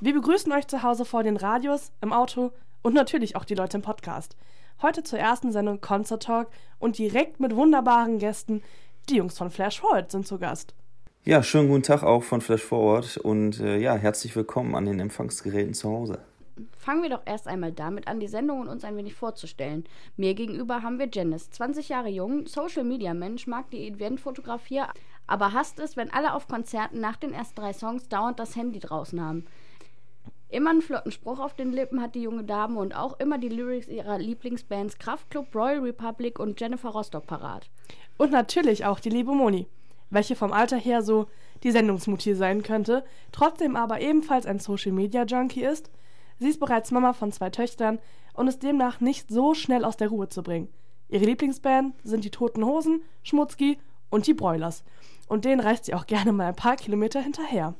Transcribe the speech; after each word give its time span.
Wir 0.00 0.14
begrüßen 0.14 0.52
euch 0.52 0.68
zu 0.68 0.84
Hause 0.84 1.04
vor 1.04 1.24
den 1.24 1.36
Radios, 1.36 1.90
im 2.00 2.12
Auto 2.12 2.52
und 2.82 2.94
natürlich 2.94 3.34
auch 3.34 3.44
die 3.44 3.56
Leute 3.56 3.78
im 3.78 3.82
Podcast. 3.82 4.36
Heute 4.80 5.02
zur 5.02 5.18
ersten 5.18 5.50
Sendung 5.50 5.80
Concert 5.80 6.22
Talk 6.22 6.50
und 6.78 6.98
direkt 6.98 7.40
mit 7.40 7.56
wunderbaren 7.56 8.20
Gästen. 8.20 8.62
Die 9.08 9.16
Jungs 9.16 9.36
von 9.36 9.50
Flash 9.50 9.80
Forward 9.80 10.12
sind 10.12 10.24
zu 10.24 10.38
Gast. 10.38 10.72
Ja, 11.24 11.42
schönen 11.42 11.68
guten 11.68 11.82
Tag 11.82 12.04
auch 12.04 12.22
von 12.22 12.40
Flash 12.40 12.62
Forward 12.62 13.16
und 13.16 13.58
äh, 13.58 13.78
ja, 13.78 13.96
herzlich 13.96 14.36
willkommen 14.36 14.76
an 14.76 14.86
den 14.86 15.00
Empfangsgeräten 15.00 15.74
zu 15.74 15.88
Hause. 15.90 16.20
Fangen 16.76 17.02
wir 17.02 17.10
doch 17.10 17.22
erst 17.24 17.48
einmal 17.48 17.72
damit 17.72 18.06
an, 18.06 18.20
die 18.20 18.28
Sendung 18.28 18.60
und 18.60 18.68
uns 18.68 18.84
ein 18.84 18.96
wenig 18.96 19.16
vorzustellen. 19.16 19.82
Mir 20.16 20.34
gegenüber 20.34 20.84
haben 20.84 21.00
wir 21.00 21.08
Janice, 21.12 21.50
20 21.50 21.88
Jahre 21.88 22.08
jung, 22.08 22.46
Social 22.46 22.84
Media 22.84 23.14
Mensch, 23.14 23.48
mag 23.48 23.68
die 23.72 23.88
Eventfotografie, 23.88 24.82
aber 25.26 25.52
hasst 25.52 25.80
es, 25.80 25.96
wenn 25.96 26.12
alle 26.12 26.34
auf 26.34 26.46
Konzerten 26.46 27.00
nach 27.00 27.16
den 27.16 27.34
ersten 27.34 27.60
drei 27.60 27.72
Songs 27.72 28.08
dauernd 28.08 28.38
das 28.38 28.54
Handy 28.54 28.78
draußen 28.78 29.20
haben. 29.20 29.44
Immer 30.50 30.70
einen 30.70 30.80
flotten 30.80 31.12
Spruch 31.12 31.40
auf 31.40 31.54
den 31.54 31.72
Lippen 31.72 32.00
hat 32.00 32.14
die 32.14 32.22
junge 32.22 32.42
Dame 32.42 32.80
und 32.80 32.96
auch 32.96 33.20
immer 33.20 33.36
die 33.36 33.50
Lyrics 33.50 33.86
ihrer 33.86 34.18
Lieblingsbands 34.18 34.98
Kraftklub, 34.98 35.54
Royal 35.54 35.80
Republic 35.80 36.38
und 36.38 36.58
Jennifer 36.58 36.88
Rostock 36.88 37.26
parat. 37.26 37.68
Und 38.16 38.32
natürlich 38.32 38.86
auch 38.86 38.98
die 38.98 39.10
liebe 39.10 39.32
Moni, 39.32 39.66
welche 40.08 40.36
vom 40.36 40.52
Alter 40.52 40.78
her 40.78 41.02
so 41.02 41.26
die 41.62 41.70
Sendungsmutti 41.70 42.34
sein 42.34 42.62
könnte, 42.62 43.04
trotzdem 43.30 43.76
aber 43.76 44.00
ebenfalls 44.00 44.46
ein 44.46 44.58
Social 44.58 44.92
Media 44.92 45.24
Junkie 45.24 45.64
ist. 45.64 45.90
Sie 46.38 46.48
ist 46.48 46.60
bereits 46.60 46.92
Mama 46.92 47.12
von 47.12 47.30
zwei 47.30 47.50
Töchtern 47.50 47.98
und 48.32 48.48
ist 48.48 48.62
demnach 48.62 49.00
nicht 49.00 49.28
so 49.28 49.52
schnell 49.52 49.84
aus 49.84 49.98
der 49.98 50.08
Ruhe 50.08 50.30
zu 50.30 50.42
bringen. 50.42 50.68
Ihre 51.10 51.24
Lieblingsband 51.24 51.94
sind 52.04 52.24
die 52.24 52.30
Toten 52.30 52.64
Hosen, 52.64 53.02
Schmutzki 53.22 53.78
und 54.08 54.26
die 54.26 54.34
Broilers. 54.34 54.82
Und 55.26 55.44
denen 55.44 55.60
reist 55.60 55.84
sie 55.84 55.94
auch 55.94 56.06
gerne 56.06 56.32
mal 56.32 56.46
ein 56.46 56.56
paar 56.56 56.76
Kilometer 56.76 57.20
hinterher. 57.20 57.74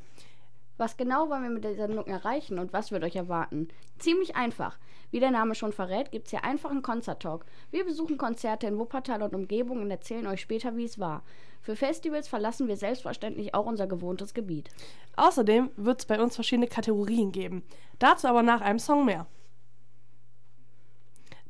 Was 0.78 0.96
genau 0.96 1.28
wollen 1.28 1.42
wir 1.42 1.50
mit 1.50 1.64
der 1.64 1.74
Sendung 1.74 2.06
erreichen 2.06 2.60
und 2.60 2.72
was 2.72 2.92
wird 2.92 3.02
euch 3.02 3.16
erwarten? 3.16 3.66
Ziemlich 3.98 4.36
einfach. 4.36 4.78
Wie 5.10 5.18
der 5.18 5.32
Name 5.32 5.56
schon 5.56 5.72
verrät, 5.72 6.12
gibt 6.12 6.26
es 6.26 6.30
hier 6.30 6.44
einfach 6.44 6.70
einen 6.70 6.82
Konzerttalk. 6.82 7.44
Wir 7.72 7.84
besuchen 7.84 8.16
Konzerte 8.16 8.68
in 8.68 8.78
Wuppertal 8.78 9.22
und 9.22 9.34
Umgebung 9.34 9.82
und 9.82 9.90
erzählen 9.90 10.28
euch 10.28 10.40
später, 10.40 10.76
wie 10.76 10.84
es 10.84 11.00
war. 11.00 11.24
Für 11.62 11.74
Festivals 11.74 12.28
verlassen 12.28 12.68
wir 12.68 12.76
selbstverständlich 12.76 13.54
auch 13.54 13.66
unser 13.66 13.88
gewohntes 13.88 14.34
Gebiet. 14.34 14.70
Außerdem 15.16 15.70
wird 15.76 16.00
es 16.00 16.06
bei 16.06 16.22
uns 16.22 16.36
verschiedene 16.36 16.68
Kategorien 16.68 17.32
geben. 17.32 17.64
Dazu 17.98 18.28
aber 18.28 18.44
nach 18.44 18.60
einem 18.60 18.78
Song 18.78 19.04
mehr. 19.04 19.26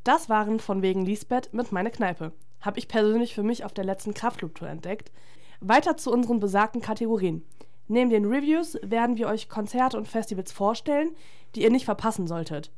Das 0.05 0.31
waren 0.31 0.59
von 0.59 0.81
wegen 0.81 1.05
Lisbeth 1.05 1.53
mit 1.53 1.71
Meine 1.71 1.91
Kneipe. 1.91 2.33
Habe 2.63 2.79
ich 2.79 2.89
persönlich 2.89 3.35
für 3.35 3.43
mich 3.43 3.63
auf 3.65 3.75
der 3.75 3.85
letzten 3.85 4.15
Kraftclub-Tour 4.15 4.69
entdeckt. 4.69 5.13
Weiter 5.61 5.99
zu 5.99 6.11
unseren 6.11 6.41
besagten 6.41 6.81
Kategorien. 6.81 7.45
Neben 7.89 8.11
den 8.11 8.27
Reviews 8.27 8.79
werden 8.83 9.17
wir 9.17 9.29
euch 9.29 9.49
Konzerte 9.49 9.97
und 9.97 10.07
Festivals 10.07 10.53
vorstellen, 10.53 11.17
die 11.55 11.63
ihr 11.63 11.71
nicht 11.71 11.87
verpassen 11.87 12.27
solltet. 12.27 12.71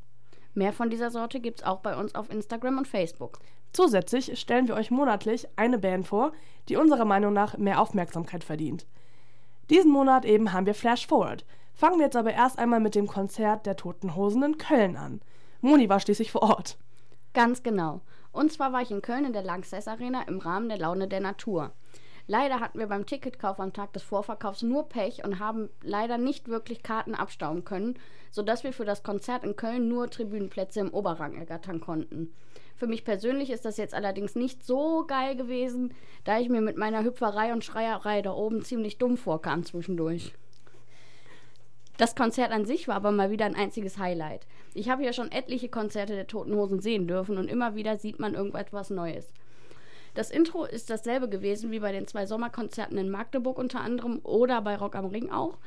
Mehr 0.54 0.72
von 0.72 0.90
dieser 0.90 1.10
Sorte 1.10 1.40
gibt's 1.40 1.62
auch 1.62 1.80
bei 1.80 1.96
uns 1.96 2.14
auf 2.14 2.30
Instagram 2.30 2.78
und 2.78 2.88
Facebook. 2.88 3.38
Zusätzlich 3.72 4.38
stellen 4.38 4.66
wir 4.66 4.74
euch 4.74 4.90
monatlich 4.90 5.46
eine 5.56 5.78
Band 5.78 6.06
vor, 6.06 6.32
die 6.68 6.76
unserer 6.76 7.04
Meinung 7.04 7.32
nach 7.32 7.56
mehr 7.56 7.80
Aufmerksamkeit 7.80 8.42
verdient. 8.42 8.86
Diesen 9.68 9.92
Monat 9.92 10.24
eben 10.24 10.52
haben 10.52 10.66
wir 10.66 10.74
Flash 10.74 11.06
Forward. 11.06 11.44
Fangen 11.74 11.98
wir 11.98 12.06
jetzt 12.06 12.16
aber 12.16 12.32
erst 12.32 12.58
einmal 12.58 12.80
mit 12.80 12.94
dem 12.94 13.06
Konzert 13.06 13.66
der 13.66 13.76
Toten 13.76 14.16
Hosen 14.16 14.42
in 14.42 14.58
Köln 14.58 14.96
an. 14.96 15.20
Moni 15.60 15.88
war 15.88 16.00
schließlich 16.00 16.32
vor 16.32 16.42
Ort. 16.42 16.78
Ganz 17.32 17.62
genau. 17.62 18.00
Und 18.32 18.52
zwar 18.52 18.72
war 18.72 18.82
ich 18.82 18.90
in 18.90 19.02
Köln 19.02 19.24
in 19.24 19.32
der 19.32 19.42
Lanxess 19.42 19.86
Arena 19.86 20.22
im 20.22 20.38
Rahmen 20.38 20.68
der 20.68 20.78
Laune 20.78 21.06
der 21.06 21.20
Natur. 21.20 21.72
Leider 22.30 22.60
hatten 22.60 22.78
wir 22.78 22.86
beim 22.86 23.06
Ticketkauf 23.06 23.58
am 23.58 23.72
Tag 23.72 23.92
des 23.92 24.04
Vorverkaufs 24.04 24.62
nur 24.62 24.88
Pech 24.88 25.24
und 25.24 25.40
haben 25.40 25.68
leider 25.82 26.16
nicht 26.16 26.46
wirklich 26.46 26.84
Karten 26.84 27.16
abstauben 27.16 27.64
können, 27.64 27.98
sodass 28.30 28.62
wir 28.62 28.72
für 28.72 28.84
das 28.84 29.02
Konzert 29.02 29.42
in 29.42 29.56
Köln 29.56 29.88
nur 29.88 30.08
Tribünenplätze 30.08 30.78
im 30.78 30.94
Oberrang 30.94 31.34
ergattern 31.34 31.80
konnten. 31.80 32.32
Für 32.76 32.86
mich 32.86 33.04
persönlich 33.04 33.50
ist 33.50 33.64
das 33.64 33.78
jetzt 33.78 33.94
allerdings 33.94 34.36
nicht 34.36 34.64
so 34.64 35.04
geil 35.08 35.34
gewesen, 35.34 35.92
da 36.22 36.38
ich 36.38 36.48
mir 36.48 36.60
mit 36.60 36.76
meiner 36.76 37.02
Hüpferei 37.02 37.52
und 37.52 37.64
Schreierei 37.64 38.22
da 38.22 38.30
oben 38.30 38.62
ziemlich 38.62 38.98
dumm 38.98 39.16
vorkam 39.16 39.64
zwischendurch. 39.64 40.32
Das 41.96 42.14
Konzert 42.14 42.52
an 42.52 42.64
sich 42.64 42.86
war 42.86 42.94
aber 42.94 43.10
mal 43.10 43.32
wieder 43.32 43.46
ein 43.46 43.56
einziges 43.56 43.98
Highlight. 43.98 44.46
Ich 44.72 44.88
habe 44.88 45.04
ja 45.04 45.12
schon 45.12 45.32
etliche 45.32 45.68
Konzerte 45.68 46.14
der 46.14 46.28
Toten 46.28 46.54
Hosen 46.54 46.78
sehen 46.78 47.08
dürfen 47.08 47.38
und 47.38 47.50
immer 47.50 47.74
wieder 47.74 47.98
sieht 47.98 48.20
man 48.20 48.34
irgendetwas 48.34 48.90
Neues. 48.90 49.32
Das 50.14 50.30
Intro 50.30 50.64
ist 50.64 50.90
dasselbe 50.90 51.28
gewesen 51.28 51.70
wie 51.70 51.80
bei 51.80 51.92
den 51.92 52.06
zwei 52.06 52.26
Sommerkonzerten 52.26 52.98
in 52.98 53.10
Magdeburg 53.10 53.58
unter 53.58 53.80
anderem 53.80 54.20
oder 54.24 54.60
bei 54.62 54.76
Rock 54.76 54.96
am 54.96 55.06
Ring 55.06 55.30
auch. 55.30 55.58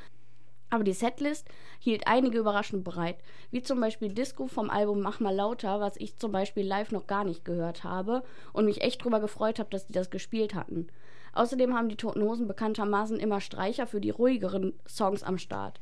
Aber 0.69 0.83
die 0.83 0.93
Setlist 0.93 1.47
hielt 1.79 2.07
einige 2.07 2.39
überraschend 2.39 2.83
bereit, 2.83 3.17
wie 3.51 3.61
zum 3.61 3.79
Beispiel 3.79 4.11
Disco 4.11 4.47
vom 4.47 4.71
Album 4.71 5.01
Mach 5.01 5.19
mal 5.19 5.35
lauter, 5.35 5.79
was 5.79 5.97
ich 5.97 6.17
zum 6.17 6.31
Beispiel 6.31 6.65
live 6.65 6.91
noch 6.91 7.05
gar 7.05 7.23
nicht 7.23 7.45
gehört 7.45 7.83
habe 7.83 8.23
und 8.53 8.65
mich 8.65 8.81
echt 8.81 9.03
drüber 9.03 9.19
gefreut 9.19 9.59
habe, 9.59 9.69
dass 9.69 9.85
die 9.85 9.93
das 9.93 10.09
gespielt 10.09 10.55
hatten. 10.55 10.87
Außerdem 11.33 11.75
haben 11.75 11.89
die 11.89 11.95
Toten 11.95 12.23
Hosen 12.23 12.47
bekanntermaßen 12.47 13.19
immer 13.19 13.39
Streicher 13.39 13.85
für 13.85 14.01
die 14.01 14.09
ruhigeren 14.09 14.73
Songs 14.87 15.21
am 15.21 15.37
Start. 15.37 15.79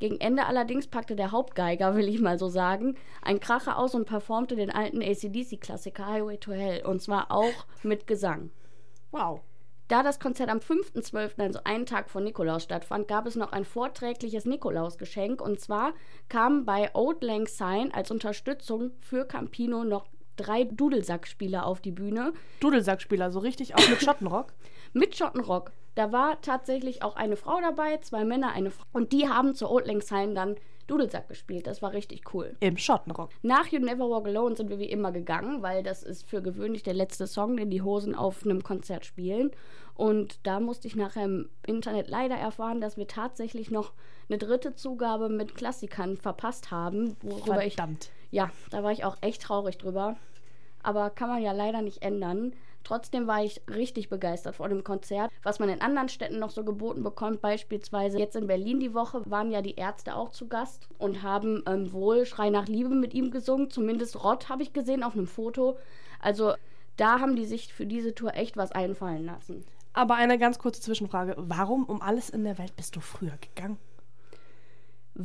Gegen 0.00 0.18
Ende 0.18 0.46
allerdings 0.46 0.86
packte 0.86 1.14
der 1.14 1.30
Hauptgeiger, 1.30 1.94
will 1.94 2.08
ich 2.08 2.20
mal 2.20 2.38
so 2.38 2.48
sagen, 2.48 2.96
ein 3.22 3.38
Kracher 3.38 3.78
aus 3.78 3.94
und 3.94 4.06
performte 4.06 4.56
den 4.56 4.70
alten 4.70 5.02
ACDC-Klassiker 5.02 6.06
Highway 6.06 6.38
to 6.38 6.52
Hell. 6.52 6.84
Und 6.84 7.02
zwar 7.02 7.30
auch 7.30 7.66
mit 7.82 8.06
Gesang. 8.06 8.50
Wow. 9.10 9.42
Da 9.88 10.02
das 10.02 10.18
Konzert 10.18 10.48
am 10.48 10.58
5.12., 10.58 11.38
also 11.38 11.60
einen 11.64 11.84
Tag 11.84 12.08
vor 12.08 12.22
Nikolaus 12.22 12.62
stattfand, 12.62 13.08
gab 13.08 13.26
es 13.26 13.36
noch 13.36 13.52
ein 13.52 13.64
vorträgliches 13.66 14.46
Nikolausgeschenk. 14.46 15.42
Und 15.42 15.60
zwar 15.60 15.92
kamen 16.28 16.64
bei 16.64 16.90
Old 16.94 17.22
Lang 17.22 17.46
Syne 17.46 17.90
als 17.92 18.10
Unterstützung 18.10 18.92
für 19.00 19.26
Campino 19.26 19.84
noch 19.84 20.06
drei 20.36 20.64
Dudelsackspieler 20.64 21.66
auf 21.66 21.82
die 21.82 21.92
Bühne. 21.92 22.32
Dudelsackspieler, 22.60 23.30
so 23.30 23.40
richtig 23.40 23.74
auch 23.74 23.88
mit 23.88 24.00
Schottenrock? 24.02 24.54
mit 24.92 25.16
Schottenrock. 25.16 25.72
Da 25.94 26.12
war 26.12 26.40
tatsächlich 26.40 27.02
auch 27.02 27.16
eine 27.16 27.36
Frau 27.36 27.60
dabei, 27.60 27.98
zwei 27.98 28.24
Männer, 28.24 28.52
eine 28.52 28.70
Frau. 28.70 28.84
Und 28.92 29.12
die 29.12 29.28
haben 29.28 29.54
zur 29.54 29.70
Old 29.70 29.86
Lang 29.86 30.00
Syne 30.00 30.34
dann 30.34 30.56
Dudelsack 30.90 31.28
gespielt. 31.28 31.66
Das 31.66 31.82
war 31.82 31.92
richtig 31.92 32.34
cool. 32.34 32.56
Im 32.60 32.76
Schottenrock. 32.76 33.30
Nach 33.42 33.66
You 33.68 33.78
Never 33.78 34.10
Walk 34.10 34.26
Alone 34.26 34.56
sind 34.56 34.70
wir 34.70 34.80
wie 34.80 34.90
immer 34.90 35.12
gegangen, 35.12 35.62
weil 35.62 35.82
das 35.82 36.02
ist 36.02 36.28
für 36.28 36.42
gewöhnlich 36.42 36.82
der 36.82 36.94
letzte 36.94 37.26
Song, 37.28 37.56
den 37.56 37.70
die 37.70 37.82
Hosen 37.82 38.14
auf 38.14 38.44
einem 38.44 38.62
Konzert 38.62 39.06
spielen. 39.06 39.52
Und 39.94 40.40
da 40.44 40.58
musste 40.58 40.88
ich 40.88 40.96
nachher 40.96 41.24
im 41.24 41.48
Internet 41.64 42.08
leider 42.08 42.34
erfahren, 42.34 42.80
dass 42.80 42.96
wir 42.96 43.06
tatsächlich 43.06 43.70
noch 43.70 43.92
eine 44.28 44.38
dritte 44.38 44.74
Zugabe 44.74 45.28
mit 45.28 45.54
Klassikern 45.54 46.16
verpasst 46.16 46.70
haben. 46.70 47.16
Worüber 47.22 47.60
Verdammt. 47.60 48.10
Ich, 48.30 48.36
ja, 48.36 48.50
da 48.70 48.82
war 48.82 48.90
ich 48.90 49.04
auch 49.04 49.16
echt 49.20 49.42
traurig 49.42 49.78
drüber. 49.78 50.16
Aber 50.82 51.10
kann 51.10 51.28
man 51.28 51.42
ja 51.42 51.52
leider 51.52 51.82
nicht 51.82 52.02
ändern. 52.02 52.54
Trotzdem 52.84 53.26
war 53.26 53.44
ich 53.44 53.60
richtig 53.68 54.08
begeistert 54.08 54.56
vor 54.56 54.68
dem 54.68 54.84
Konzert, 54.84 55.30
was 55.42 55.58
man 55.58 55.68
in 55.68 55.80
anderen 55.80 56.08
Städten 56.08 56.38
noch 56.38 56.50
so 56.50 56.64
geboten 56.64 57.02
bekommt. 57.02 57.40
Beispielsweise 57.40 58.18
jetzt 58.18 58.36
in 58.36 58.46
Berlin 58.46 58.80
die 58.80 58.94
Woche 58.94 59.22
waren 59.30 59.50
ja 59.50 59.62
die 59.62 59.76
Ärzte 59.76 60.14
auch 60.14 60.30
zu 60.30 60.48
Gast 60.48 60.88
und 60.98 61.22
haben 61.22 61.62
ähm, 61.66 61.92
wohl 61.92 62.26
Schrei 62.26 62.50
nach 62.50 62.66
Liebe 62.66 62.90
mit 62.90 63.14
ihm 63.14 63.30
gesungen. 63.30 63.70
Zumindest 63.70 64.22
Rott 64.24 64.48
habe 64.48 64.62
ich 64.62 64.72
gesehen 64.72 65.02
auf 65.02 65.14
einem 65.14 65.26
Foto. 65.26 65.78
Also 66.20 66.54
da 66.96 67.20
haben 67.20 67.36
die 67.36 67.46
sich 67.46 67.72
für 67.72 67.86
diese 67.86 68.14
Tour 68.14 68.34
echt 68.34 68.56
was 68.56 68.72
einfallen 68.72 69.24
lassen. 69.24 69.64
Aber 69.92 70.14
eine 70.14 70.38
ganz 70.38 70.58
kurze 70.58 70.80
Zwischenfrage. 70.80 71.34
Warum 71.36 71.84
um 71.84 72.00
alles 72.00 72.30
in 72.30 72.44
der 72.44 72.58
Welt 72.58 72.76
bist 72.76 72.94
du 72.96 73.00
früher 73.00 73.36
gegangen? 73.40 73.78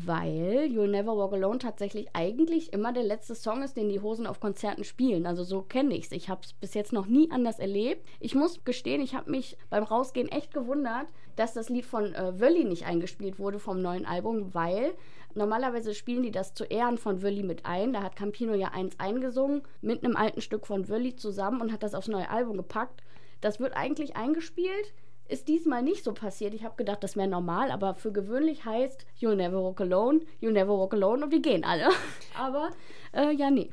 Weil 0.06 0.70
You'll 0.70 0.88
Never 0.88 1.16
Walk 1.16 1.34
Alone 1.34 1.60
tatsächlich 1.60 2.08
eigentlich 2.14 2.74
immer 2.74 2.92
der 2.92 3.04
letzte 3.04 3.34
Song 3.34 3.64
ist, 3.64 3.78
den 3.78 3.88
die 3.88 4.02
Hosen 4.02 4.28
auf 4.28 4.42
Konzerten 4.42 4.84
spielen. 4.84 5.26
Also 5.26 5.44
so 5.44 5.62
kenne 5.62 5.96
ich 5.96 6.06
es. 6.06 6.12
Ich 6.12 6.30
habe 6.30 6.42
es 6.44 6.54
bis 6.54 6.74
jetzt 6.74 6.92
noch 6.92 7.06
nie 7.06 7.32
anders 7.32 7.60
erlebt. 7.60 8.06
Ich 8.20 8.36
muss 8.36 8.64
gestehen, 8.66 9.02
ich 9.02 9.16
habe 9.16 9.32
mich 9.32 9.58
beim 9.70 9.84
Rausgehen 9.84 10.28
echt 10.28 10.54
gewundert, 10.54 11.08
dass 11.38 11.54
das 11.54 11.70
Lied 11.70 11.86
von 11.86 12.14
äh, 12.14 12.40
Wölli 12.40 12.66
nicht 12.66 12.86
eingespielt 12.86 13.40
wurde 13.40 13.60
vom 13.60 13.82
neuen 13.82 14.06
Album, 14.06 14.54
weil 14.54 14.94
normalerweise 15.34 15.94
spielen 15.94 16.24
die 16.24 16.32
das 16.32 16.53
zu 16.53 16.66
Ehren 16.66 16.98
von 16.98 17.22
Wölli 17.22 17.44
mit 17.44 17.66
ein. 17.66 17.94
Da 17.94 18.03
hat 18.03 18.18
Campino 18.18 18.53
ja 18.53 18.70
eins 18.74 19.00
eingesungen 19.00 19.62
mit 19.82 20.03
einem 20.03 20.18
alten 20.18 20.41
Stück 20.41 20.68
von 20.68 20.90
Wölli 20.90 21.16
zusammen 21.16 21.62
und 21.62 21.72
hat 21.72 21.84
das 21.84 21.96
aufs 21.96 22.09
neue 22.09 22.30
Album 22.30 22.58
gepackt. 22.58 23.02
Das 23.40 23.59
wird 23.59 23.78
eigentlich 23.78 24.16
eingespielt 24.18 24.94
ist 25.28 25.48
diesmal 25.48 25.82
nicht 25.82 26.04
so 26.04 26.14
passiert. 26.14 26.54
Ich 26.54 26.64
habe 26.64 26.76
gedacht, 26.76 27.04
das 27.04 27.16
wäre 27.16 27.28
normal, 27.28 27.72
aber 27.72 27.96
für 27.96 28.12
gewöhnlich 28.12 28.66
heißt 28.66 29.06
You'll 29.20 29.36
never 29.36 29.64
walk 29.64 29.82
alone, 29.82 30.22
you'll 30.42 30.52
never 30.52 30.78
walk 30.78 30.94
alone 30.94 31.26
und 31.26 31.32
wir 31.32 31.42
gehen 31.42 31.64
alle. 31.64 31.90
aber 32.38 32.70
äh, 33.14 33.32
ja, 33.32 33.50
nee. 33.50 33.70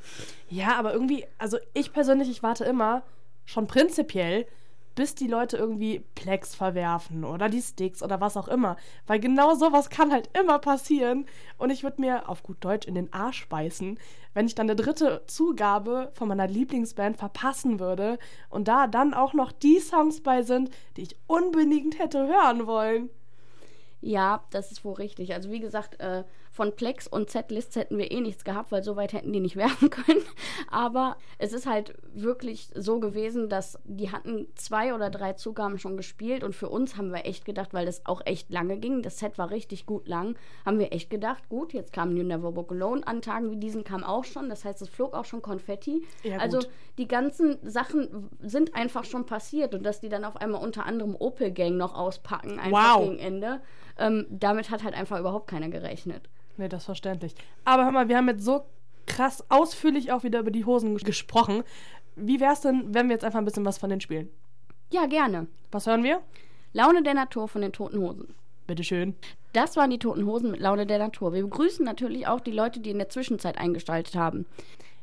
Ja, 0.48 0.76
aber 0.76 0.92
irgendwie, 0.92 1.26
also 1.38 1.58
ich 1.74 1.92
persönlich, 1.92 2.30
ich 2.30 2.42
warte 2.42 2.64
immer 2.64 3.02
schon 3.44 3.66
prinzipiell 3.66 4.46
bis 4.94 5.14
die 5.14 5.26
Leute 5.26 5.56
irgendwie 5.56 6.00
Plex 6.14 6.54
verwerfen 6.54 7.24
oder 7.24 7.48
die 7.48 7.62
Sticks 7.62 8.02
oder 8.02 8.20
was 8.20 8.36
auch 8.36 8.48
immer. 8.48 8.76
Weil 9.06 9.20
genau 9.20 9.54
sowas 9.54 9.90
kann 9.90 10.12
halt 10.12 10.30
immer 10.38 10.58
passieren. 10.58 11.26
Und 11.58 11.70
ich 11.70 11.82
würde 11.82 12.00
mir 12.00 12.28
auf 12.28 12.42
gut 12.42 12.58
Deutsch 12.60 12.86
in 12.86 12.94
den 12.94 13.12
Arsch 13.12 13.48
beißen, 13.48 13.98
wenn 14.34 14.46
ich 14.46 14.54
dann 14.54 14.70
eine 14.70 14.76
dritte 14.76 15.22
Zugabe 15.26 16.10
von 16.14 16.28
meiner 16.28 16.46
Lieblingsband 16.46 17.16
verpassen 17.16 17.80
würde 17.80 18.18
und 18.48 18.68
da 18.68 18.86
dann 18.86 19.14
auch 19.14 19.34
noch 19.34 19.52
die 19.52 19.78
Songs 19.78 20.22
bei 20.22 20.42
sind, 20.42 20.70
die 20.96 21.02
ich 21.02 21.16
unbedingt 21.26 21.98
hätte 21.98 22.26
hören 22.26 22.66
wollen. 22.66 23.10
Ja, 24.04 24.44
das 24.50 24.72
ist 24.72 24.84
wohl 24.84 24.94
richtig. 24.94 25.32
Also 25.32 25.50
wie 25.50 25.60
gesagt, 25.60 26.00
äh, 26.00 26.24
von 26.50 26.74
Plex 26.76 27.06
und 27.06 27.30
Z-Lists 27.30 27.76
hätten 27.76 27.96
wir 27.96 28.10
eh 28.10 28.20
nichts 28.20 28.44
gehabt, 28.44 28.72
weil 28.72 28.82
so 28.82 28.96
weit 28.96 29.12
hätten 29.14 29.32
die 29.32 29.40
nicht 29.40 29.56
werfen 29.56 29.90
können. 29.90 30.22
Aber 30.70 31.16
es 31.38 31.52
ist 31.52 31.66
halt 31.66 31.94
wirklich 32.12 32.68
so 32.74 32.98
gewesen, 33.00 33.48
dass 33.48 33.78
die 33.84 34.10
hatten 34.10 34.48
zwei 34.56 34.92
oder 34.92 35.08
drei 35.08 35.32
Zugaben 35.34 35.78
schon 35.78 35.96
gespielt 35.96 36.42
und 36.44 36.54
für 36.54 36.68
uns 36.68 36.96
haben 36.96 37.12
wir 37.12 37.24
echt 37.26 37.44
gedacht, 37.44 37.72
weil 37.72 37.86
das 37.86 38.04
auch 38.04 38.20
echt 38.26 38.50
lange 38.50 38.76
ging, 38.76 39.02
das 39.02 39.18
Set 39.18 39.38
war 39.38 39.50
richtig 39.50 39.86
gut 39.86 40.08
lang, 40.08 40.36
haben 40.66 40.78
wir 40.80 40.92
echt 40.92 41.08
gedacht, 41.08 41.48
gut, 41.48 41.72
jetzt 41.72 41.92
kam 41.92 42.16
You 42.16 42.24
Never 42.24 42.54
Walk 42.56 42.72
Alone, 42.72 43.06
an 43.06 43.22
Tagen 43.22 43.50
wie 43.52 43.56
diesen 43.56 43.84
kam 43.84 44.02
auch 44.04 44.24
schon, 44.24 44.48
das 44.48 44.64
heißt, 44.64 44.82
es 44.82 44.88
flog 44.88 45.14
auch 45.14 45.24
schon 45.24 45.42
Konfetti. 45.42 46.02
Ja, 46.24 46.38
also 46.38 46.58
die 46.98 47.06
ganzen 47.08 47.58
Sachen 47.62 48.28
sind 48.40 48.74
einfach 48.74 49.04
schon 49.04 49.26
passiert 49.26 49.74
und 49.74 49.84
dass 49.84 50.00
die 50.00 50.08
dann 50.08 50.24
auf 50.24 50.36
einmal 50.36 50.60
unter 50.62 50.84
anderem 50.86 51.14
Opel 51.16 51.52
Gang 51.52 51.76
noch 51.76 51.94
auspacken, 51.94 52.58
einfach 52.58 52.96
Wow. 52.96 53.04
gegen 53.04 53.18
Ende. 53.20 53.60
Ähm, 53.98 54.26
damit 54.30 54.70
hat 54.70 54.82
halt 54.84 54.94
einfach 54.94 55.18
überhaupt 55.18 55.48
keiner 55.48 55.68
gerechnet. 55.68 56.28
Nee, 56.56 56.68
das 56.68 56.82
ist 56.82 56.86
verständlich. 56.86 57.34
Aber 57.64 57.84
hör 57.84 57.92
mal, 57.92 58.08
wir 58.08 58.16
haben 58.16 58.28
jetzt 58.28 58.44
so 58.44 58.64
krass 59.06 59.44
ausführlich 59.50 60.12
auch 60.12 60.22
wieder 60.22 60.40
über 60.40 60.50
die 60.50 60.64
Hosen 60.64 60.96
ges- 60.96 61.04
gesprochen. 61.04 61.64
Wie 62.16 62.40
wär's 62.40 62.60
denn, 62.60 62.94
wenn 62.94 63.08
wir 63.08 63.14
jetzt 63.14 63.24
einfach 63.24 63.38
ein 63.38 63.44
bisschen 63.44 63.64
was 63.64 63.78
von 63.78 63.88
denen 63.90 64.00
spielen? 64.00 64.28
Ja, 64.90 65.06
gerne. 65.06 65.46
Was 65.70 65.86
hören 65.86 66.04
wir? 66.04 66.20
Laune 66.72 67.02
der 67.02 67.14
Natur 67.14 67.48
von 67.48 67.62
den 67.62 67.72
Toten 67.72 67.98
Hosen. 68.00 68.34
Bitteschön. 68.66 69.14
Das 69.52 69.76
waren 69.76 69.90
die 69.90 69.98
Toten 69.98 70.24
Hosen 70.26 70.50
mit 70.50 70.60
Laune 70.60 70.86
der 70.86 70.98
Natur. 70.98 71.32
Wir 71.32 71.42
begrüßen 71.42 71.84
natürlich 71.84 72.26
auch 72.26 72.40
die 72.40 72.52
Leute, 72.52 72.80
die 72.80 72.90
in 72.90 72.98
der 72.98 73.08
Zwischenzeit 73.08 73.58
eingestaltet 73.58 74.14
haben. 74.14 74.46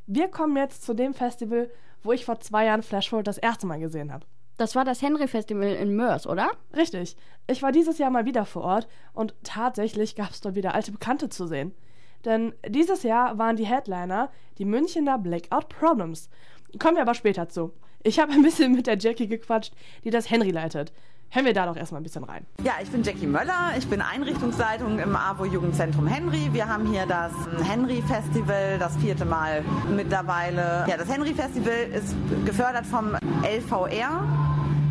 Wir 0.07 0.27
kommen 0.27 0.55
jetzt 0.57 0.83
zu 0.83 0.93
dem 0.93 1.13
Festival, 1.13 1.69
wo 2.01 2.11
ich 2.13 2.25
vor 2.25 2.39
zwei 2.39 2.65
Jahren 2.65 2.81
Flashforward 2.83 3.27
das 3.27 3.37
erste 3.37 3.67
Mal 3.67 3.79
gesehen 3.79 4.11
habe. 4.13 4.25
Das 4.59 4.75
war 4.75 4.83
das 4.83 5.01
Henry 5.01 5.29
Festival 5.29 5.69
in 5.69 5.95
Mörs, 5.95 6.27
oder? 6.27 6.51
Richtig. 6.75 7.15
Ich 7.47 7.63
war 7.63 7.71
dieses 7.71 7.97
Jahr 7.97 8.09
mal 8.09 8.25
wieder 8.25 8.45
vor 8.45 8.63
Ort 8.63 8.89
und 9.13 9.33
tatsächlich 9.41 10.17
gab 10.17 10.31
es 10.31 10.41
dort 10.41 10.55
wieder 10.55 10.75
alte 10.75 10.91
Bekannte 10.91 11.29
zu 11.29 11.47
sehen. 11.47 11.73
Denn 12.25 12.53
dieses 12.67 13.03
Jahr 13.03 13.37
waren 13.37 13.55
die 13.55 13.65
Headliner 13.65 14.29
die 14.57 14.65
Münchener 14.65 15.17
Blackout 15.17 15.69
Problems. 15.69 16.29
Kommen 16.77 16.97
wir 16.97 17.03
aber 17.03 17.13
später 17.13 17.47
zu. 17.47 17.71
Ich 18.03 18.19
habe 18.19 18.33
ein 18.33 18.41
bisschen 18.41 18.73
mit 18.73 18.85
der 18.85 18.97
Jackie 18.97 19.27
gequatscht, 19.29 19.73
die 20.03 20.09
das 20.09 20.29
Henry 20.29 20.51
leitet. 20.51 20.91
Hören 21.31 21.45
wir 21.45 21.53
da 21.53 21.67
doch 21.67 21.75
erstmal 21.75 22.01
ein 22.01 22.03
bisschen 22.03 22.23
rein. 22.23 22.43
Ja, 22.63 22.73
ich 22.81 22.89
bin 22.89 23.03
Jackie 23.03 23.27
Möller. 23.27 23.73
Ich 23.77 23.87
bin 23.87 24.01
Einrichtungsleitung 24.01 24.97
im 24.97 25.15
AWO 25.15 25.45
Jugendzentrum 25.45 26.07
Henry. 26.07 26.49
Wir 26.53 26.67
haben 26.67 26.87
hier 26.87 27.05
das 27.05 27.31
Henry 27.69 28.01
Festival, 28.01 28.79
das 28.79 28.97
vierte 28.97 29.25
Mal 29.25 29.63
mittlerweile. 29.95 30.85
Ja, 30.87 30.97
das 30.97 31.07
Henry 31.07 31.35
Festival 31.35 31.75
ist 31.93 32.15
gefördert 32.45 32.87
vom 32.87 33.15
LVR. 33.43 34.23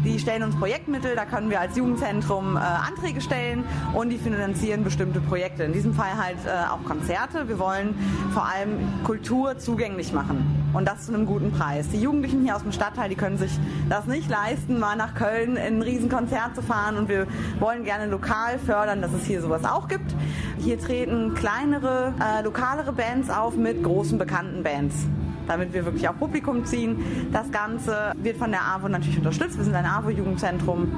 Die 0.04 0.18
stellen 0.20 0.44
uns 0.44 0.54
Projektmittel, 0.54 1.16
da 1.16 1.24
können 1.24 1.50
wir 1.50 1.60
als 1.60 1.76
Jugendzentrum 1.76 2.56
äh, 2.56 2.60
Anträge 2.60 3.20
stellen 3.20 3.64
und 3.94 4.10
die 4.10 4.18
finanzieren 4.18 4.84
bestimmte 4.84 5.20
Projekte. 5.20 5.64
In 5.64 5.72
diesem 5.72 5.92
Fall 5.92 6.16
halt 6.16 6.38
äh, 6.46 6.70
auch 6.70 6.84
Konzerte. 6.84 7.48
Wir 7.48 7.58
wollen 7.58 7.96
vor 8.32 8.46
allem 8.46 8.78
Kultur 9.04 9.58
zugänglich 9.58 10.12
machen 10.12 10.46
und 10.72 10.86
das 10.86 11.06
zu 11.06 11.14
einem 11.14 11.26
guten 11.26 11.50
Preis. 11.50 11.88
Die 11.88 12.00
Jugendlichen 12.00 12.42
hier 12.42 12.54
aus 12.54 12.62
dem 12.62 12.70
Stadtteil, 12.70 13.08
die 13.08 13.16
können 13.16 13.38
sich 13.38 13.50
das 13.88 14.06
nicht 14.06 14.30
leisten, 14.30 14.78
mal 14.78 14.94
nach 14.94 15.14
Köln 15.14 15.56
in 15.56 15.78
ein 15.78 15.82
Riesenkonzert 15.82 16.54
zu 16.54 16.62
fahren 16.62 16.96
und 16.96 17.08
wir 17.08 17.26
wollen 17.58 17.82
gerne 17.82 18.06
lokal 18.06 18.60
fördern, 18.60 19.02
dass 19.02 19.12
es 19.12 19.24
hier 19.26 19.42
sowas 19.42 19.64
auch 19.64 19.88
gibt. 19.88 20.14
Hier 20.58 20.78
treten 20.78 21.34
kleinere, 21.34 22.14
äh, 22.20 22.42
lokalere 22.42 22.92
Bands 22.92 23.30
auf 23.30 23.56
mit 23.56 23.82
großen 23.82 24.16
bekannten 24.16 24.62
Bands 24.62 24.94
damit 25.48 25.72
wir 25.72 25.84
wirklich 25.84 26.08
auch 26.08 26.16
Publikum 26.16 26.64
ziehen. 26.64 27.28
Das 27.32 27.50
Ganze 27.50 28.12
wird 28.22 28.36
von 28.36 28.50
der 28.50 28.62
AWO 28.62 28.88
natürlich 28.88 29.18
unterstützt. 29.18 29.56
Wir 29.56 29.64
sind 29.64 29.74
ein 29.74 29.86
AWO-Jugendzentrum 29.86 30.92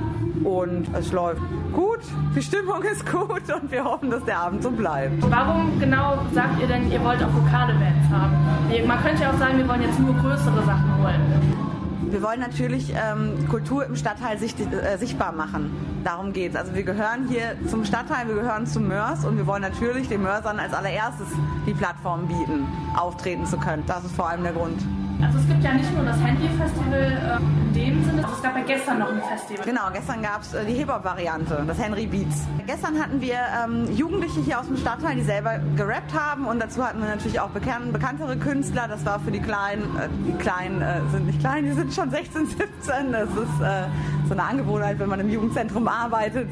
und 0.44 0.86
es 0.94 1.12
läuft 1.12 1.40
gut, 1.72 2.00
die 2.34 2.42
Stimmung 2.42 2.82
ist 2.82 3.10
gut 3.10 3.42
und 3.54 3.70
wir 3.70 3.84
hoffen, 3.84 4.10
dass 4.10 4.24
der 4.24 4.38
Abend 4.38 4.62
so 4.62 4.70
bleibt. 4.70 5.22
Warum 5.30 5.78
genau 5.78 6.18
sagt 6.34 6.60
ihr 6.60 6.66
denn, 6.66 6.90
ihr 6.90 7.02
wollt 7.04 7.22
auch 7.22 7.32
lokale 7.34 7.74
Bands 7.74 8.08
haben? 8.10 8.86
Man 8.86 9.02
könnte 9.02 9.22
ja 9.22 9.30
auch 9.30 9.38
sagen, 9.38 9.58
wir 9.58 9.68
wollen 9.68 9.82
jetzt 9.82 9.98
nur 9.98 10.14
größere 10.14 10.64
Sachen 10.64 11.02
holen. 11.02 11.69
Wir 12.10 12.22
wollen 12.22 12.40
natürlich 12.40 12.92
ähm, 12.94 13.48
Kultur 13.48 13.84
im 13.84 13.94
Stadtteil 13.94 14.36
sicht, 14.36 14.58
äh, 14.60 14.98
sichtbar 14.98 15.30
machen. 15.30 15.70
Darum 16.02 16.32
geht's. 16.32 16.56
Also 16.56 16.74
wir 16.74 16.82
gehören 16.82 17.28
hier 17.28 17.56
zum 17.68 17.84
Stadtteil, 17.84 18.26
wir 18.26 18.34
gehören 18.34 18.66
zum 18.66 18.88
Mörs 18.88 19.24
und 19.24 19.36
wir 19.36 19.46
wollen 19.46 19.62
natürlich 19.62 20.08
den 20.08 20.22
Mörsern 20.22 20.58
als 20.58 20.74
allererstes 20.74 21.28
die 21.66 21.74
Plattform 21.74 22.26
bieten, 22.26 22.66
auftreten 22.96 23.46
zu 23.46 23.58
können. 23.58 23.84
Das 23.86 24.04
ist 24.04 24.16
vor 24.16 24.28
allem 24.28 24.42
der 24.42 24.52
Grund. 24.52 24.82
Also 25.22 25.38
es 25.38 25.46
gibt 25.46 25.62
ja 25.62 25.74
nicht 25.74 25.94
nur 25.94 26.04
das 26.04 26.18
Handy-Festival 26.20 27.02
äh, 27.02 27.36
in 27.36 27.74
dem 27.74 28.04
Sinne, 28.04 28.24
es 28.32 28.42
gab 28.42 28.56
ja 28.56 28.64
gestern 28.64 28.98
noch 29.00 29.12
ein 29.12 29.20
Festival. 29.20 29.64
Genau, 29.64 29.82
gestern 29.92 30.22
gab 30.22 30.42
es 30.42 30.54
äh, 30.54 30.64
die 30.64 30.72
Hip-Hop-Variante, 30.74 31.62
das 31.66 31.78
Henry 31.78 32.06
Beats. 32.06 32.46
Gestern 32.66 32.98
hatten 32.98 33.20
wir 33.20 33.36
ähm, 33.64 33.90
Jugendliche 33.94 34.40
hier 34.40 34.60
aus 34.60 34.66
dem 34.66 34.76
Stadtteil, 34.76 35.16
die 35.16 35.22
selber 35.22 35.60
gerappt 35.76 36.14
haben 36.14 36.46
und 36.46 36.60
dazu 36.60 36.84
hatten 36.84 37.00
wir 37.00 37.08
natürlich 37.08 37.38
auch 37.38 37.50
bekan 37.50 37.92
bekanntere 37.92 38.36
Künstler. 38.36 38.88
Das 38.88 39.04
war 39.04 39.20
für 39.20 39.30
die 39.30 39.40
Kleinen, 39.40 39.82
äh, 39.96 40.08
die 40.26 40.36
Kleinen 40.38 40.80
äh, 40.80 41.00
sind 41.12 41.26
nicht 41.26 41.40
klein, 41.40 41.64
die 41.64 41.72
sind 41.72 41.92
schon 41.92 42.10
16, 42.10 42.46
17. 42.46 43.12
Das 43.12 43.28
ist 43.28 43.60
äh, 43.60 43.86
so 44.26 44.32
eine 44.32 44.42
Angewohnheit, 44.42 44.98
wenn 44.98 45.08
man 45.08 45.20
im 45.20 45.28
Jugendzentrum 45.28 45.86
arbeitet. 45.86 46.48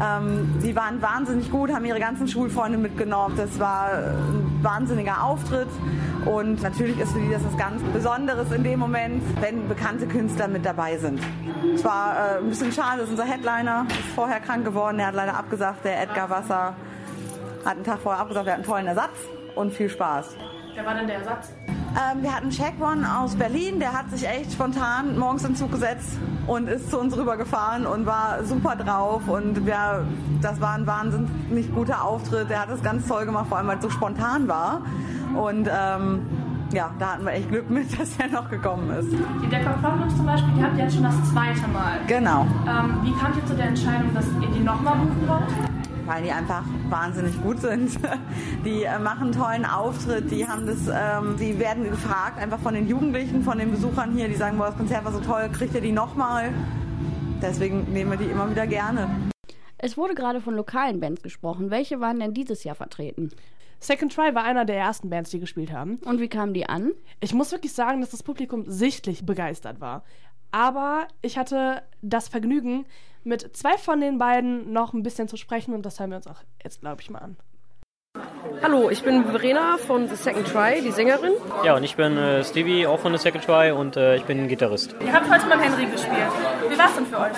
Ähm, 0.00 0.60
die 0.62 0.76
waren 0.76 1.02
wahnsinnig 1.02 1.50
gut, 1.50 1.72
haben 1.72 1.84
ihre 1.84 1.98
ganzen 1.98 2.28
Schulfreunde 2.28 2.78
mitgenommen. 2.78 3.36
Das 3.36 3.58
war 3.58 3.90
ein 3.90 4.60
wahnsinniger 4.62 5.24
Auftritt 5.24 5.68
und 6.24 6.62
natürlich 6.62 6.98
ist 6.98 7.12
für 7.12 7.20
die 7.20 7.30
das 7.30 7.44
was 7.44 7.56
ganz 7.56 7.82
Besonderes 7.92 8.50
in 8.52 8.62
dem 8.62 8.78
Moment, 8.78 9.22
wenn 9.40 9.68
bekannte 9.68 10.06
Künstler 10.06 10.48
mit 10.48 10.64
dabei 10.64 10.96
sind. 10.98 11.20
Es 11.74 11.84
war 11.84 12.14
äh, 12.16 12.38
ein 12.38 12.48
bisschen 12.48 12.72
schade, 12.72 13.00
dass 13.00 13.10
unser 13.10 13.24
Headliner 13.24 13.86
ist 13.90 14.14
vorher 14.14 14.40
krank 14.40 14.64
geworden, 14.64 14.98
der 14.98 15.08
hat 15.08 15.14
leider 15.14 15.36
abgesagt, 15.36 15.84
der 15.84 16.02
Edgar 16.02 16.30
Wasser 16.30 16.74
hat 17.64 17.74
einen 17.74 17.84
Tag 17.84 17.98
vorher 17.98 18.20
abgesagt, 18.20 18.46
er 18.46 18.52
hat 18.52 18.58
einen 18.58 18.66
tollen 18.66 18.86
Ersatz 18.86 19.16
und 19.56 19.72
viel 19.72 19.88
Spaß. 19.88 20.36
Wer 20.74 20.86
war 20.86 20.94
denn 20.94 21.06
der 21.08 21.16
Ersatz? 21.16 21.52
Ähm, 21.98 22.22
wir 22.22 22.32
hatten 22.32 22.50
Check 22.50 22.74
One 22.80 23.04
aus 23.18 23.34
Berlin, 23.34 23.80
der 23.80 23.92
hat 23.92 24.08
sich 24.10 24.28
echt 24.28 24.52
spontan 24.52 25.18
morgens 25.18 25.42
in 25.42 25.50
den 25.50 25.56
Zug 25.56 25.72
gesetzt 25.72 26.16
und 26.46 26.68
ist 26.68 26.90
zu 26.90 26.98
uns 27.00 27.16
rübergefahren 27.16 27.86
und 27.86 28.06
war 28.06 28.44
super 28.44 28.76
drauf 28.76 29.26
und 29.26 29.66
wir, 29.66 30.06
das 30.40 30.60
war 30.60 30.74
ein 30.74 30.86
wahnsinnig 30.86 31.74
guter 31.74 32.04
Auftritt. 32.04 32.50
Der 32.50 32.62
hat 32.62 32.70
es 32.70 32.82
ganz 32.84 33.08
toll 33.08 33.26
gemacht, 33.26 33.46
vor 33.48 33.58
allem 33.58 33.66
weil 33.66 33.78
es 33.78 33.82
so 33.82 33.90
spontan 33.90 34.46
war 34.46 34.82
und 35.34 35.68
ähm, 35.68 36.20
ja, 36.72 36.90
da 37.00 37.14
hatten 37.14 37.24
wir 37.24 37.32
echt 37.32 37.48
Glück 37.48 37.68
mit, 37.68 37.86
dass 38.00 38.16
er 38.18 38.28
noch 38.28 38.48
gekommen 38.48 38.90
ist. 38.90 39.10
Die 39.42 39.48
Decker 39.48 39.70
Problems 39.82 40.16
zum 40.16 40.26
Beispiel, 40.26 40.54
die 40.54 40.62
habt 40.62 40.76
ihr 40.76 40.84
jetzt 40.84 40.94
schon 40.94 41.02
das 41.02 41.16
zweite 41.32 41.66
Mal. 41.68 41.98
Genau, 42.06 42.42
Ähm, 42.68 42.98
wie 43.02 43.12
kamt 43.14 43.34
ihr 43.36 43.46
zu 43.46 43.54
der 43.54 43.66
Entscheidung, 43.66 44.14
dass 44.14 44.26
ihr 44.40 44.48
die 44.56 44.60
nochmal 44.60 44.94
buchen 44.94 45.28
wollt? 45.28 45.67
Weil 46.08 46.22
die 46.22 46.32
einfach 46.32 46.64
wahnsinnig 46.88 47.40
gut 47.42 47.60
sind. 47.60 47.98
Die 48.64 48.84
äh, 48.84 48.98
machen 48.98 49.24
einen 49.24 49.32
tollen 49.32 49.64
Auftritt, 49.64 50.30
die 50.30 50.46
haben 50.46 50.66
das, 50.66 50.78
ähm, 50.88 51.36
die 51.38 51.58
werden 51.58 51.84
gefragt 51.84 52.38
einfach 52.38 52.58
von 52.58 52.74
den 52.74 52.88
Jugendlichen, 52.88 53.42
von 53.42 53.58
den 53.58 53.70
Besuchern 53.70 54.12
hier, 54.12 54.28
die 54.28 54.34
sagen, 54.34 54.58
boah, 54.58 54.66
das 54.66 54.76
Konzert 54.76 55.04
war 55.04 55.12
so 55.12 55.20
toll, 55.20 55.48
kriegt 55.52 55.74
ihr 55.74 55.80
die 55.80 55.92
nochmal? 55.92 56.50
Deswegen 57.40 57.92
nehmen 57.92 58.10
wir 58.10 58.18
die 58.18 58.30
immer 58.30 58.50
wieder 58.50 58.66
gerne. 58.66 59.08
Es 59.76 59.96
wurde 59.96 60.14
gerade 60.14 60.40
von 60.40 60.54
lokalen 60.54 60.98
Bands 60.98 61.22
gesprochen. 61.22 61.70
Welche 61.70 62.00
waren 62.00 62.18
denn 62.18 62.34
dieses 62.34 62.64
Jahr 62.64 62.74
vertreten? 62.74 63.30
Second 63.80 64.12
Try 64.12 64.34
war 64.34 64.42
einer 64.42 64.64
der 64.64 64.76
ersten 64.76 65.08
Bands, 65.08 65.30
die 65.30 65.38
gespielt 65.38 65.72
haben. 65.72 65.98
Und 66.04 66.20
wie 66.20 66.28
kamen 66.28 66.52
die 66.52 66.68
an? 66.68 66.92
Ich 67.20 67.32
muss 67.32 67.52
wirklich 67.52 67.72
sagen, 67.72 68.00
dass 68.00 68.10
das 68.10 68.24
Publikum 68.24 68.64
sichtlich 68.66 69.24
begeistert 69.24 69.80
war. 69.80 70.04
Aber 70.50 71.06
ich 71.22 71.38
hatte 71.38 71.82
das 72.02 72.28
Vergnügen, 72.28 72.86
mit 73.28 73.56
zwei 73.56 73.76
von 73.76 74.00
den 74.00 74.18
beiden 74.18 74.72
noch 74.72 74.94
ein 74.94 75.02
bisschen 75.02 75.28
zu 75.28 75.36
sprechen 75.36 75.74
und 75.74 75.84
das 75.84 76.00
hören 76.00 76.10
wir 76.10 76.16
uns 76.16 76.26
auch 76.26 76.42
jetzt, 76.64 76.80
glaube 76.80 77.02
ich, 77.02 77.10
mal 77.10 77.18
an. 77.18 77.36
Hallo, 78.62 78.90
ich 78.90 79.02
bin 79.02 79.24
Verena 79.26 79.76
von 79.76 80.08
The 80.08 80.16
Second 80.16 80.48
Try, 80.48 80.80
die 80.82 80.90
Sängerin. 80.90 81.32
Ja, 81.64 81.76
und 81.76 81.84
ich 81.84 81.94
bin 81.94 82.16
äh, 82.16 82.42
Stevie, 82.42 82.86
auch 82.86 82.98
von 82.98 83.12
The 83.12 83.18
Second 83.18 83.44
Try 83.44 83.70
und 83.70 83.96
äh, 83.96 84.16
ich 84.16 84.24
bin 84.24 84.48
Gitarrist. 84.48 84.96
Ihr 85.04 85.12
habt 85.12 85.30
heute 85.30 85.46
mit 85.46 85.60
Henry 85.60 85.86
gespielt. 85.86 86.16
Wie 86.68 86.76
war 86.76 86.86
es 86.86 86.96
denn 86.96 87.06
für 87.06 87.20
euch? 87.20 87.32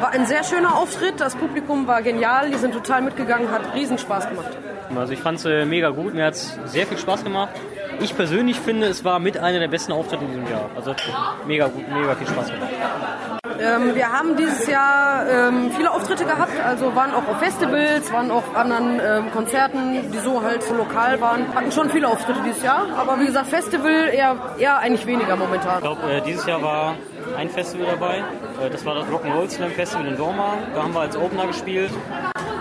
War 0.00 0.10
ein 0.10 0.26
sehr 0.26 0.44
schöner 0.44 0.76
Auftritt, 0.76 1.20
das 1.20 1.36
Publikum 1.36 1.86
war 1.86 2.02
genial, 2.02 2.50
die 2.50 2.58
sind 2.58 2.74
total 2.74 3.00
mitgegangen, 3.00 3.50
hat 3.50 3.74
riesen 3.74 3.96
Spaß 3.96 4.28
gemacht. 4.28 4.50
Also 4.94 5.12
ich 5.12 5.20
fand 5.20 5.38
es 5.38 5.44
äh, 5.44 5.64
mega 5.64 5.90
gut, 5.90 6.12
mir 6.12 6.26
hat 6.26 6.34
es 6.34 6.58
sehr 6.66 6.86
viel 6.86 6.98
Spaß 6.98 7.24
gemacht. 7.24 7.54
Ich 8.02 8.16
persönlich 8.16 8.58
finde, 8.58 8.86
es 8.86 9.04
war 9.04 9.18
mit 9.18 9.36
einer 9.36 9.58
der 9.58 9.68
besten 9.68 9.92
Auftritte 9.92 10.24
in 10.24 10.30
diesem 10.30 10.50
Jahr. 10.50 10.70
Also 10.74 10.94
mega 11.46 11.66
gut, 11.66 11.86
mega 11.88 12.14
viel 12.14 12.26
Spaß 12.26 12.50
gemacht. 12.50 12.70
Ähm, 13.60 13.94
wir 13.94 14.10
haben 14.10 14.36
dieses 14.36 14.66
Jahr 14.66 15.28
ähm, 15.28 15.70
viele 15.76 15.90
Auftritte 15.90 16.24
gehabt, 16.24 16.52
also 16.64 16.94
waren 16.96 17.12
auch 17.12 17.28
auf 17.28 17.38
Festivals, 17.40 18.10
waren 18.10 18.30
auch 18.30 18.38
auf 18.38 18.56
anderen 18.56 19.00
ähm, 19.04 19.30
Konzerten, 19.32 20.10
die 20.10 20.18
so 20.18 20.42
halt 20.42 20.62
so 20.62 20.74
lokal 20.74 21.20
waren. 21.20 21.54
Hatten 21.54 21.70
schon 21.70 21.90
viele 21.90 22.08
Auftritte 22.08 22.40
dieses 22.42 22.62
Jahr, 22.62 22.86
aber 22.96 23.20
wie 23.20 23.26
gesagt, 23.26 23.48
Festival 23.48 24.08
eher, 24.12 24.36
eher 24.58 24.78
eigentlich 24.78 25.06
weniger 25.06 25.36
momentan. 25.36 25.74
Ich 25.76 25.82
glaube, 25.82 26.10
äh, 26.10 26.22
dieses 26.22 26.46
Jahr 26.46 26.62
war 26.62 26.94
ein 27.36 27.48
Festival 27.48 27.86
dabei. 27.86 28.18
Äh, 28.18 28.70
das 28.70 28.84
war 28.84 28.94
das 28.94 29.06
Rock'n'Roll 29.06 29.50
Slam 29.50 29.70
Festival 29.70 30.06
in 30.06 30.16
Dorma. 30.16 30.58
Da 30.74 30.82
haben 30.82 30.94
wir 30.94 31.00
als 31.00 31.16
Opener 31.16 31.46
gespielt. 31.46 31.90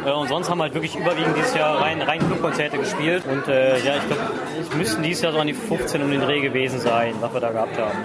Äh, 0.06 0.12
und 0.12 0.28
sonst 0.28 0.50
haben 0.50 0.58
wir 0.60 0.64
halt 0.64 0.74
wirklich 0.74 0.96
überwiegend 0.96 1.36
dieses 1.36 1.56
Jahr 1.56 1.82
rein, 1.82 2.02
rein 2.02 2.20
Clubkonzerte 2.20 2.78
gespielt. 2.78 3.24
Und 3.26 3.48
äh, 3.48 3.80
ja, 3.80 3.96
ich 3.98 4.08
glaube, 4.08 4.22
es 4.62 4.74
müssten 4.76 5.04
dieses 5.04 5.24
Jahr 5.24 5.34
so 5.34 5.40
an 5.40 5.48
die 5.48 5.54
15 5.54 6.02
um 6.02 6.12
den 6.12 6.22
Dreh 6.22 6.42
gewesen 6.42 6.80
sein, 6.80 7.16
was 7.20 7.34
wir 7.34 7.40
da 7.40 7.52
gehabt 7.52 7.78
haben. 7.78 7.98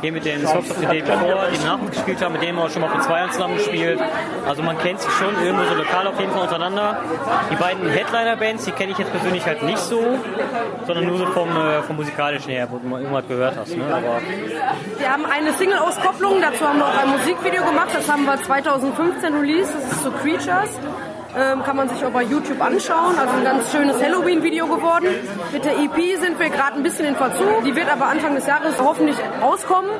hier 0.00 0.12
mit 0.12 0.24
Socks 0.24 0.70
of 0.70 0.78
the 0.78 0.86
Day 0.86 1.02
Before, 1.02 1.48
die 1.52 1.64
nach 1.64 1.80
uns 1.80 1.90
gespielt 1.90 2.22
haben, 2.22 2.32
mit 2.32 2.42
denen 2.42 2.56
wir 2.58 2.64
auch 2.64 2.70
schon 2.70 2.82
mal 2.82 2.90
für 2.90 3.00
zwei 3.00 3.26
zusammen 3.28 3.56
gespielt. 3.56 4.00
Also 4.46 4.62
man 4.62 4.78
kennt 4.78 5.00
sich 5.00 5.10
schon 5.12 5.34
irgendwo 5.44 5.64
so 5.64 5.74
lokal 5.74 6.06
auf 6.06 6.18
jeden 6.18 6.32
Fall 6.32 6.42
untereinander. 6.42 6.98
Die 7.50 7.56
beiden 7.56 7.88
Headliner-Bands, 7.88 8.64
die 8.64 8.72
kenne 8.72 8.92
ich 8.92 8.98
jetzt 8.98 9.10
persönlich 9.12 9.44
halt 9.44 9.62
nicht 9.62 9.78
so, 9.78 10.02
sondern 10.86 11.06
nur 11.06 11.18
so 11.18 11.26
vom, 11.26 11.48
äh, 11.50 11.82
vom 11.82 11.96
musikalischen 11.96 12.50
her, 12.50 12.68
wo 12.70 12.78
du 12.78 12.86
mal 12.86 13.00
irgendwas 13.00 13.26
gehört 13.28 13.56
hast. 13.56 13.76
Ne? 13.76 13.84
Aber 13.84 14.20
Wir 14.98 15.12
haben 15.12 15.26
eine 15.26 15.52
Single-Auskopplung, 15.86 16.40
dazu 16.40 16.66
haben 16.66 16.78
wir 16.78 16.86
auch 16.86 16.98
ein 16.98 17.10
Musikvideo 17.10 17.64
gemacht, 17.64 17.88
das 17.92 18.10
haben 18.10 18.24
wir 18.24 18.42
2015 18.42 19.34
released, 19.34 19.74
das 19.74 19.92
ist 19.92 20.02
so 20.02 20.10
Creatures. 20.10 20.70
Ähm, 21.36 21.62
kann 21.64 21.76
man 21.76 21.88
sich 21.88 22.02
auch 22.02 22.10
bei 22.10 22.22
YouTube 22.22 22.60
anschauen. 22.62 23.18
Also 23.18 23.36
ein 23.36 23.44
ganz 23.44 23.70
schönes 23.70 24.02
Halloween-Video 24.02 24.66
geworden. 24.66 25.06
Mit 25.52 25.66
der 25.66 25.72
EP 25.72 26.18
sind 26.18 26.38
wir 26.38 26.48
gerade 26.48 26.76
ein 26.76 26.82
bisschen 26.82 27.04
in 27.04 27.14
Verzug. 27.14 27.62
Die 27.62 27.76
wird 27.76 27.92
aber 27.92 28.06
Anfang 28.06 28.34
des 28.34 28.46
Jahres 28.46 28.74
hoffentlich 28.80 29.16
rauskommen. 29.42 29.90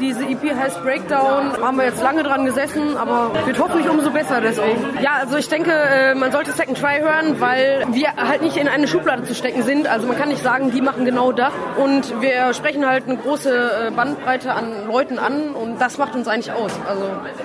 Diese 0.00 0.24
EP 0.24 0.54
heißt 0.54 0.82
Breakdown. 0.82 1.52
Haben 1.62 1.76
wir 1.78 1.84
jetzt 1.84 2.02
lange 2.02 2.22
dran 2.22 2.44
gesessen, 2.44 2.96
aber 2.96 3.30
wird 3.46 3.58
hoffentlich 3.58 3.88
umso 3.88 4.10
besser 4.10 4.40
deswegen. 4.40 4.98
Ja, 5.00 5.14
also 5.20 5.36
ich 5.36 5.48
denke, 5.48 5.70
äh, 5.70 6.14
man 6.14 6.32
sollte 6.32 6.52
Second 6.52 6.78
Try 6.78 7.00
hören, 7.00 7.40
weil 7.40 7.84
wir 7.92 8.14
halt 8.16 8.42
nicht 8.42 8.56
in 8.56 8.68
eine 8.68 8.88
Schublade 8.88 9.24
zu 9.24 9.34
stecken 9.34 9.62
sind. 9.62 9.86
Also 9.86 10.06
man 10.06 10.18
kann 10.18 10.28
nicht 10.28 10.42
sagen, 10.42 10.70
die 10.72 10.80
machen 10.80 11.04
genau 11.04 11.32
das. 11.32 11.52
Und 11.76 12.20
wir 12.20 12.52
sprechen 12.54 12.86
halt 12.86 13.04
eine 13.06 13.16
große 13.16 13.88
äh, 13.88 13.90
Bandbreite 13.90 14.52
an 14.52 14.86
Leuten 14.88 15.18
an 15.18 15.50
und 15.50 15.80
das 15.80 15.98
macht 15.98 16.14
uns 16.14 16.26
eigentlich 16.28 16.52
aus. 16.52 16.72
Also 16.88 17.04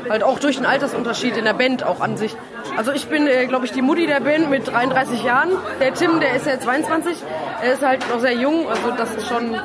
halt 0.09 0.23
auch 0.23 0.39
durch 0.39 0.57
den 0.57 0.65
Altersunterschied 0.65 1.37
in 1.37 1.45
der 1.45 1.53
Band 1.53 1.83
auch 1.83 2.01
an 2.01 2.17
sich. 2.17 2.35
Also 2.77 2.91
ich 2.91 3.07
bin, 3.07 3.27
äh, 3.27 3.45
glaube 3.45 3.65
ich, 3.65 3.71
die 3.71 3.81
Mutti 3.81 4.07
der 4.07 4.21
Band 4.21 4.49
mit 4.49 4.67
33 4.67 5.23
Jahren. 5.23 5.49
Der 5.79 5.93
Tim, 5.93 6.19
der 6.19 6.35
ist 6.35 6.47
ja 6.47 6.59
22. 6.59 7.17
Er 7.61 7.73
ist 7.73 7.85
halt 7.85 8.07
noch 8.09 8.19
sehr 8.19 8.33
jung, 8.33 8.67
also 8.69 8.91
das 8.97 9.15
ist 9.15 9.27
schon 9.27 9.55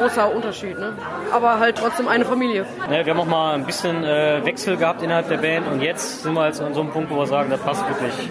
großer 0.00 0.34
Unterschied. 0.34 0.78
Ne? 0.78 0.92
Aber 1.32 1.58
halt 1.58 1.76
trotzdem 1.78 2.08
eine 2.08 2.24
Familie. 2.24 2.64
ne, 2.88 3.04
wir 3.04 3.12
haben 3.12 3.20
auch 3.20 3.26
mal 3.26 3.54
ein 3.54 3.64
bisschen 3.66 4.02
äh, 4.04 4.40
Wechsel 4.44 4.76
gehabt 4.76 5.02
innerhalb 5.02 5.28
der 5.28 5.36
Band 5.38 5.66
und 5.68 5.82
jetzt 5.82 6.22
sind 6.22 6.32
wir 6.34 6.46
jetzt 6.46 6.60
an 6.60 6.74
so 6.74 6.80
einem 6.80 6.90
Punkt, 6.90 7.10
wo 7.10 7.16
wir 7.16 7.26
sagen, 7.26 7.50
das 7.50 7.60
passt 7.60 7.86
wirklich. 7.88 8.30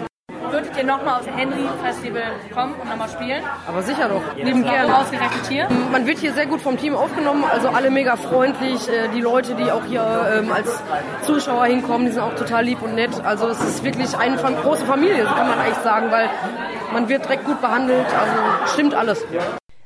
Würdet 0.50 0.76
ihr 0.76 0.82
nochmal 0.84 1.20
aufs 1.20 1.28
Henry 1.28 1.68
Festival 1.80 2.22
kommen 2.52 2.74
und 2.74 2.88
nochmal 2.88 3.08
spielen? 3.08 3.42
Aber 3.68 3.82
sicher 3.82 4.08
doch. 4.08 4.20
Lieben 4.36 4.64
Warum 4.64 4.76
gerne. 4.76 4.98
ausgerechnet 4.98 5.46
hier? 5.48 5.68
Man 5.92 6.06
wird 6.08 6.18
hier 6.18 6.32
sehr 6.32 6.46
gut 6.46 6.60
vom 6.60 6.76
Team 6.76 6.96
aufgenommen, 6.96 7.44
also 7.48 7.68
alle 7.68 7.88
mega 7.88 8.16
freundlich. 8.16 8.88
Äh, 8.88 9.08
Die 9.14 9.20
Leute, 9.20 9.54
die 9.54 9.70
auch 9.70 9.84
hier 9.84 10.02
ähm, 10.38 10.50
als 10.50 10.82
Zuschauer 11.22 11.66
hinkommen, 11.66 12.06
die 12.08 12.12
sind 12.12 12.22
auch 12.22 12.34
total 12.34 12.64
lieb 12.64 12.82
und 12.82 12.96
nett. 12.96 13.10
Also 13.24 13.46
es 13.46 13.60
ist 13.62 13.84
wirklich 13.84 14.16
eine 14.18 14.36
große 14.36 14.84
Familie, 14.86 15.22
so 15.22 15.32
kann 15.34 15.48
man 15.48 15.58
eigentlich 15.60 15.84
sagen, 15.84 16.10
weil 16.10 16.28
man 16.92 17.08
wird 17.08 17.24
direkt 17.26 17.44
gut 17.44 17.60
behandelt. 17.60 18.06
Also 18.06 18.72
stimmt 18.74 18.94
alles. 18.94 19.24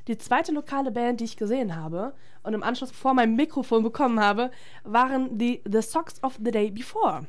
Die 0.06 0.18
zweite 0.18 0.52
lokale 0.52 0.90
Band, 0.90 1.20
die 1.20 1.24
ich 1.24 1.36
gesehen 1.36 1.76
habe 1.76 2.12
und 2.42 2.52
im 2.52 2.62
Anschluss 2.62 2.90
vor 2.90 3.14
meinem 3.14 3.36
Mikrofon 3.36 3.82
bekommen 3.82 4.20
habe, 4.20 4.50
waren 4.84 5.38
die 5.38 5.62
The 5.70 5.80
Socks 5.80 6.22
of 6.22 6.38
the 6.44 6.50
Day 6.50 6.70
Before. 6.70 7.26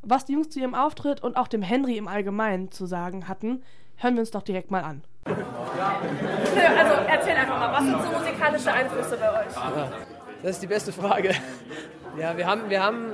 Was 0.00 0.24
die 0.24 0.32
Jungs 0.32 0.48
zu 0.48 0.60
ihrem 0.60 0.74
Auftritt 0.74 1.22
und 1.22 1.36
auch 1.36 1.48
dem 1.48 1.60
Henry 1.60 1.98
im 1.98 2.08
Allgemeinen 2.08 2.70
zu 2.70 2.86
sagen 2.86 3.28
hatten, 3.28 3.62
hören 3.96 4.14
wir 4.14 4.20
uns 4.20 4.30
doch 4.30 4.42
direkt 4.42 4.70
mal 4.70 4.82
an. 4.82 5.02
Also 6.78 6.94
erzähl 7.06 7.36
einfach 7.36 7.58
mal, 7.58 7.72
was 7.72 7.84
sind 7.84 8.02
so 8.02 8.18
musikalische 8.18 8.72
Einflüsse 8.72 9.16
bei 9.16 9.40
euch? 9.40 9.54
Das 10.42 10.52
ist 10.52 10.62
die 10.62 10.66
beste 10.66 10.92
Frage. 10.92 11.34
Ja, 12.18 12.36
wir 12.36 12.46
haben, 12.46 12.68
wir 12.68 12.82
haben, 12.82 13.12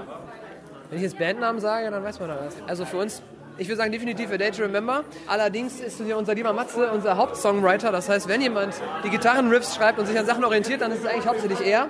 wenn 0.89 0.97
ich 0.97 1.03
jetzt 1.03 1.19
Bandnamen 1.19 1.61
sage, 1.61 1.91
dann 1.91 2.03
weiß 2.03 2.21
man 2.21 2.29
da 2.29 2.39
was. 2.41 2.57
Also 2.67 2.85
für 2.85 2.99
uns, 2.99 3.23
ich 3.57 3.69
würde 3.69 3.77
sagen 3.77 3.93
definitiv 3.93 4.33
A 4.33 4.37
Day 4.37 4.51
to 4.51 4.63
Remember. 4.63 5.05
Allerdings 5.27 5.81
ist 5.81 6.01
hier 6.01 6.17
unser 6.17 6.35
lieber 6.35 6.53
Matze 6.53 6.91
unser 6.91 7.17
Hauptsongwriter. 7.17 7.93
Das 7.93 8.09
heißt, 8.09 8.29
wenn 8.29 8.41
jemand 8.41 8.75
die 9.05 9.11
Gitarrenriffs 9.11 9.77
schreibt 9.77 9.99
und 9.99 10.07
sich 10.07 10.19
an 10.19 10.27
Sachen 10.27 10.45
orientiert, 10.45 10.81
dann 10.81 10.91
ist 10.91 11.01
es 11.01 11.07
eigentlich 11.07 11.27
hauptsächlich 11.27 11.61
er. 11.61 11.89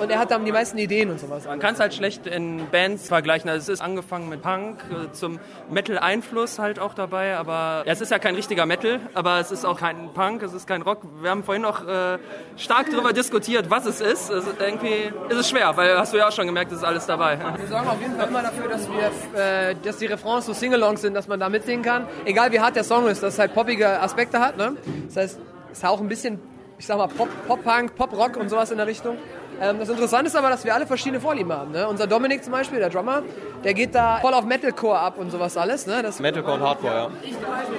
Und 0.00 0.10
er 0.10 0.18
hat 0.18 0.32
dann 0.32 0.44
die 0.44 0.50
meisten 0.50 0.76
Ideen 0.76 1.10
und 1.10 1.20
sowas. 1.20 1.44
Man 1.44 1.60
kann 1.60 1.74
es 1.74 1.80
halt 1.80 1.94
schlecht 1.94 2.26
in 2.26 2.68
Bands 2.70 3.06
vergleichen. 3.06 3.48
Also 3.48 3.62
es 3.62 3.78
ist 3.78 3.80
angefangen 3.80 4.28
mit 4.28 4.42
Punk, 4.42 4.80
äh, 4.90 5.12
zum 5.12 5.38
Metal-Einfluss 5.70 6.58
halt 6.58 6.80
auch 6.80 6.94
dabei. 6.94 7.36
Aber 7.36 7.84
ja, 7.86 7.92
es 7.92 8.00
ist 8.00 8.10
ja 8.10 8.18
kein 8.18 8.34
richtiger 8.34 8.66
Metal, 8.66 8.98
aber 9.14 9.38
es 9.38 9.52
ist 9.52 9.64
auch 9.64 9.78
kein 9.78 10.12
Punk, 10.12 10.42
es 10.42 10.52
ist 10.52 10.66
kein 10.66 10.82
Rock. 10.82 11.02
Wir 11.20 11.30
haben 11.30 11.44
vorhin 11.44 11.62
noch 11.62 11.86
äh, 11.86 12.18
stark 12.56 12.90
darüber 12.90 13.12
diskutiert, 13.12 13.70
was 13.70 13.86
es 13.86 14.00
ist. 14.00 14.30
Es 14.30 14.46
ist 14.46 14.60
irgendwie 14.60 15.12
ist 15.28 15.38
es 15.38 15.48
schwer, 15.48 15.76
weil 15.76 15.96
hast 15.96 16.12
du 16.12 16.16
ja 16.16 16.26
auch 16.26 16.32
schon 16.32 16.46
gemerkt, 16.46 16.72
es 16.72 16.78
ist 16.78 16.84
alles 16.84 17.06
dabei. 17.06 17.38
Wir 17.56 17.66
sorgen 17.68 17.88
auf 17.88 18.00
jeden 18.00 18.16
Fall 18.16 18.28
immer 18.28 18.42
dafür, 18.42 18.68
dass, 18.68 18.88
wir, 18.88 19.40
äh, 19.40 19.76
dass 19.80 19.98
die 19.98 20.06
Refrains 20.06 20.46
so 20.46 20.52
Singalongs 20.52 21.03
sind, 21.04 21.14
dass 21.14 21.28
man 21.28 21.38
da 21.38 21.48
mitsingen 21.48 21.82
kann. 21.82 22.06
Egal 22.24 22.50
wie 22.52 22.60
hart 22.60 22.76
der 22.76 22.84
Song 22.84 23.06
ist, 23.06 23.22
dass 23.22 23.34
es 23.34 23.38
halt 23.38 23.54
poppige 23.54 24.00
Aspekte 24.00 24.40
hat. 24.40 24.56
Ne? 24.56 24.76
Das 25.06 25.16
heißt, 25.16 25.38
es 25.70 25.78
ist 25.78 25.84
auch 25.84 26.00
ein 26.00 26.08
bisschen, 26.08 26.40
ich 26.78 26.86
sag 26.86 26.98
mal, 26.98 27.08
Pop, 27.08 27.28
Pop-Punk, 27.46 27.94
Pop-Rock 27.94 28.36
und 28.36 28.48
sowas 28.48 28.70
in 28.70 28.78
der 28.78 28.86
Richtung. 28.86 29.16
Ähm, 29.60 29.78
das 29.78 29.88
Interessante 29.88 30.26
ist 30.26 30.36
aber, 30.36 30.50
dass 30.50 30.64
wir 30.64 30.74
alle 30.74 30.86
verschiedene 30.86 31.20
Vorlieben 31.20 31.52
haben. 31.52 31.72
Ne? 31.72 31.86
Unser 31.86 32.06
Dominik 32.06 32.42
zum 32.42 32.52
Beispiel, 32.52 32.78
der 32.78 32.90
Drummer, 32.90 33.22
der 33.62 33.74
geht 33.74 33.94
da 33.94 34.18
voll 34.20 34.34
auf 34.34 34.44
Metalcore 34.44 34.98
ab 34.98 35.18
und 35.18 35.30
sowas 35.30 35.56
alles. 35.56 35.86
Ne? 35.86 36.02
Das 36.02 36.18
Metalcore 36.20 36.54
und 36.54 36.62
Hardcore, 36.62 36.92
ja. 36.92 37.10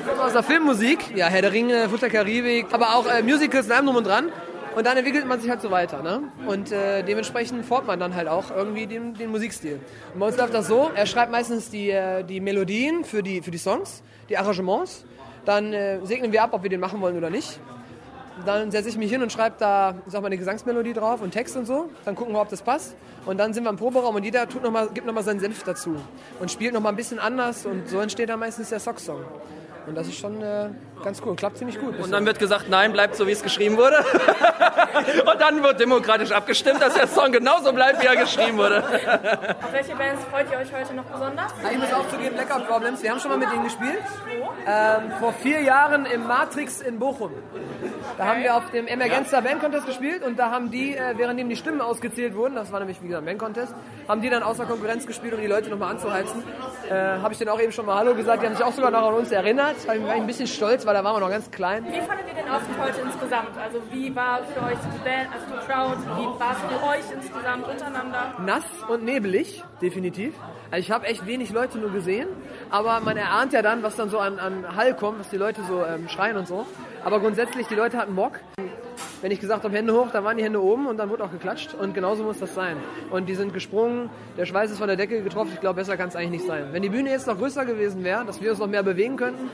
kommt 0.07 0.19
aus 0.19 0.33
der 0.33 0.43
Filmmusik, 0.43 1.15
ja, 1.15 1.27
Herr 1.27 1.41
der 1.41 1.51
Ringe, 1.51 1.89
Futter 1.89 2.09
Karibik, 2.09 2.67
aber 2.71 2.95
auch 2.95 3.07
äh, 3.07 3.21
Musicals 3.23 3.65
und 3.65 3.71
allem 3.73 3.85
drum 3.85 3.95
und 3.97 4.07
dran. 4.07 4.31
Und 4.75 4.85
dann 4.85 4.97
entwickelt 4.97 5.25
man 5.25 5.39
sich 5.39 5.49
halt 5.49 5.61
so 5.61 5.71
weiter. 5.71 6.03
Ne? 6.03 6.23
Und 6.47 6.71
äh, 6.71 7.01
dementsprechend 7.01 7.65
formt 7.65 7.87
man 7.87 7.99
dann 7.99 8.13
halt 8.13 8.27
auch 8.27 8.51
irgendwie 8.51 8.87
den, 8.87 9.13
den 9.13 9.31
Musikstil. 9.31 9.79
Und 10.13 10.19
bei 10.19 10.27
uns 10.27 10.37
läuft 10.37 10.53
das 10.53 10.67
so, 10.67 10.91
er 10.93 11.05
schreibt 11.05 11.31
meistens 11.31 11.69
die, 11.69 11.91
äh, 11.91 12.23
die 12.23 12.41
Melodien 12.41 13.05
für 13.05 13.23
die, 13.23 13.41
für 13.41 13.51
die 13.51 13.57
Songs, 13.57 14.03
die 14.27 14.37
Arrangements. 14.37 15.05
Dann 15.45 15.71
äh, 15.71 16.05
segnen 16.05 16.31
wir 16.33 16.43
ab, 16.43 16.49
ob 16.51 16.63
wir 16.63 16.69
den 16.69 16.81
machen 16.81 16.99
wollen 16.99 17.17
oder 17.17 17.29
nicht. 17.29 17.59
Dann 18.45 18.69
setze 18.69 18.89
ich 18.89 18.97
mich 18.97 19.09
hin 19.09 19.21
und 19.21 19.31
schreibe 19.31 19.55
da, 19.59 19.95
ich 20.05 20.11
sag 20.11 20.21
mal, 20.21 20.27
eine 20.27 20.37
Gesangsmelodie 20.37 20.91
drauf 20.91 21.21
und 21.21 21.31
Text 21.31 21.55
und 21.55 21.65
so. 21.65 21.89
Dann 22.03 22.15
gucken 22.15 22.33
wir, 22.33 22.41
ob 22.41 22.49
das 22.49 22.61
passt. 22.61 22.95
Und 23.25 23.37
dann 23.37 23.53
sind 23.53 23.63
wir 23.63 23.69
im 23.69 23.77
Proberaum 23.77 24.15
und 24.15 24.23
jeder 24.23 24.47
tut 24.49 24.61
noch 24.61 24.71
mal, 24.71 24.89
gibt 24.89 25.07
nochmal 25.07 25.23
seinen 25.23 25.39
Senf 25.39 25.63
dazu. 25.63 25.95
Und 26.41 26.51
spielt 26.51 26.73
nochmal 26.73 26.91
ein 26.91 26.97
bisschen 26.97 27.19
anders 27.19 27.65
und 27.65 27.87
so 27.87 27.99
entsteht 28.01 28.27
dann 28.27 28.39
meistens 28.39 28.69
der 28.69 28.81
Sock-Song. 28.81 29.23
Und 29.87 29.95
das 29.95 30.07
ist 30.07 30.17
schon 30.17 30.41
äh, 30.41 30.69
ganz 31.05 31.21
cool, 31.25 31.35
klappt 31.35 31.57
ziemlich 31.57 31.79
gut. 31.79 31.97
Und 31.99 32.11
dann 32.11 32.25
wird 32.25 32.39
gesagt, 32.39 32.65
nein, 32.67 32.91
bleibt 32.91 33.15
so, 33.15 33.27
wie 33.27 33.31
es 33.31 33.43
geschrieben 33.43 33.77
wurde. 33.77 33.97
und 35.31 35.39
dann 35.39 35.63
wird 35.63 35.79
demokratisch 35.79 36.31
abgestimmt, 36.31 36.81
dass 36.81 36.95
der 36.95 37.07
Song 37.07 37.31
genauso 37.31 37.71
bleibt, 37.71 38.01
wie 38.01 38.07
er 38.07 38.15
geschrieben 38.15 38.57
wurde. 38.57 38.83
Auf 38.83 39.71
welche 39.71 39.95
Bands 39.95 40.23
freut 40.29 40.51
ihr 40.51 40.57
euch 40.57 40.73
heute 40.73 40.93
noch 40.93 41.05
besonders? 41.05 41.53
Ich 41.71 41.77
muss 41.77 41.93
auch 41.93 42.09
zugeben, 42.09 42.35
Blackout 42.35 42.67
Problems, 42.67 43.03
wir 43.03 43.11
haben 43.11 43.19
schon 43.19 43.31
mal 43.31 43.37
mit 43.37 43.51
denen 43.51 43.63
gespielt. 43.63 44.03
Ähm, 44.67 45.11
vor 45.19 45.33
vier 45.33 45.61
Jahren 45.61 46.05
im 46.05 46.27
Matrix 46.27 46.81
in 46.81 46.99
Bochum. 46.99 47.31
Da 48.17 48.25
haben 48.25 48.41
wir 48.41 48.55
auf 48.55 48.71
dem 48.71 48.87
Emergenza 48.87 49.41
Band 49.41 49.61
Contest 49.61 49.85
gespielt 49.85 50.23
und 50.23 50.39
da 50.39 50.49
haben 50.49 50.71
die, 50.71 50.95
äh, 50.95 51.17
währenddem 51.17 51.47
die 51.49 51.55
Stimmen 51.55 51.81
ausgezählt 51.81 52.35
wurden, 52.35 52.55
das 52.55 52.71
war 52.71 52.79
nämlich 52.79 53.01
wie 53.01 53.07
gesagt 53.07 53.23
ein 53.23 53.25
Band 53.25 53.39
Contest, 53.39 53.75
haben 54.07 54.21
die 54.21 54.29
dann 54.29 54.41
außer 54.41 54.65
Konkurrenz 54.65 55.05
gespielt, 55.05 55.33
um 55.33 55.41
die 55.41 55.47
Leute 55.47 55.69
nochmal 55.69 55.91
anzuheizen. 55.91 56.43
Äh, 56.89 56.93
Habe 56.93 57.33
ich 57.33 57.37
denen 57.37 57.49
auch 57.49 57.59
eben 57.59 57.71
schon 57.71 57.85
mal 57.85 57.95
Hallo 57.95 58.15
gesagt, 58.15 58.41
die 58.41 58.47
haben 58.47 58.55
sich 58.55 58.65
auch 58.65 58.73
sogar 58.73 58.91
noch 58.91 59.07
an 59.07 59.13
uns 59.13 59.31
erinnert. 59.31 59.75
Da 59.85 59.89
war 59.89 60.15
ich 60.15 60.21
ein 60.21 60.27
bisschen 60.27 60.47
stolz, 60.47 60.85
weil 60.85 60.94
da 60.95 61.03
waren 61.03 61.15
wir 61.17 61.19
noch 61.19 61.29
ganz 61.29 61.51
klein. 61.51 61.85
Wie 61.85 61.99
fandet 61.99 62.25
ihr 62.29 62.41
den 62.41 62.49
Auftritt 62.49 62.77
heute 62.79 63.01
insgesamt? 63.01 63.57
Also 63.61 63.81
wie 63.91 64.15
war 64.15 64.39
für 64.45 64.63
euch 64.63 64.77
die 64.79 65.03
Band, 65.03 65.29
also 65.33 65.45
die 65.45 65.65
Crowd, 65.67 65.97
wie 66.17 66.39
war 66.39 66.51
es 66.53 66.59
für 66.59 66.87
euch 66.87 67.21
insgesamt 67.21 67.67
untereinander? 67.67 68.33
nass 68.39 68.63
und 68.87 69.03
nebelig, 69.03 69.61
definitiv. 69.81 70.33
Also 70.71 70.79
ich 70.79 70.91
habe 70.91 71.05
echt 71.07 71.25
wenig 71.25 71.51
Leute 71.51 71.79
nur 71.79 71.91
gesehen, 71.91 72.29
aber 72.69 73.01
man 73.01 73.17
erahnt 73.17 73.51
ja 73.51 73.61
dann, 73.61 73.83
was 73.83 73.97
dann 73.97 74.09
so 74.09 74.19
an, 74.19 74.39
an 74.39 74.75
Hall 74.77 74.95
kommt, 74.95 75.19
was 75.19 75.29
die 75.29 75.37
Leute 75.37 75.63
so 75.67 75.83
ähm, 75.83 76.07
schreien 76.07 76.37
und 76.37 76.47
so. 76.47 76.65
Aber 77.03 77.19
grundsätzlich, 77.19 77.67
die 77.67 77.75
Leute 77.75 77.97
hatten 77.97 78.15
Bock. 78.15 78.39
Wenn 79.21 79.31
ich 79.31 79.39
gesagt 79.39 79.63
habe, 79.63 79.75
Hände 79.75 79.93
hoch, 79.93 80.11
dann 80.11 80.23
waren 80.23 80.37
die 80.37 80.43
Hände 80.43 80.61
oben 80.61 80.87
und 80.87 80.97
dann 80.97 81.09
wurde 81.09 81.23
auch 81.23 81.31
geklatscht 81.31 81.73
und 81.73 81.93
genauso 81.93 82.23
muss 82.23 82.39
das 82.39 82.53
sein. 82.53 82.77
Und 83.09 83.27
die 83.27 83.35
sind 83.35 83.53
gesprungen, 83.53 84.09
der 84.37 84.45
Schweiß 84.45 84.71
ist 84.71 84.77
von 84.77 84.87
der 84.87 84.97
Decke 84.97 85.23
getroffen, 85.23 85.51
ich 85.53 85.61
glaube, 85.61 85.77
besser 85.77 85.97
kann 85.97 86.09
es 86.09 86.15
eigentlich 86.15 86.41
nicht 86.41 86.47
sein. 86.47 86.67
Wenn 86.71 86.83
die 86.83 86.89
Bühne 86.89 87.09
jetzt 87.09 87.25
noch 87.25 87.37
größer 87.37 87.65
gewesen 87.65 88.03
wäre, 88.03 88.23
dass 88.23 88.41
wir 88.41 88.51
uns 88.51 88.59
noch 88.59 88.67
mehr 88.67 88.83
bewegen 88.83 89.17
könnten, 89.17 89.49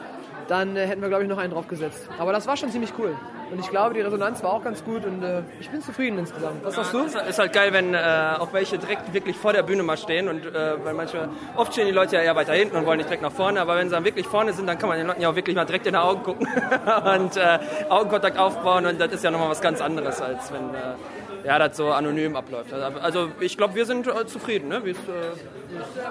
dann 0.52 0.76
äh, 0.76 0.86
hätten 0.86 1.02
wir, 1.02 1.08
glaube 1.08 1.24
ich, 1.24 1.30
noch 1.30 1.38
einen 1.38 1.54
draufgesetzt. 1.54 2.10
Aber 2.20 2.34
das 2.34 2.46
war 2.46 2.58
schon 2.58 2.70
ziemlich 2.70 2.92
cool. 3.00 3.16
Und 3.52 3.60
ich 3.60 3.70
glaube, 3.70 3.94
die 3.94 4.02
Resonanz 4.02 4.44
war 4.44 4.52
auch 4.54 4.64
ganz 4.64 4.84
gut 4.84 5.06
und 5.06 5.24
äh, 5.24 5.42
ich 5.60 5.70
bin 5.70 5.82
zufrieden 5.82 6.20
insgesamt. 6.20 6.64
Was 6.64 6.76
sagst 6.76 6.94
du? 6.94 7.00
Es 7.06 7.16
ist 7.16 7.40
halt 7.40 7.54
geil, 7.54 7.72
wenn 7.72 7.94
äh, 7.94 8.36
auch 8.38 8.52
welche 8.52 8.78
direkt 8.78 9.14
wirklich 9.14 9.38
vor 9.38 9.54
der 9.54 9.64
Bühne 9.64 9.84
mal 9.84 9.98
stehen 9.98 10.28
und 10.28 10.46
äh, 10.46 10.84
weil 10.84 10.94
manchmal 10.94 11.30
oft 11.56 11.72
stehen 11.72 11.86
die 11.86 11.94
Leute 11.94 12.18
ja 12.18 12.22
eher 12.22 12.36
weiter 12.36 12.54
hinten 12.54 12.76
und 12.76 12.86
wollen 12.86 12.98
nicht 12.98 13.08
direkt 13.08 13.24
nach 13.24 13.32
vorne, 13.32 13.62
aber 13.62 13.78
wenn 13.78 13.88
sie 13.88 13.96
dann 13.96 14.04
wirklich 14.04 14.28
vorne 14.28 14.54
sind, 14.54 14.68
dann 14.68 14.78
kann 14.78 14.90
man 14.90 14.98
den 14.98 15.08
Leuten 15.08 15.22
ja 15.22 15.30
auch 15.30 15.36
wirklich 15.36 15.56
mal 15.56 15.66
direkt 15.66 15.86
in 15.88 15.94
die 15.94 16.00
Augen 16.00 16.24
gucken 16.24 16.48
und 17.16 17.38
äh, 17.38 17.60
Augenkontakt 17.90 18.38
aufbauen 18.38 18.86
und 18.86 19.00
das 19.00 19.12
ist 19.12 19.24
ja 19.24 19.32
nochmal 19.32 19.50
was 19.50 19.62
ganz 19.62 19.82
anderes 19.82 20.22
als 20.22 20.52
wenn 20.52 20.74
äh, 20.74 21.48
ja 21.48 21.60
das 21.60 21.76
so 21.76 21.92
anonym 21.92 22.36
abläuft. 22.36 22.74
Also, 22.74 23.00
also 23.00 23.28
ich 23.40 23.58
glaube, 23.58 23.76
wir 23.76 23.86
sind 23.86 24.08
äh, 24.08 24.26
zufrieden, 24.26 24.70
ne? 24.70 24.82
wie 24.86 24.92
es 24.92 24.98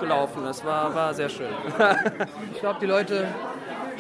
gelaufen 0.01 0.47
ist. 0.47 0.65
War 0.65 0.95
war 0.95 1.15
sehr 1.15 1.29
schön. 1.29 1.49
Ich 2.53 2.61
glaube, 2.61 2.79
die 2.81 2.87
Leute 2.87 3.27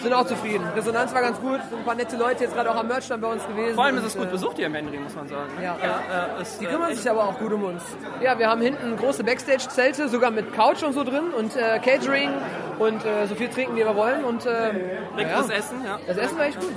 sind 0.02 0.12
auch 0.12 0.26
zufrieden. 0.26 0.64
Resonanz 0.74 1.12
war 1.14 1.20
ganz 1.22 1.38
gut, 1.40 1.60
sind 1.68 1.78
ein 1.78 1.84
paar 1.84 1.94
nette 1.94 2.16
Leute 2.16 2.44
jetzt 2.44 2.54
gerade 2.54 2.70
auch 2.70 2.76
am 2.76 2.88
Merchstand 2.88 3.22
bei 3.22 3.28
uns 3.28 3.46
gewesen. 3.46 3.74
Vor 3.74 3.84
allem 3.84 3.98
ist 3.98 4.04
es 4.04 4.16
gut 4.16 4.28
äh, 4.28 4.30
besucht 4.30 4.56
hier 4.56 4.66
im 4.66 4.74
Henry, 4.74 4.98
muss 4.98 5.14
man 5.14 5.28
sagen. 5.28 5.50
ne? 5.58 5.64
Ja, 5.64 5.76
ja. 5.82 6.36
äh, 6.38 6.42
ist, 6.42 6.60
Die 6.60 6.64
äh, 6.66 6.68
kümmern 6.68 6.90
echt- 6.90 7.00
sich 7.02 7.10
aber 7.10 7.24
auch 7.24 7.38
gut 7.38 7.52
um 7.52 7.64
uns. 7.64 7.82
Ja, 8.22 8.38
wir 8.38 8.48
haben 8.48 8.60
hinten 8.62 8.96
große 8.96 9.24
Backstage-Zelte, 9.24 10.08
sogar 10.08 10.30
mit 10.30 10.52
Couch 10.54 10.82
und 10.82 10.92
so 10.92 11.04
drin 11.04 11.30
und 11.36 11.54
äh, 11.56 11.78
Catering 11.78 12.30
und 12.78 13.04
äh, 13.04 13.26
so 13.26 13.34
viel 13.34 13.48
trinken, 13.48 13.74
wie 13.76 13.80
wir 13.84 13.94
wollen. 13.96 14.24
Und 14.24 14.46
äh, 14.46 14.72
ja, 15.18 15.40
Essen, 15.40 15.84
ja. 15.84 15.98
das 16.06 16.16
Essen 16.16 16.38
war 16.38 16.46
echt 16.46 16.58
gut. 16.60 16.72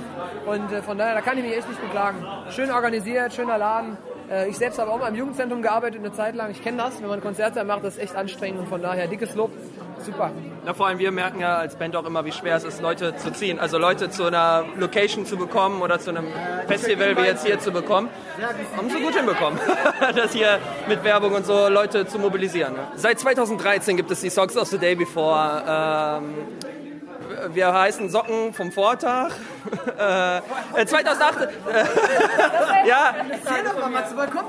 Und 0.46 0.72
äh, 0.72 0.82
von 0.82 0.98
daher, 0.98 1.14
da 1.14 1.20
kann 1.20 1.38
ich 1.38 1.44
mich 1.44 1.56
echt 1.56 1.68
nicht 1.68 1.80
beklagen. 1.80 2.24
Schön 2.50 2.70
organisiert, 2.70 3.32
schöner 3.32 3.56
Laden. 3.58 3.96
Äh, 4.30 4.48
ich 4.48 4.56
selbst 4.56 4.78
habe 4.78 4.90
auch 4.90 4.98
mal 4.98 5.08
im 5.08 5.14
Jugendzentrum 5.14 5.62
gearbeitet 5.62 6.00
eine 6.00 6.12
Zeit 6.12 6.34
lang. 6.34 6.50
Ich 6.50 6.62
kenne 6.62 6.78
das, 6.78 7.00
wenn 7.00 7.08
man 7.08 7.20
Konzerte 7.22 7.62
macht, 7.64 7.84
das 7.84 7.94
ist 7.96 8.02
echt 8.02 8.16
anstrengend 8.16 8.60
und 8.60 8.68
von 8.68 8.82
daher 8.82 9.06
dickes 9.06 9.34
Lob. 9.34 9.50
Super. 10.04 10.32
Ja, 10.66 10.74
vor 10.74 10.86
allem 10.86 10.98
wir 10.98 11.10
merken 11.10 11.40
ja 11.40 11.56
als 11.56 11.76
Band 11.76 11.96
auch 11.96 12.04
immer, 12.04 12.24
wie 12.24 12.32
schwer 12.32 12.56
es 12.56 12.64
ist, 12.64 12.82
Leute 12.82 13.16
zu 13.16 13.32
ziehen. 13.32 13.58
Also 13.58 13.78
Leute 13.78 14.10
zu 14.10 14.24
einer 14.24 14.64
Location 14.76 15.24
zu 15.24 15.36
bekommen 15.36 15.80
oder 15.80 15.98
zu 15.98 16.10
einem 16.10 16.26
Festival 16.66 17.16
wie 17.16 17.22
jetzt 17.22 17.46
hier 17.46 17.58
zu 17.58 17.70
bekommen. 17.70 18.08
Haben 18.76 18.90
sie 18.90 19.00
gut 19.00 19.14
hinbekommen, 19.14 19.58
das 20.14 20.32
hier 20.32 20.58
mit 20.88 21.02
Werbung 21.04 21.32
und 21.32 21.46
so 21.46 21.68
Leute 21.68 22.06
zu 22.06 22.18
mobilisieren. 22.18 22.74
Seit 22.96 23.18
2013 23.18 23.96
gibt 23.96 24.10
es 24.10 24.20
die 24.20 24.30
Songs 24.30 24.56
of 24.56 24.68
the 24.68 24.78
Day 24.78 24.94
Before. 24.94 25.62
Ähm, 25.66 26.34
wir 27.52 27.72
heißen 27.72 28.08
Socken 28.08 28.52
vom 28.52 28.72
Vortag. 28.72 29.30
äh, 29.98 30.86
2008. 30.86 31.42
Äh, 31.42 31.48
ja, 32.88 33.14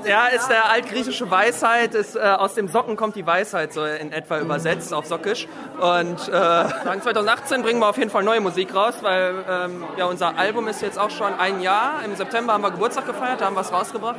ja, 0.04 0.26
ist 0.26 0.48
der 0.48 0.70
altgriechische 0.70 1.30
Weisheit. 1.30 1.94
Ist, 1.94 2.16
äh, 2.16 2.20
aus 2.20 2.54
dem 2.54 2.68
Socken 2.68 2.96
kommt 2.96 3.16
die 3.16 3.26
Weisheit, 3.26 3.72
so 3.72 3.84
in 3.84 4.12
etwa 4.12 4.38
übersetzt 4.38 4.92
auf 4.94 5.06
Sockisch. 5.06 5.46
Und 5.80 6.28
äh, 6.28 7.00
2018 7.00 7.62
bringen 7.62 7.80
wir 7.80 7.88
auf 7.88 7.98
jeden 7.98 8.10
Fall 8.10 8.24
neue 8.24 8.40
Musik 8.40 8.74
raus, 8.74 8.94
weil 9.02 9.44
ähm, 9.48 9.84
ja, 9.96 10.06
unser 10.06 10.36
Album 10.38 10.68
ist 10.68 10.82
jetzt 10.82 10.98
auch 10.98 11.10
schon 11.10 11.34
ein 11.34 11.60
Jahr. 11.60 12.04
Im 12.04 12.14
September 12.16 12.52
haben 12.54 12.62
wir 12.62 12.70
Geburtstag 12.70 13.06
gefeiert, 13.06 13.40
da 13.40 13.46
haben 13.46 13.56
wir 13.56 13.62
es 13.62 13.72
rausgebracht. 13.72 14.16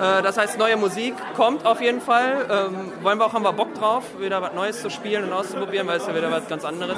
Äh, 0.00 0.22
das 0.22 0.36
heißt, 0.36 0.58
neue 0.58 0.76
Musik 0.76 1.14
kommt 1.36 1.64
auf 1.66 1.80
jeden 1.80 2.00
Fall. 2.00 2.46
Ähm, 2.50 2.92
wollen 3.02 3.18
wir 3.18 3.26
auch, 3.26 3.32
haben 3.32 3.44
wir 3.44 3.52
Bock 3.52 3.74
drauf, 3.74 4.04
wieder 4.18 4.42
was 4.42 4.52
Neues 4.54 4.82
zu 4.82 4.90
spielen 4.90 5.24
und 5.24 5.32
auszuprobieren, 5.32 5.86
weil 5.86 5.98
es 5.98 6.06
ja 6.06 6.14
wieder 6.14 6.30
was 6.30 6.48
ganz 6.48 6.64
anderes. 6.64 6.96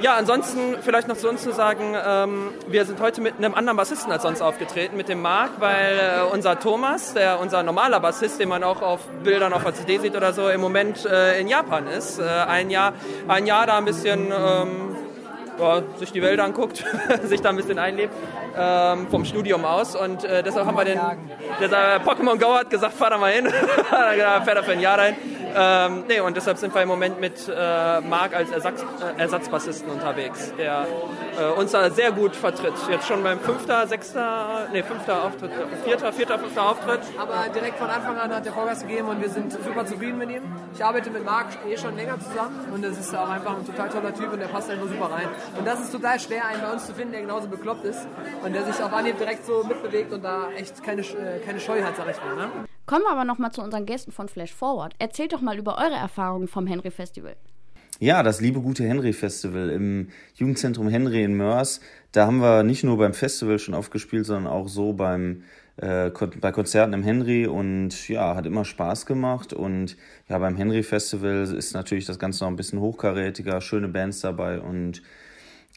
Ja, 0.00 0.14
ansonsten 0.14 0.76
vielleicht 0.80 1.08
noch 1.08 1.16
zu 1.16 1.28
uns 1.28 1.42
zu 1.42 1.52
sagen, 1.52 1.96
ähm, 2.06 2.50
wir 2.68 2.84
sind 2.84 3.00
heute 3.00 3.20
mit 3.20 3.36
einem 3.38 3.54
anderen 3.54 3.76
Bassisten 3.76 4.12
als 4.12 4.22
sonst 4.22 4.40
aufgetreten, 4.40 4.96
mit 4.96 5.08
dem 5.08 5.20
Marc, 5.20 5.52
weil 5.58 5.98
äh, 5.98 6.32
unser 6.32 6.60
Thomas, 6.60 7.14
der 7.14 7.40
unser 7.40 7.64
normaler 7.64 7.98
Bassist, 7.98 8.38
den 8.38 8.48
man 8.48 8.62
auch 8.62 8.80
auf 8.80 9.00
Bildern 9.24 9.52
auf 9.52 9.64
der 9.64 9.74
CD 9.74 9.98
sieht 9.98 10.16
oder 10.16 10.32
so, 10.32 10.48
im 10.48 10.60
Moment 10.60 11.04
äh, 11.04 11.40
in 11.40 11.48
Japan 11.48 11.88
ist. 11.88 12.20
Äh, 12.20 12.22
ein, 12.22 12.70
Jahr, 12.70 12.92
ein 13.26 13.46
Jahr 13.46 13.66
da 13.66 13.78
ein 13.78 13.86
bisschen 13.86 14.30
ähm, 14.30 14.96
ja, 15.58 15.82
sich 15.98 16.12
die 16.12 16.22
Welt 16.22 16.40
anguckt, 16.40 16.84
sich 17.24 17.40
da 17.40 17.50
ein 17.50 17.56
bisschen 17.56 17.78
einlebt 17.78 18.14
ähm, 18.56 19.08
vom 19.08 19.24
Studium 19.24 19.64
aus 19.64 19.94
und 19.96 20.24
äh, 20.24 20.42
deshalb 20.42 20.66
haben 20.66 20.76
wir 20.76 20.84
den, 20.84 21.00
der 21.60 22.02
Pokémon 22.02 22.38
Go 22.38 22.54
hat 22.54 22.70
gesagt, 22.70 22.94
fahr 22.94 23.10
da 23.10 23.18
mal 23.18 23.32
hin, 23.32 23.46
fährt 23.90 24.56
er 24.56 24.64
für 24.64 24.72
ein 24.72 24.80
Jahr 24.80 24.98
rein. 24.98 25.16
Ähm, 25.54 26.04
nee, 26.08 26.20
und 26.20 26.36
deshalb 26.36 26.58
sind 26.58 26.74
wir 26.74 26.82
im 26.82 26.88
Moment 26.88 27.20
mit 27.20 27.48
äh, 27.48 28.00
Marc 28.00 28.34
als 28.34 28.50
Ersatz, 28.50 28.82
äh, 28.82 29.20
Ersatzbassisten 29.20 29.90
unterwegs, 29.90 30.52
der 30.58 30.86
äh, 31.38 31.58
uns 31.58 31.72
da 31.72 31.90
sehr 31.90 32.12
gut 32.12 32.36
vertritt. 32.36 32.74
Jetzt 32.90 33.06
schon 33.06 33.22
beim 33.22 33.40
fünfter, 33.40 33.86
sechster, 33.86 34.68
nee, 34.72 34.82
fünfter 34.82 35.24
Auftritt, 35.24 35.50
vierter, 35.84 36.12
vierter, 36.12 36.38
fünfter 36.38 36.70
Auftritt. 36.70 37.00
Aber 37.18 37.48
direkt 37.52 37.78
von 37.78 37.88
Anfang 37.88 38.18
an 38.18 38.34
hat 38.34 38.46
er 38.46 38.52
Vollgas 38.52 38.82
gegeben 38.82 39.08
und 39.08 39.20
wir 39.20 39.30
sind 39.30 39.52
super 39.52 39.86
zufrieden 39.86 40.18
mit 40.18 40.30
ihm. 40.30 40.42
Ich 40.74 40.84
arbeite 40.84 41.10
mit 41.10 41.24
Marc 41.24 41.46
eh 41.66 41.76
schon 41.76 41.96
länger 41.96 42.18
zusammen 42.20 42.68
und 42.72 42.84
es 42.84 42.98
ist 42.98 43.14
auch 43.16 43.28
einfach 43.28 43.56
ein 43.56 43.66
total 43.66 43.88
toller 43.88 44.14
Typ 44.14 44.32
und 44.32 44.40
der 44.40 44.48
passt 44.48 44.70
einfach 44.70 44.86
super 44.86 45.10
rein. 45.10 45.28
Und 45.56 45.66
das 45.66 45.80
ist 45.80 45.92
total 45.92 46.18
schwer, 46.18 46.46
einen 46.46 46.60
bei 46.60 46.72
uns 46.72 46.86
zu 46.86 46.94
finden, 46.94 47.12
der 47.12 47.22
genauso 47.22 47.48
bekloppt 47.48 47.84
ist 47.84 48.06
und 48.44 48.52
der 48.52 48.64
sich 48.64 48.82
auf 48.82 48.92
Anhieb 48.92 49.18
direkt 49.18 49.46
so 49.46 49.64
mitbewegt 49.64 50.12
und 50.12 50.22
da 50.22 50.50
echt 50.52 50.82
keine, 50.82 51.02
äh, 51.02 51.40
keine 51.44 51.60
Scheu 51.60 51.82
hat, 51.82 51.96
sag 51.96 52.10
ich 52.10 52.16
mal. 52.24 52.36
Ne? 52.36 52.50
Kommen 52.86 53.04
wir 53.04 53.12
aber 53.12 53.24
nochmal 53.24 53.52
zu 53.52 53.62
unseren 53.62 53.86
Gästen 53.86 54.12
von 54.12 54.28
Flash 54.28 54.52
Forward. 54.52 54.94
Erzählt 54.98 55.32
doch 55.32 55.40
mal 55.40 55.58
über 55.58 55.78
eure 55.78 55.96
Erfahrungen 55.96 56.48
vom 56.48 56.66
Henry 56.66 56.90
Festival. 56.90 57.36
Ja, 58.00 58.22
das 58.22 58.40
liebe 58.40 58.60
gute 58.60 58.84
Henry 58.84 59.12
Festival 59.12 59.70
im 59.70 60.08
Jugendzentrum 60.34 60.88
Henry 60.88 61.24
in 61.24 61.34
Mörs. 61.34 61.80
Da 62.12 62.26
haben 62.26 62.38
wir 62.38 62.62
nicht 62.62 62.84
nur 62.84 62.96
beim 62.96 63.12
Festival 63.12 63.58
schon 63.58 63.74
aufgespielt, 63.74 64.24
sondern 64.24 64.52
auch 64.52 64.68
so 64.68 64.92
beim 64.92 65.42
äh, 65.78 66.10
bei 66.40 66.52
Konzerten 66.52 66.92
im 66.92 67.02
Henry 67.02 67.46
und 67.46 68.08
ja, 68.08 68.34
hat 68.34 68.46
immer 68.46 68.64
Spaß 68.64 69.06
gemacht 69.06 69.52
und 69.52 69.96
ja, 70.28 70.38
beim 70.38 70.56
Henry 70.56 70.82
Festival 70.82 71.42
ist 71.42 71.74
natürlich 71.74 72.04
das 72.04 72.18
Ganze 72.18 72.44
noch 72.44 72.50
ein 72.50 72.56
bisschen 72.56 72.80
hochkarätiger, 72.80 73.60
schöne 73.60 73.88
Bands 73.88 74.20
dabei 74.20 74.60
und 74.60 75.02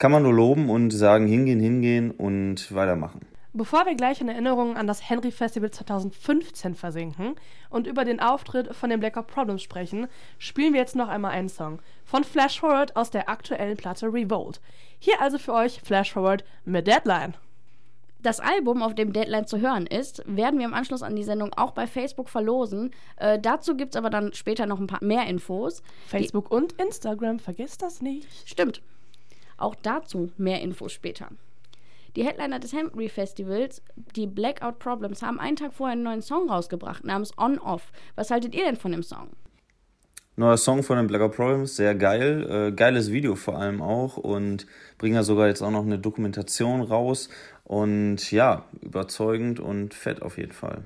kann 0.02 0.12
man 0.12 0.24
nur 0.24 0.34
loben 0.34 0.72
und 0.72 0.90
sagen, 0.90 1.28
hingehen, 1.28 1.60
hingehen 1.60 2.10
und 2.10 2.74
weitermachen. 2.74 3.22
Bevor 3.54 3.86
wir 3.86 3.94
gleich 3.94 4.20
in 4.20 4.30
Erinnerungen 4.30 4.76
an 4.76 4.88
das 4.88 5.08
Henry 5.08 5.30
Festival 5.30 5.70
2015 5.70 6.74
versinken 6.74 7.36
und 7.70 7.86
über 7.86 8.04
den 8.04 8.20
Auftritt 8.20 8.76
von 8.76 8.90
den 8.90 9.00
Blackout 9.00 9.28
Problems 9.28 9.62
sprechen, 9.62 10.08
spielen 10.40 10.74
wir 10.74 10.80
jetzt 10.80 10.96
noch 10.96 11.08
einmal 11.08 11.34
einen 11.34 11.50
Song 11.50 11.84
von 12.04 12.24
Flash 12.24 12.62
Forward 12.62 12.96
aus 12.96 13.12
der 13.12 13.30
aktuellen 13.30 13.78
Platte 13.78 14.12
Revolt. 14.12 14.60
Hier 14.98 15.22
also 15.22 15.38
für 15.38 15.54
euch 15.54 15.82
Flash 15.82 16.14
Forward 16.14 16.44
mit 16.66 16.88
Deadline. 16.88 17.36
Das 18.24 18.40
Album, 18.40 18.82
auf 18.82 18.96
dem 18.96 19.14
Deadline 19.14 19.46
zu 19.46 19.60
hören 19.60 19.86
ist, 19.86 20.24
werden 20.26 20.58
wir 20.58 20.66
im 20.66 20.74
Anschluss 20.74 21.04
an 21.04 21.16
die 21.16 21.24
Sendung 21.24 21.54
auch 21.54 21.74
bei 21.74 21.86
Facebook 21.86 22.30
verlosen. 22.30 22.90
Äh, 23.18 23.38
dazu 23.38 23.78
gibt 23.78 23.94
es 23.94 24.00
aber 24.00 24.10
dann 24.10 24.34
später 24.34 24.66
noch 24.66 24.80
ein 24.80 24.88
paar 24.88 25.04
mehr 25.04 25.28
Infos. 25.28 25.84
Facebook 26.08 26.50
die 26.50 26.56
und 26.56 26.74
Instagram, 26.74 27.38
vergesst 27.38 27.84
das 27.84 28.02
nicht. 28.02 28.28
Stimmt. 28.50 28.82
Auch 29.62 29.76
dazu 29.76 30.32
mehr 30.38 30.62
Infos 30.62 30.92
später. 30.92 31.28
Die 32.16 32.26
Headliner 32.26 32.60
des 32.60 32.74
Henry 32.74 33.08
Festivals, 33.08 33.82
die 34.16 34.28
Blackout 34.28 34.80
Problems, 34.80 35.22
haben 35.22 35.40
einen 35.40 35.56
Tag 35.56 35.74
vorher 35.74 35.94
einen 35.94 36.04
neuen 36.04 36.22
Song 36.22 36.50
rausgebracht 36.50 37.06
namens 37.06 37.38
On 37.38 37.58
Off. 37.58 37.92
Was 38.16 38.32
haltet 38.32 38.54
ihr 38.54 38.66
denn 38.66 38.76
von 38.76 38.92
dem 38.92 39.04
Song? 39.04 39.30
Neuer 40.36 40.58
Song 40.58 40.82
von 40.82 40.98
den 40.98 41.08
Blackout 41.08 41.36
Problems, 41.36 41.76
sehr 41.76 41.94
geil. 41.94 42.48
Äh, 42.50 42.72
geiles 42.72 43.12
Video 43.12 43.36
vor 43.36 43.60
allem 43.60 43.82
auch 43.82 44.18
und 44.18 44.66
bringen 44.98 45.16
ja 45.16 45.24
sogar 45.24 45.48
jetzt 45.48 45.62
auch 45.62 45.72
noch 45.72 45.84
eine 45.84 46.00
Dokumentation 46.00 46.82
raus. 46.82 47.30
Und 47.64 48.32
ja, 48.32 48.66
überzeugend 48.82 49.60
und 49.60 49.94
fett 49.94 50.22
auf 50.22 50.38
jeden 50.38 50.54
Fall. 50.54 50.84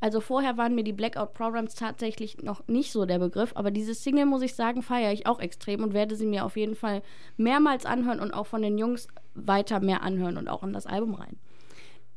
Also 0.00 0.20
vorher 0.20 0.58
waren 0.58 0.74
mir 0.74 0.84
die 0.84 0.92
Blackout 0.92 1.32
Programs 1.32 1.74
tatsächlich 1.74 2.42
noch 2.42 2.66
nicht 2.68 2.92
so 2.92 3.06
der 3.06 3.18
Begriff, 3.18 3.52
aber 3.54 3.70
diese 3.70 3.94
Single, 3.94 4.26
muss 4.26 4.42
ich 4.42 4.54
sagen, 4.54 4.82
feiere 4.82 5.12
ich 5.12 5.26
auch 5.26 5.40
extrem 5.40 5.82
und 5.82 5.94
werde 5.94 6.16
sie 6.16 6.26
mir 6.26 6.44
auf 6.44 6.56
jeden 6.56 6.74
Fall 6.74 7.02
mehrmals 7.36 7.86
anhören 7.86 8.20
und 8.20 8.32
auch 8.32 8.46
von 8.46 8.60
den 8.60 8.76
Jungs 8.76 9.08
weiter 9.34 9.80
mehr 9.80 10.02
anhören 10.02 10.36
und 10.36 10.48
auch 10.48 10.62
in 10.62 10.74
das 10.74 10.86
Album 10.86 11.14
rein. 11.14 11.38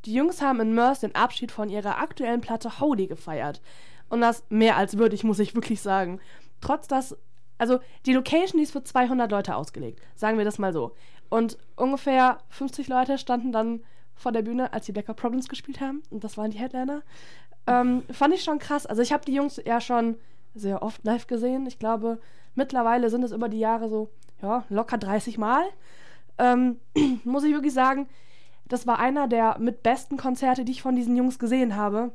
Die 0.04 0.14
Jungs 0.14 0.42
haben 0.42 0.60
in 0.60 0.74
Merce 0.74 1.00
den 1.00 1.14
Abschied 1.14 1.52
von 1.52 1.68
ihrer 1.68 1.98
aktuellen 1.98 2.40
Platte 2.40 2.80
Holy 2.80 3.06
gefeiert. 3.06 3.60
Und 4.08 4.20
das 4.22 4.44
mehr 4.48 4.76
als 4.76 4.98
würdig, 4.98 5.24
muss 5.24 5.38
ich 5.38 5.54
wirklich 5.54 5.80
sagen. 5.80 6.20
Trotz 6.60 6.88
dass, 6.88 7.16
also 7.58 7.80
die 8.06 8.12
Location, 8.12 8.58
die 8.58 8.64
ist 8.64 8.72
für 8.72 8.82
200 8.82 9.30
Leute 9.30 9.56
ausgelegt, 9.56 10.00
sagen 10.14 10.36
wir 10.36 10.44
das 10.44 10.58
mal 10.58 10.72
so. 10.72 10.94
Und 11.28 11.58
ungefähr 11.76 12.38
50 12.48 12.88
Leute 12.88 13.18
standen 13.18 13.52
dann 13.52 13.82
vor 14.14 14.32
der 14.32 14.42
Bühne, 14.42 14.72
als 14.72 14.86
die 14.86 14.92
Blackout 14.92 15.16
Problems 15.16 15.48
gespielt 15.48 15.80
haben. 15.80 16.02
Und 16.10 16.24
das 16.24 16.36
waren 16.36 16.50
die 16.50 16.58
Headliner. 16.58 17.02
Ähm, 17.66 18.02
fand 18.10 18.34
ich 18.34 18.42
schon 18.42 18.58
krass. 18.58 18.86
Also 18.86 19.02
ich 19.02 19.12
habe 19.12 19.24
die 19.24 19.34
Jungs 19.34 19.60
ja 19.64 19.80
schon 19.80 20.16
sehr 20.54 20.82
oft 20.82 21.04
live 21.04 21.26
gesehen. 21.26 21.66
Ich 21.66 21.78
glaube, 21.78 22.18
mittlerweile 22.54 23.10
sind 23.10 23.22
es 23.22 23.32
über 23.32 23.48
die 23.48 23.58
Jahre 23.58 23.88
so, 23.88 24.10
ja, 24.42 24.64
locker 24.68 24.98
30 24.98 25.38
Mal. 25.38 25.64
Ähm, 26.38 26.80
muss 27.24 27.44
ich 27.44 27.52
wirklich 27.52 27.74
sagen, 27.74 28.08
das 28.66 28.86
war 28.86 28.98
einer 28.98 29.28
der 29.28 29.58
mit 29.58 29.82
besten 29.82 30.16
Konzerte, 30.16 30.64
die 30.64 30.72
ich 30.72 30.82
von 30.82 30.96
diesen 30.96 31.16
Jungs 31.16 31.38
gesehen 31.38 31.76
habe. 31.76 32.12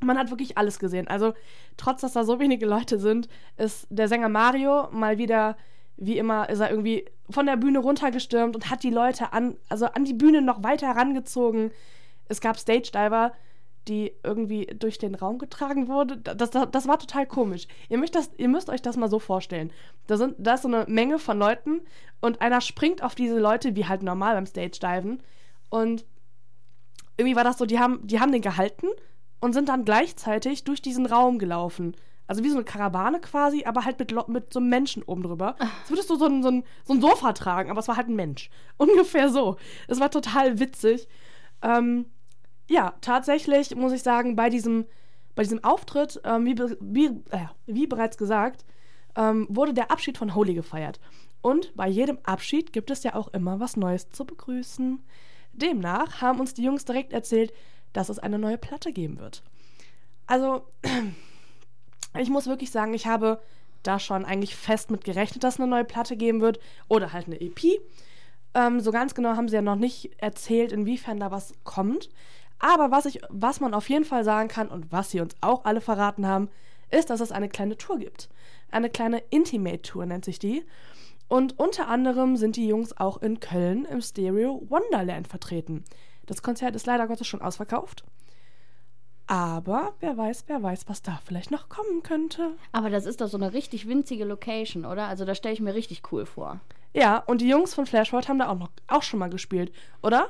Man 0.00 0.18
hat 0.18 0.30
wirklich 0.30 0.58
alles 0.58 0.78
gesehen. 0.78 1.08
Also, 1.08 1.34
trotz 1.76 2.00
dass 2.00 2.12
da 2.12 2.24
so 2.24 2.40
wenige 2.40 2.66
Leute 2.66 2.98
sind, 2.98 3.28
ist 3.56 3.86
der 3.90 4.08
Sänger 4.08 4.28
Mario 4.28 4.88
mal 4.92 5.18
wieder, 5.18 5.56
wie 5.96 6.18
immer, 6.18 6.48
ist 6.48 6.60
er 6.60 6.70
irgendwie 6.70 7.04
von 7.30 7.46
der 7.46 7.56
Bühne 7.56 7.78
runtergestürmt 7.78 8.54
und 8.54 8.70
hat 8.70 8.82
die 8.82 8.90
Leute 8.90 9.32
an, 9.32 9.56
also 9.68 9.86
an 9.86 10.04
die 10.04 10.14
Bühne 10.14 10.42
noch 10.42 10.62
weiter 10.62 10.88
herangezogen. 10.88 11.70
Es 12.28 12.40
gab 12.40 12.58
Stage 12.58 12.90
Diver, 12.92 13.32
die 13.88 14.12
irgendwie 14.22 14.66
durch 14.66 14.98
den 14.98 15.14
Raum 15.14 15.38
getragen 15.38 15.88
wurde. 15.88 16.16
Das, 16.16 16.50
das, 16.50 16.68
das 16.70 16.88
war 16.88 16.98
total 16.98 17.26
komisch. 17.26 17.66
Ihr 17.88 17.98
müsst, 17.98 18.14
das, 18.14 18.30
ihr 18.36 18.48
müsst 18.48 18.70
euch 18.70 18.82
das 18.82 18.96
mal 18.96 19.10
so 19.10 19.18
vorstellen. 19.18 19.72
Da, 20.06 20.16
sind, 20.16 20.36
da 20.38 20.54
ist 20.54 20.62
so 20.62 20.68
eine 20.68 20.84
Menge 20.88 21.18
von 21.18 21.38
Leuten 21.38 21.80
und 22.20 22.40
einer 22.40 22.60
springt 22.60 23.02
auf 23.02 23.14
diese 23.14 23.38
Leute, 23.38 23.74
wie 23.74 23.86
halt 23.86 24.02
normal 24.02 24.34
beim 24.34 24.46
Stage-Diven. 24.46 25.22
Und 25.68 26.04
irgendwie 27.16 27.36
war 27.36 27.44
das 27.44 27.58
so, 27.58 27.66
die 27.66 27.78
haben, 27.78 28.06
die 28.06 28.20
haben 28.20 28.32
den 28.32 28.42
gehalten 28.42 28.86
und 29.40 29.52
sind 29.52 29.68
dann 29.68 29.84
gleichzeitig 29.84 30.64
durch 30.64 30.82
diesen 30.82 31.06
Raum 31.06 31.38
gelaufen. 31.38 31.96
Also 32.28 32.44
wie 32.44 32.48
so 32.48 32.56
eine 32.56 32.64
Karawane 32.64 33.20
quasi, 33.20 33.64
aber 33.64 33.84
halt 33.84 33.98
mit, 33.98 34.28
mit 34.28 34.52
so 34.52 34.60
einem 34.60 34.68
Menschen 34.68 35.02
oben 35.02 35.24
drüber. 35.24 35.56
Als 35.58 35.90
würdest 35.90 36.08
du 36.08 36.16
so 36.16 36.26
ein, 36.26 36.42
so, 36.42 36.48
ein, 36.48 36.64
so 36.84 36.94
ein 36.94 37.00
Sofa 37.00 37.32
tragen, 37.32 37.70
aber 37.70 37.80
es 37.80 37.88
war 37.88 37.96
halt 37.96 38.08
ein 38.08 38.16
Mensch. 38.16 38.48
Ungefähr 38.76 39.28
so. 39.28 39.56
Es 39.88 39.98
war 40.00 40.10
total 40.10 40.60
witzig. 40.60 41.08
Ähm, 41.62 42.06
ja, 42.72 42.94
tatsächlich 43.02 43.76
muss 43.76 43.92
ich 43.92 44.02
sagen, 44.02 44.34
bei 44.34 44.48
diesem, 44.48 44.86
bei 45.34 45.42
diesem 45.42 45.62
Auftritt, 45.62 46.20
ähm, 46.24 46.46
wie, 46.46 46.56
wie, 46.80 47.06
äh, 47.30 47.46
wie, 47.66 47.86
bereits 47.86 48.16
gesagt, 48.16 48.64
ähm, 49.14 49.46
wurde 49.50 49.74
der 49.74 49.90
Abschied 49.90 50.16
von 50.16 50.34
Holy 50.34 50.54
gefeiert. 50.54 50.98
Und 51.42 51.76
bei 51.76 51.86
jedem 51.86 52.18
Abschied 52.22 52.72
gibt 52.72 52.90
es 52.90 53.02
ja 53.02 53.14
auch 53.14 53.28
immer 53.28 53.60
was 53.60 53.76
Neues 53.76 54.08
zu 54.08 54.24
begrüßen. 54.24 55.02
Demnach 55.52 56.22
haben 56.22 56.40
uns 56.40 56.54
die 56.54 56.62
Jungs 56.62 56.86
direkt 56.86 57.12
erzählt, 57.12 57.52
dass 57.92 58.08
es 58.08 58.18
eine 58.18 58.38
neue 58.38 58.56
Platte 58.56 58.90
geben 58.92 59.18
wird. 59.18 59.42
Also, 60.26 60.66
ich 62.18 62.30
muss 62.30 62.46
wirklich 62.46 62.70
sagen, 62.70 62.94
ich 62.94 63.06
habe 63.06 63.42
da 63.82 63.98
schon 63.98 64.24
eigentlich 64.24 64.56
fest 64.56 64.90
mit 64.90 65.04
gerechnet, 65.04 65.44
dass 65.44 65.54
es 65.54 65.60
eine 65.60 65.68
neue 65.68 65.84
Platte 65.84 66.16
geben 66.16 66.40
wird 66.40 66.58
oder 66.88 67.12
halt 67.12 67.26
eine 67.26 67.38
EP. 67.38 67.60
Ähm, 68.54 68.80
so 68.80 68.92
ganz 68.92 69.14
genau 69.14 69.36
haben 69.36 69.48
sie 69.48 69.56
ja 69.56 69.62
noch 69.62 69.76
nicht 69.76 70.10
erzählt, 70.18 70.72
inwiefern 70.72 71.20
da 71.20 71.30
was 71.30 71.52
kommt. 71.64 72.08
Aber 72.62 72.92
was, 72.92 73.06
ich, 73.06 73.20
was 73.28 73.58
man 73.58 73.74
auf 73.74 73.90
jeden 73.90 74.04
Fall 74.04 74.22
sagen 74.22 74.48
kann 74.48 74.68
und 74.68 74.92
was 74.92 75.10
sie 75.10 75.20
uns 75.20 75.34
auch 75.40 75.64
alle 75.64 75.80
verraten 75.80 76.26
haben, 76.26 76.48
ist, 76.90 77.10
dass 77.10 77.20
es 77.20 77.32
eine 77.32 77.48
kleine 77.48 77.76
Tour 77.76 77.98
gibt. 77.98 78.28
Eine 78.70 78.88
kleine 78.88 79.18
Intimate-Tour 79.30 80.06
nennt 80.06 80.24
sich 80.24 80.38
die. 80.38 80.64
Und 81.28 81.58
unter 81.58 81.88
anderem 81.88 82.36
sind 82.36 82.56
die 82.56 82.68
Jungs 82.68 82.96
auch 82.96 83.20
in 83.20 83.40
Köln 83.40 83.84
im 83.84 84.00
Stereo 84.00 84.62
Wonderland 84.68 85.26
vertreten. 85.26 85.84
Das 86.26 86.42
Konzert 86.42 86.76
ist 86.76 86.86
leider 86.86 87.08
Gottes 87.08 87.26
schon 87.26 87.42
ausverkauft. 87.42 88.04
Aber 89.26 89.94
wer 89.98 90.16
weiß, 90.16 90.44
wer 90.46 90.62
weiß, 90.62 90.88
was 90.88 91.02
da 91.02 91.20
vielleicht 91.24 91.50
noch 91.50 91.68
kommen 91.68 92.04
könnte. 92.04 92.52
Aber 92.70 92.90
das 92.90 93.06
ist 93.06 93.20
doch 93.20 93.28
so 93.28 93.38
eine 93.38 93.54
richtig 93.54 93.88
winzige 93.88 94.24
Location, 94.24 94.84
oder? 94.84 95.08
Also 95.08 95.24
da 95.24 95.34
stelle 95.34 95.54
ich 95.54 95.60
mir 95.60 95.74
richtig 95.74 96.02
cool 96.12 96.26
vor. 96.26 96.60
Ja, 96.94 97.18
und 97.18 97.40
die 97.40 97.48
Jungs 97.48 97.74
von 97.74 97.86
Flashpoint 97.86 98.28
haben 98.28 98.38
da 98.38 98.48
auch 98.48 98.58
noch 98.58 98.70
auch 98.86 99.02
schon 99.02 99.18
mal 99.18 99.30
gespielt, 99.30 99.72
oder? 100.02 100.28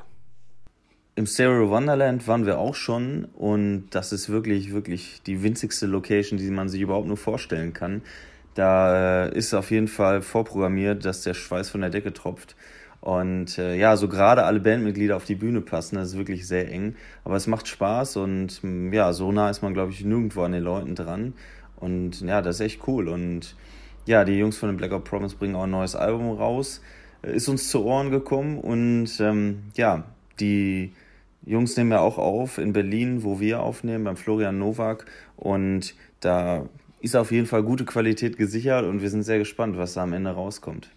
Im 1.15 1.27
Stereo 1.27 1.69
Wonderland 1.69 2.27
waren 2.27 2.47
wir 2.47 2.57
auch 2.57 2.73
schon 2.73 3.25
und 3.35 3.85
das 3.91 4.11
ist 4.11 4.29
wirklich, 4.29 4.73
wirklich 4.73 5.21
die 5.21 5.43
winzigste 5.43 5.85
Location, 5.85 6.39
die 6.39 6.49
man 6.49 6.69
sich 6.69 6.81
überhaupt 6.81 7.05
nur 7.05 7.17
vorstellen 7.17 7.71
kann. 7.71 8.01
Da 8.55 9.25
äh, 9.25 9.37
ist 9.37 9.53
auf 9.53 9.69
jeden 9.69 9.87
Fall 9.87 10.23
vorprogrammiert, 10.23 11.05
dass 11.05 11.21
der 11.21 11.35
Schweiß 11.35 11.69
von 11.69 11.81
der 11.81 11.91
Decke 11.91 12.13
tropft. 12.13 12.55
Und 12.99 13.59
äh, 13.59 13.75
ja, 13.75 13.95
so 13.95 14.07
gerade 14.07 14.43
alle 14.43 14.59
Bandmitglieder 14.59 15.15
auf 15.15 15.25
die 15.25 15.35
Bühne 15.35 15.61
passen, 15.61 15.97
das 15.97 16.09
ist 16.09 16.17
wirklich 16.17 16.47
sehr 16.47 16.71
eng. 16.71 16.95
Aber 17.25 17.35
es 17.35 17.45
macht 17.45 17.67
Spaß 17.67 18.17
und 18.17 18.61
ja, 18.91 19.13
so 19.13 19.31
nah 19.31 19.51
ist 19.51 19.61
man, 19.61 19.75
glaube 19.75 19.91
ich, 19.91 20.03
nirgendwo 20.03 20.41
an 20.41 20.53
den 20.53 20.63
Leuten 20.63 20.95
dran. 20.95 21.33
Und 21.75 22.21
ja, 22.21 22.41
das 22.41 22.55
ist 22.55 22.61
echt 22.61 22.87
cool. 22.87 23.07
Und 23.07 23.55
ja, 24.07 24.25
die 24.25 24.39
Jungs 24.39 24.57
von 24.57 24.69
den 24.69 24.77
Blackout 24.77 25.03
Promise 25.03 25.35
bringen 25.35 25.55
auch 25.55 25.63
ein 25.63 25.71
neues 25.71 25.95
Album 25.95 26.31
raus. 26.31 26.81
Ist 27.21 27.49
uns 27.49 27.69
zu 27.69 27.85
Ohren 27.85 28.09
gekommen 28.09 28.57
und 28.57 29.09
ähm, 29.19 29.63
ja, 29.75 30.05
die 30.39 30.93
Jungs 31.45 31.75
nehmen 31.75 31.91
ja 31.91 31.99
auch 31.99 32.17
auf 32.17 32.57
in 32.57 32.73
Berlin, 32.73 33.23
wo 33.23 33.39
wir 33.39 33.61
aufnehmen, 33.61 34.03
beim 34.05 34.17
Florian 34.17 34.57
Nowak. 34.57 35.05
Und 35.35 35.95
da 36.19 36.67
ist 37.01 37.15
auf 37.15 37.31
jeden 37.31 37.47
Fall 37.47 37.63
gute 37.63 37.85
Qualität 37.85 38.37
gesichert 38.37 38.85
und 38.85 39.01
wir 39.01 39.09
sind 39.09 39.23
sehr 39.23 39.39
gespannt, 39.39 39.77
was 39.77 39.93
da 39.93 40.03
am 40.03 40.13
Ende 40.13 40.31
rauskommt. 40.31 40.89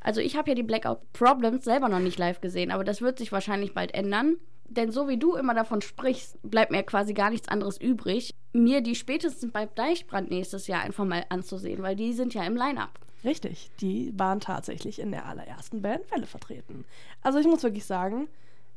Also 0.00 0.20
ich 0.20 0.36
habe 0.36 0.50
ja 0.50 0.54
die 0.54 0.62
Blackout 0.62 1.12
Problems 1.12 1.64
selber 1.64 1.88
noch 1.88 2.00
nicht 2.00 2.18
live 2.18 2.40
gesehen, 2.40 2.70
aber 2.70 2.84
das 2.84 3.00
wird 3.00 3.18
sich 3.18 3.32
wahrscheinlich 3.32 3.74
bald 3.74 3.94
ändern. 3.94 4.36
Denn 4.68 4.90
so 4.90 5.08
wie 5.08 5.16
du 5.16 5.34
immer 5.36 5.54
davon 5.54 5.80
sprichst, 5.80 6.38
bleibt 6.42 6.72
mir 6.72 6.82
quasi 6.82 7.14
gar 7.14 7.30
nichts 7.30 7.48
anderes 7.48 7.80
übrig, 7.80 8.34
mir 8.52 8.80
die 8.80 8.96
spätestens 8.96 9.52
beim 9.52 9.68
Deichbrand 9.76 10.30
nächstes 10.30 10.66
Jahr 10.66 10.82
einfach 10.82 11.04
mal 11.04 11.24
anzusehen, 11.28 11.82
weil 11.82 11.94
die 11.94 12.12
sind 12.12 12.34
ja 12.34 12.44
im 12.44 12.56
Line-Up. 12.56 12.98
Richtig, 13.24 13.70
die 13.80 14.12
waren 14.16 14.40
tatsächlich 14.40 14.98
in 14.98 15.12
der 15.12 15.26
allerersten 15.26 15.82
Bandwelle 15.82 16.26
vertreten. 16.26 16.84
Also 17.22 17.38
ich 17.38 17.46
muss 17.46 17.62
wirklich 17.62 17.84
sagen, 17.84 18.28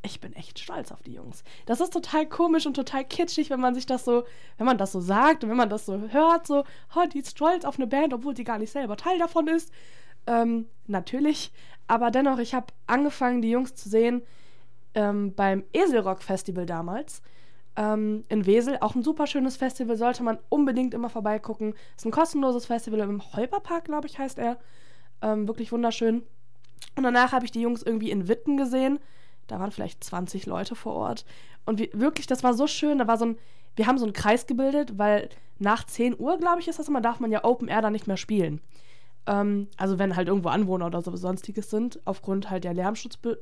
ich 0.02 0.22
bin 0.22 0.34
echt 0.34 0.60
stolz 0.60 0.92
auf 0.92 1.02
die 1.04 1.14
Jungs. 1.14 1.44
Das 1.66 1.82
ist 1.82 1.92
total 1.92 2.26
komisch 2.26 2.66
und 2.66 2.76
total 2.76 3.04
kitschig, 3.04 3.50
wenn 3.50 3.60
man 3.60 3.76
sich 3.76 3.86
das 3.86 4.06
so, 4.06 4.24
wenn 4.58 4.66
man 4.66 4.78
das 4.78 4.92
so 4.92 5.02
sagt 5.02 5.44
und 5.44 5.50
wenn 5.50 5.58
man 5.58 5.70
das 5.70 5.86
so 5.86 6.00
hört, 6.10 6.48
so, 6.48 6.64
oh, 6.96 7.06
die 7.14 7.20
ist 7.20 7.32
stolz 7.32 7.66
auf 7.66 7.78
eine 7.78 7.88
Band, 7.88 8.14
obwohl 8.14 8.36
sie 8.36 8.44
gar 8.44 8.60
nicht 8.60 8.72
selber 8.72 8.96
Teil 8.96 9.18
davon 9.18 9.48
ist. 9.48 9.72
Ähm, 10.26 10.68
natürlich. 10.88 11.52
Aber 11.88 12.12
dennoch, 12.12 12.40
ich 12.40 12.54
habe 12.54 12.68
angefangen, 12.88 13.42
die 13.42 13.50
Jungs 13.50 13.76
zu 13.76 13.90
sehen 13.90 14.22
ähm, 14.94 15.34
beim 15.36 15.64
Eselrock 15.74 16.22
Festival 16.22 16.66
damals. 16.66 17.22
Ähm, 17.76 18.24
in 18.30 18.46
Wesel. 18.46 18.78
Auch 18.82 18.96
ein 18.96 19.04
super 19.04 19.28
schönes 19.28 19.58
Festival, 19.58 19.98
sollte 19.98 20.24
man 20.24 20.38
unbedingt 20.50 20.94
immer 20.94 21.10
vorbeigucken. 21.10 21.74
Ist 21.98 22.06
ein 22.06 22.12
kostenloses 22.12 22.66
Festival 22.66 23.00
im 23.00 23.34
Holperpark, 23.34 23.86
glaube 23.86 24.08
ich, 24.08 24.18
heißt 24.18 24.40
er. 24.40 24.60
Ähm, 25.22 25.48
wirklich 25.48 25.72
wunderschön. 25.72 26.24
Und 26.96 27.04
danach 27.04 27.32
habe 27.32 27.46
ich 27.46 27.52
die 27.52 27.62
Jungs 27.62 27.84
irgendwie 27.84 28.12
in 28.12 28.28
Witten 28.28 28.58
gesehen. 28.58 29.00
Da 29.52 29.60
waren 29.60 29.72
vielleicht 29.72 30.04
20 30.04 30.46
Leute 30.46 30.76
vor 30.76 30.94
Ort. 30.94 31.26
Und 31.66 31.80
wir, 31.80 31.90
wirklich, 31.94 32.28
das 32.28 32.44
war 32.44 32.54
so 32.54 32.68
schön. 32.68 32.98
Da 32.98 33.08
war 33.08 33.18
so 33.18 33.26
ein, 33.26 33.38
wir 33.76 33.88
haben 33.88 33.98
so 33.98 34.06
einen 34.06 34.14
Kreis 34.14 34.48
gebildet, 34.48 34.98
weil 34.98 35.30
nach 35.60 35.84
10 35.84 36.20
Uhr, 36.20 36.38
glaube 36.38 36.62
ich, 36.62 36.68
ist 36.68 36.80
das 36.80 36.88
immer, 36.88 37.02
darf 37.02 37.20
man 37.20 37.32
ja 37.32 37.44
Open 37.44 37.68
Air 37.68 37.82
da 37.82 37.90
nicht 37.90 38.08
mehr 38.08 38.18
spielen. 38.18 38.62
Ähm, 39.28 39.68
also 39.78 40.00
wenn 40.00 40.16
halt 40.16 40.28
irgendwo 40.28 40.50
Anwohner 40.50 40.88
oder 40.88 41.02
so 41.02 41.16
sonstiges 41.16 41.70
sind, 41.70 42.00
aufgrund 42.06 42.50
halt 42.50 42.64
der 42.64 42.74
Lärmschutzbe 42.74 43.40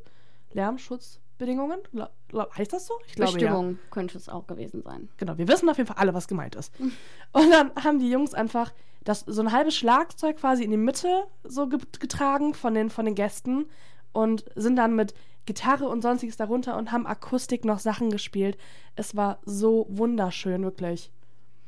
Lärmschutzbedingungen. 0.54 1.80
Gla 1.92 2.10
heißt 2.58 2.74
das 2.74 2.88
so? 2.88 2.94
Ich 3.06 3.16
glaube 3.16 3.34
Bestimmung 3.34 3.72
ja. 3.72 3.78
könnte 3.92 4.18
es 4.18 4.30
auch 4.30 4.48
gewesen 4.48 4.82
sein. 4.82 5.10
Genau, 5.18 5.38
wir 5.38 5.48
wissen 5.48 5.70
auf 5.70 5.78
jeden 5.78 5.88
Fall 5.88 5.98
alle, 5.98 6.14
was 6.14 6.28
gemeint 6.28 6.56
ist. 6.56 6.74
Und 6.80 7.52
dann 7.52 7.72
haben 7.76 8.00
die 8.00 8.10
Jungs 8.10 8.34
einfach 8.34 8.74
das, 9.04 9.22
so 9.22 9.42
ein 9.42 9.52
halbes 9.52 9.76
Schlagzeug 9.76 10.38
quasi 10.38 10.64
in 10.64 10.72
die 10.72 10.78
Mitte 10.78 11.24
so 11.44 11.68
getragen 11.68 12.54
von 12.54 12.74
den, 12.74 12.90
von 12.90 13.06
den 13.06 13.16
Gästen 13.16 13.68
und 14.12 14.46
sind 14.56 14.76
dann 14.76 14.96
mit 14.96 15.14
Gitarre 15.48 15.88
und 15.88 16.04
sonstiges 16.04 16.38
darunter 16.38 16.78
und 16.78 16.92
haben 16.92 17.08
Akustik 17.08 17.66
noch 17.66 17.80
Sachen 17.80 18.12
gespielt. 18.12 18.58
Es 18.96 19.16
war 19.16 19.40
so 19.46 19.88
wunderschön, 19.90 20.64
wirklich. 20.64 21.10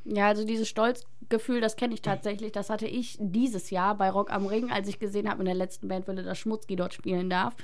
Ja, 0.05 0.27
also 0.27 0.45
dieses 0.45 0.67
Stolzgefühl, 0.67 1.61
das 1.61 1.75
kenne 1.75 1.93
ich 1.93 2.01
tatsächlich. 2.01 2.51
Das 2.51 2.69
hatte 2.69 2.87
ich 2.87 3.17
dieses 3.19 3.69
Jahr 3.69 3.95
bei 3.95 4.09
Rock 4.09 4.31
am 4.31 4.45
Ring, 4.45 4.71
als 4.71 4.87
ich 4.87 4.99
gesehen 4.99 5.29
habe 5.29 5.39
in 5.39 5.45
der 5.45 5.55
letzten 5.55 5.87
Bandwelle, 5.87 6.23
dass 6.23 6.37
Schmutzki 6.37 6.75
dort 6.75 6.93
spielen 6.93 7.29
darf. 7.29 7.55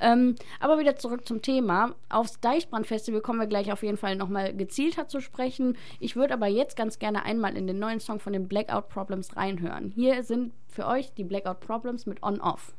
Ähm, 0.00 0.34
aber 0.60 0.78
wieder 0.78 0.96
zurück 0.96 1.26
zum 1.26 1.42
Thema. 1.42 1.94
Aufs 2.08 2.40
Deichbrand-Festival 2.40 3.20
kommen 3.20 3.38
wir 3.38 3.46
gleich 3.46 3.70
auf 3.70 3.82
jeden 3.82 3.98
Fall 3.98 4.16
nochmal 4.16 4.54
gezielter 4.54 5.08
zu 5.08 5.20
sprechen. 5.20 5.76
Ich 5.98 6.16
würde 6.16 6.34
aber 6.34 6.46
jetzt 6.46 6.76
ganz 6.76 6.98
gerne 6.98 7.24
einmal 7.24 7.56
in 7.56 7.66
den 7.66 7.78
neuen 7.78 8.00
Song 8.00 8.18
von 8.18 8.32
den 8.32 8.48
Blackout 8.48 8.88
Problems 8.88 9.36
reinhören. 9.36 9.92
Hier 9.94 10.22
sind 10.22 10.52
für 10.68 10.86
euch 10.86 11.12
die 11.12 11.24
Blackout 11.24 11.60
Problems 11.60 12.06
mit 12.06 12.22
On-Off. 12.22 12.72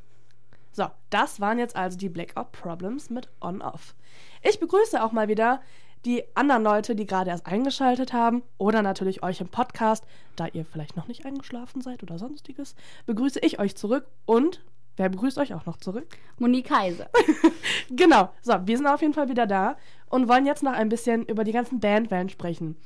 So, 0.72 0.86
das 1.10 1.40
waren 1.40 1.60
jetzt 1.60 1.76
also 1.76 1.98
die 1.98 2.10
Blackout 2.10 2.52
Problems 2.52 3.10
mit 3.10 3.30
On-Off. 3.42 3.96
Ich 4.42 4.60
begrüße 4.60 5.04
auch 5.04 5.12
mal 5.12 5.28
wieder 5.28 5.62
die 6.06 6.24
anderen 6.36 6.64
Leute, 6.64 6.96
die 6.96 7.06
gerade 7.06 7.30
erst 7.30 7.46
eingeschaltet 7.46 8.14
haben 8.14 8.42
oder 8.58 8.82
natürlich 8.82 9.22
euch 9.22 9.42
im 9.42 9.50
Podcast, 9.50 10.06
da 10.36 10.48
ihr 10.48 10.66
vielleicht 10.66 10.98
noch 10.98 11.08
nicht 11.08 11.26
eingeschlafen 11.26 11.82
seid 11.82 12.02
oder 12.02 12.18
sonstiges, 12.18 12.76
begrüße 13.06 13.40
ich 13.40 13.60
euch 13.60 13.76
zurück 13.76 14.08
und 14.26 14.64
wer 14.98 15.10
begrüßt 15.10 15.38
euch 15.38 15.54
auch 15.54 15.66
noch 15.66 15.78
zurück? 15.78 16.18
Monique 16.40 16.72
Heise. 16.72 17.08
genau. 17.90 18.30
So, 18.42 18.56
wir 18.66 18.78
sind 18.78 18.88
auf 18.88 19.02
jeden 19.02 19.14
Fall 19.14 19.30
wieder 19.30 19.46
da 19.46 19.78
und 20.10 20.28
wollen 20.28 20.46
jetzt 20.46 20.64
noch 20.64 20.74
ein 20.74 20.90
bisschen 20.90 21.26
über 21.26 21.44
die 21.44 21.52
ganzen 21.52 21.80
Bandwellen 21.80 22.30
sprechen. 22.30 22.78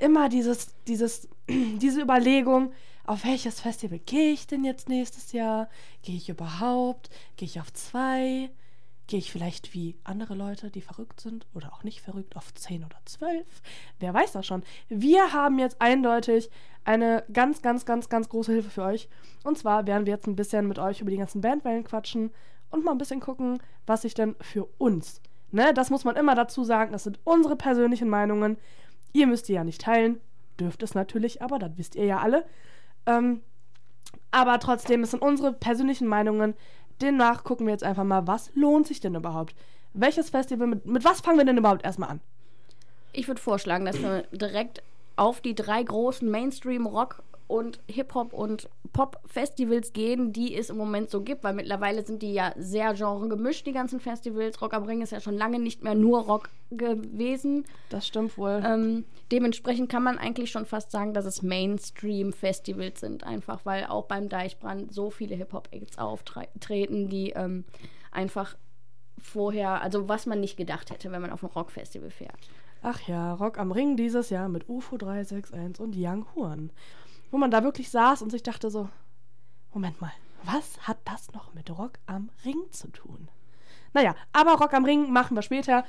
Immer 0.00 0.28
dieses, 0.28 0.74
dieses, 0.86 1.28
diese 1.48 2.00
Überlegung, 2.00 2.72
auf 3.06 3.24
welches 3.24 3.60
Festival 3.60 3.98
gehe 3.98 4.32
ich 4.32 4.46
denn 4.46 4.64
jetzt 4.64 4.88
nächstes 4.88 5.32
Jahr? 5.32 5.68
Gehe 6.02 6.16
ich 6.16 6.28
überhaupt? 6.28 7.10
Gehe 7.36 7.46
ich 7.46 7.60
auf 7.60 7.72
zwei? 7.72 8.50
Gehe 9.06 9.18
ich 9.18 9.30
vielleicht 9.30 9.74
wie 9.74 9.96
andere 10.04 10.34
Leute, 10.34 10.70
die 10.70 10.80
verrückt 10.80 11.20
sind 11.20 11.46
oder 11.54 11.74
auch 11.74 11.84
nicht 11.84 12.00
verrückt, 12.00 12.36
auf 12.36 12.54
10 12.54 12.84
oder 12.84 12.96
12? 13.04 13.44
Wer 14.00 14.14
weiß 14.14 14.32
das 14.32 14.46
schon. 14.46 14.62
Wir 14.88 15.34
haben 15.34 15.58
jetzt 15.58 15.80
eindeutig 15.82 16.48
eine 16.84 17.24
ganz, 17.30 17.60
ganz, 17.60 17.84
ganz, 17.84 18.08
ganz 18.08 18.30
große 18.30 18.52
Hilfe 18.52 18.70
für 18.70 18.84
euch. 18.84 19.08
Und 19.42 19.58
zwar 19.58 19.86
werden 19.86 20.06
wir 20.06 20.14
jetzt 20.14 20.26
ein 20.26 20.36
bisschen 20.36 20.66
mit 20.66 20.78
euch 20.78 21.02
über 21.02 21.10
die 21.10 21.18
ganzen 21.18 21.42
Bandwellen 21.42 21.84
quatschen 21.84 22.30
und 22.70 22.84
mal 22.84 22.92
ein 22.92 22.98
bisschen 22.98 23.20
gucken, 23.20 23.58
was 23.86 24.02
sich 24.02 24.14
denn 24.14 24.36
für 24.40 24.64
uns, 24.78 25.20
ne, 25.50 25.72
das 25.74 25.90
muss 25.90 26.04
man 26.04 26.16
immer 26.16 26.34
dazu 26.34 26.64
sagen, 26.64 26.92
das 26.92 27.04
sind 27.04 27.20
unsere 27.24 27.56
persönlichen 27.56 28.08
Meinungen. 28.08 28.56
Ihr 29.12 29.26
müsst 29.26 29.48
die 29.48 29.52
ja 29.52 29.64
nicht 29.64 29.82
teilen, 29.82 30.20
dürft 30.58 30.82
es 30.82 30.94
natürlich, 30.94 31.42
aber 31.42 31.58
das 31.58 31.72
wisst 31.76 31.94
ihr 31.94 32.06
ja 32.06 32.18
alle. 32.18 32.44
Ähm, 33.06 33.40
aber 34.30 34.58
trotzdem, 34.58 35.02
es 35.02 35.12
sind 35.12 35.22
unsere 35.22 35.52
persönlichen 35.52 36.08
Meinungen. 36.08 36.54
Demnach 37.00 37.44
gucken 37.44 37.66
wir 37.66 37.72
jetzt 37.72 37.84
einfach 37.84 38.04
mal, 38.04 38.26
was 38.26 38.50
lohnt 38.54 38.86
sich 38.86 39.00
denn 39.00 39.14
überhaupt? 39.14 39.54
Welches 39.92 40.30
Festival, 40.30 40.66
mit, 40.66 40.86
mit 40.86 41.04
was 41.04 41.20
fangen 41.20 41.38
wir 41.38 41.44
denn 41.44 41.58
überhaupt 41.58 41.84
erstmal 41.84 42.10
an? 42.10 42.20
Ich 43.12 43.28
würde 43.28 43.40
vorschlagen, 43.40 43.84
dass 43.84 44.00
wir 44.02 44.24
direkt 44.32 44.82
auf 45.16 45.40
die 45.40 45.54
drei 45.54 45.82
großen 45.82 46.28
Mainstream-Rock- 46.28 47.22
und 47.46 47.80
Hip-Hop- 47.88 48.32
und 48.32 48.68
Pop-Festivals 48.92 49.92
gehen, 49.92 50.32
die 50.32 50.56
es 50.56 50.70
im 50.70 50.76
Moment 50.76 51.10
so 51.10 51.20
gibt, 51.20 51.44
weil 51.44 51.52
mittlerweile 51.52 52.06
sind 52.06 52.22
die 52.22 52.32
ja 52.32 52.52
sehr 52.56 52.94
genregemischt, 52.94 53.66
die 53.66 53.72
ganzen 53.72 54.00
Festivals. 54.00 54.62
Rock 54.62 54.72
am 54.72 54.84
Ring 54.84 55.02
ist 55.02 55.12
ja 55.12 55.20
schon 55.20 55.36
lange 55.36 55.58
nicht 55.58 55.82
mehr 55.82 55.94
nur 55.94 56.20
Rock 56.20 56.48
gewesen. 56.70 57.64
Das 57.90 58.06
stimmt 58.06 58.38
wohl. 58.38 58.62
Ähm, 58.64 59.04
dementsprechend 59.32 59.90
kann 59.90 60.04
man 60.04 60.16
eigentlich 60.16 60.50
schon 60.50 60.64
fast 60.64 60.90
sagen, 60.90 61.12
dass 61.12 61.26
es 61.26 61.42
Mainstream-Festivals 61.42 63.00
sind, 63.00 63.24
einfach 63.24 63.66
weil 63.66 63.86
auch 63.86 64.06
beim 64.06 64.28
Deichbrand 64.28 64.94
so 64.94 65.10
viele 65.10 65.34
Hip-Hop-Acts 65.34 65.98
auftreten, 65.98 67.08
die 67.08 67.30
ähm, 67.30 67.64
einfach 68.12 68.56
vorher, 69.18 69.82
also 69.82 70.08
was 70.08 70.26
man 70.26 70.40
nicht 70.40 70.56
gedacht 70.56 70.90
hätte, 70.90 71.10
wenn 71.10 71.22
man 71.22 71.30
auf 71.30 71.42
ein 71.42 71.50
Rock-Festival 71.50 72.10
fährt. 72.10 72.48
Ach 72.82 73.00
ja, 73.08 73.32
Rock 73.32 73.58
am 73.58 73.72
Ring 73.72 73.96
dieses 73.96 74.30
Jahr 74.30 74.48
mit 74.48 74.68
UFO 74.68 74.98
361 74.98 75.80
und 75.80 75.96
Young 75.96 76.26
Horn 76.34 76.70
wo 77.34 77.38
man 77.38 77.50
da 77.50 77.64
wirklich 77.64 77.90
saß 77.90 78.22
und 78.22 78.30
sich 78.30 78.44
dachte 78.44 78.70
so, 78.70 78.88
Moment 79.72 80.00
mal, 80.00 80.12
was 80.44 80.78
hat 80.86 80.98
das 81.04 81.32
noch 81.32 81.52
mit 81.52 81.68
Rock 81.68 81.94
am 82.06 82.30
Ring 82.44 82.62
zu 82.70 82.86
tun? 82.92 83.26
Naja, 83.92 84.14
aber 84.32 84.52
Rock 84.52 84.72
am 84.72 84.84
Ring 84.84 85.10
machen 85.10 85.36
wir 85.36 85.42
später. 85.42 85.84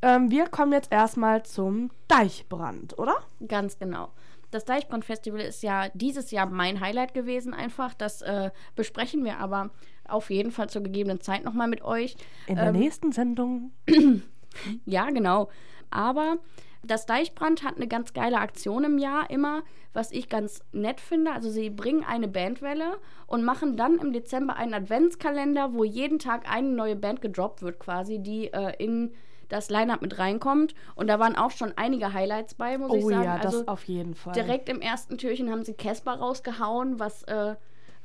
Ähm, 0.00 0.30
wir 0.30 0.46
kommen 0.46 0.72
jetzt 0.72 0.90
erstmal 0.90 1.42
zum 1.42 1.90
Deichbrand, 2.08 2.98
oder? 2.98 3.16
Ganz 3.46 3.78
genau. 3.78 4.08
Das 4.50 4.64
Deichbrand-Festival 4.64 5.40
ist 5.40 5.62
ja 5.62 5.90
dieses 5.92 6.30
Jahr 6.30 6.46
mein 6.46 6.80
Highlight 6.80 7.12
gewesen, 7.12 7.52
einfach. 7.52 7.92
Das 7.92 8.22
äh, 8.22 8.50
besprechen 8.74 9.22
wir 9.22 9.38
aber 9.38 9.68
auf 10.08 10.30
jeden 10.30 10.50
Fall 10.50 10.70
zur 10.70 10.82
gegebenen 10.82 11.20
Zeit 11.20 11.44
nochmal 11.44 11.68
mit 11.68 11.82
euch. 11.82 12.16
In 12.46 12.56
der 12.56 12.68
ähm, 12.68 12.76
nächsten 12.76 13.12
Sendung. 13.12 13.72
Ja, 14.86 15.10
genau. 15.10 15.50
Aber 15.90 16.38
das 16.82 17.06
Deichbrand 17.06 17.64
hat 17.64 17.76
eine 17.76 17.88
ganz 17.88 18.12
geile 18.12 18.38
Aktion 18.38 18.84
im 18.84 18.98
Jahr 18.98 19.30
immer, 19.30 19.62
was 19.92 20.12
ich 20.12 20.28
ganz 20.28 20.62
nett 20.72 21.00
finde. 21.00 21.32
Also 21.32 21.50
sie 21.50 21.70
bringen 21.70 22.04
eine 22.04 22.28
Bandwelle 22.28 22.98
und 23.26 23.44
machen 23.44 23.76
dann 23.76 23.98
im 23.98 24.12
Dezember 24.12 24.56
einen 24.56 24.74
Adventskalender, 24.74 25.72
wo 25.74 25.84
jeden 25.84 26.18
Tag 26.18 26.50
eine 26.50 26.68
neue 26.68 26.96
Band 26.96 27.20
gedroppt 27.22 27.62
wird 27.62 27.78
quasi, 27.78 28.18
die 28.20 28.52
äh, 28.52 28.72
in 28.78 29.12
das 29.48 29.70
Line-Up 29.70 30.02
mit 30.02 30.18
reinkommt. 30.18 30.74
Und 30.94 31.06
da 31.08 31.18
waren 31.18 31.36
auch 31.36 31.50
schon 31.50 31.72
einige 31.76 32.12
Highlights 32.12 32.54
bei, 32.54 32.78
muss 32.78 32.90
Oh 32.90 32.96
ich 32.96 33.04
sagen. 33.04 33.24
ja, 33.24 33.38
das 33.38 33.54
also 33.54 33.66
auf 33.66 33.84
jeden 33.84 34.14
Fall. 34.14 34.32
direkt 34.34 34.68
im 34.68 34.80
ersten 34.80 35.18
Türchen 35.18 35.50
haben 35.50 35.64
sie 35.64 35.74
Casper 35.74 36.14
rausgehauen, 36.14 36.98
was, 36.98 37.22
äh, 37.24 37.54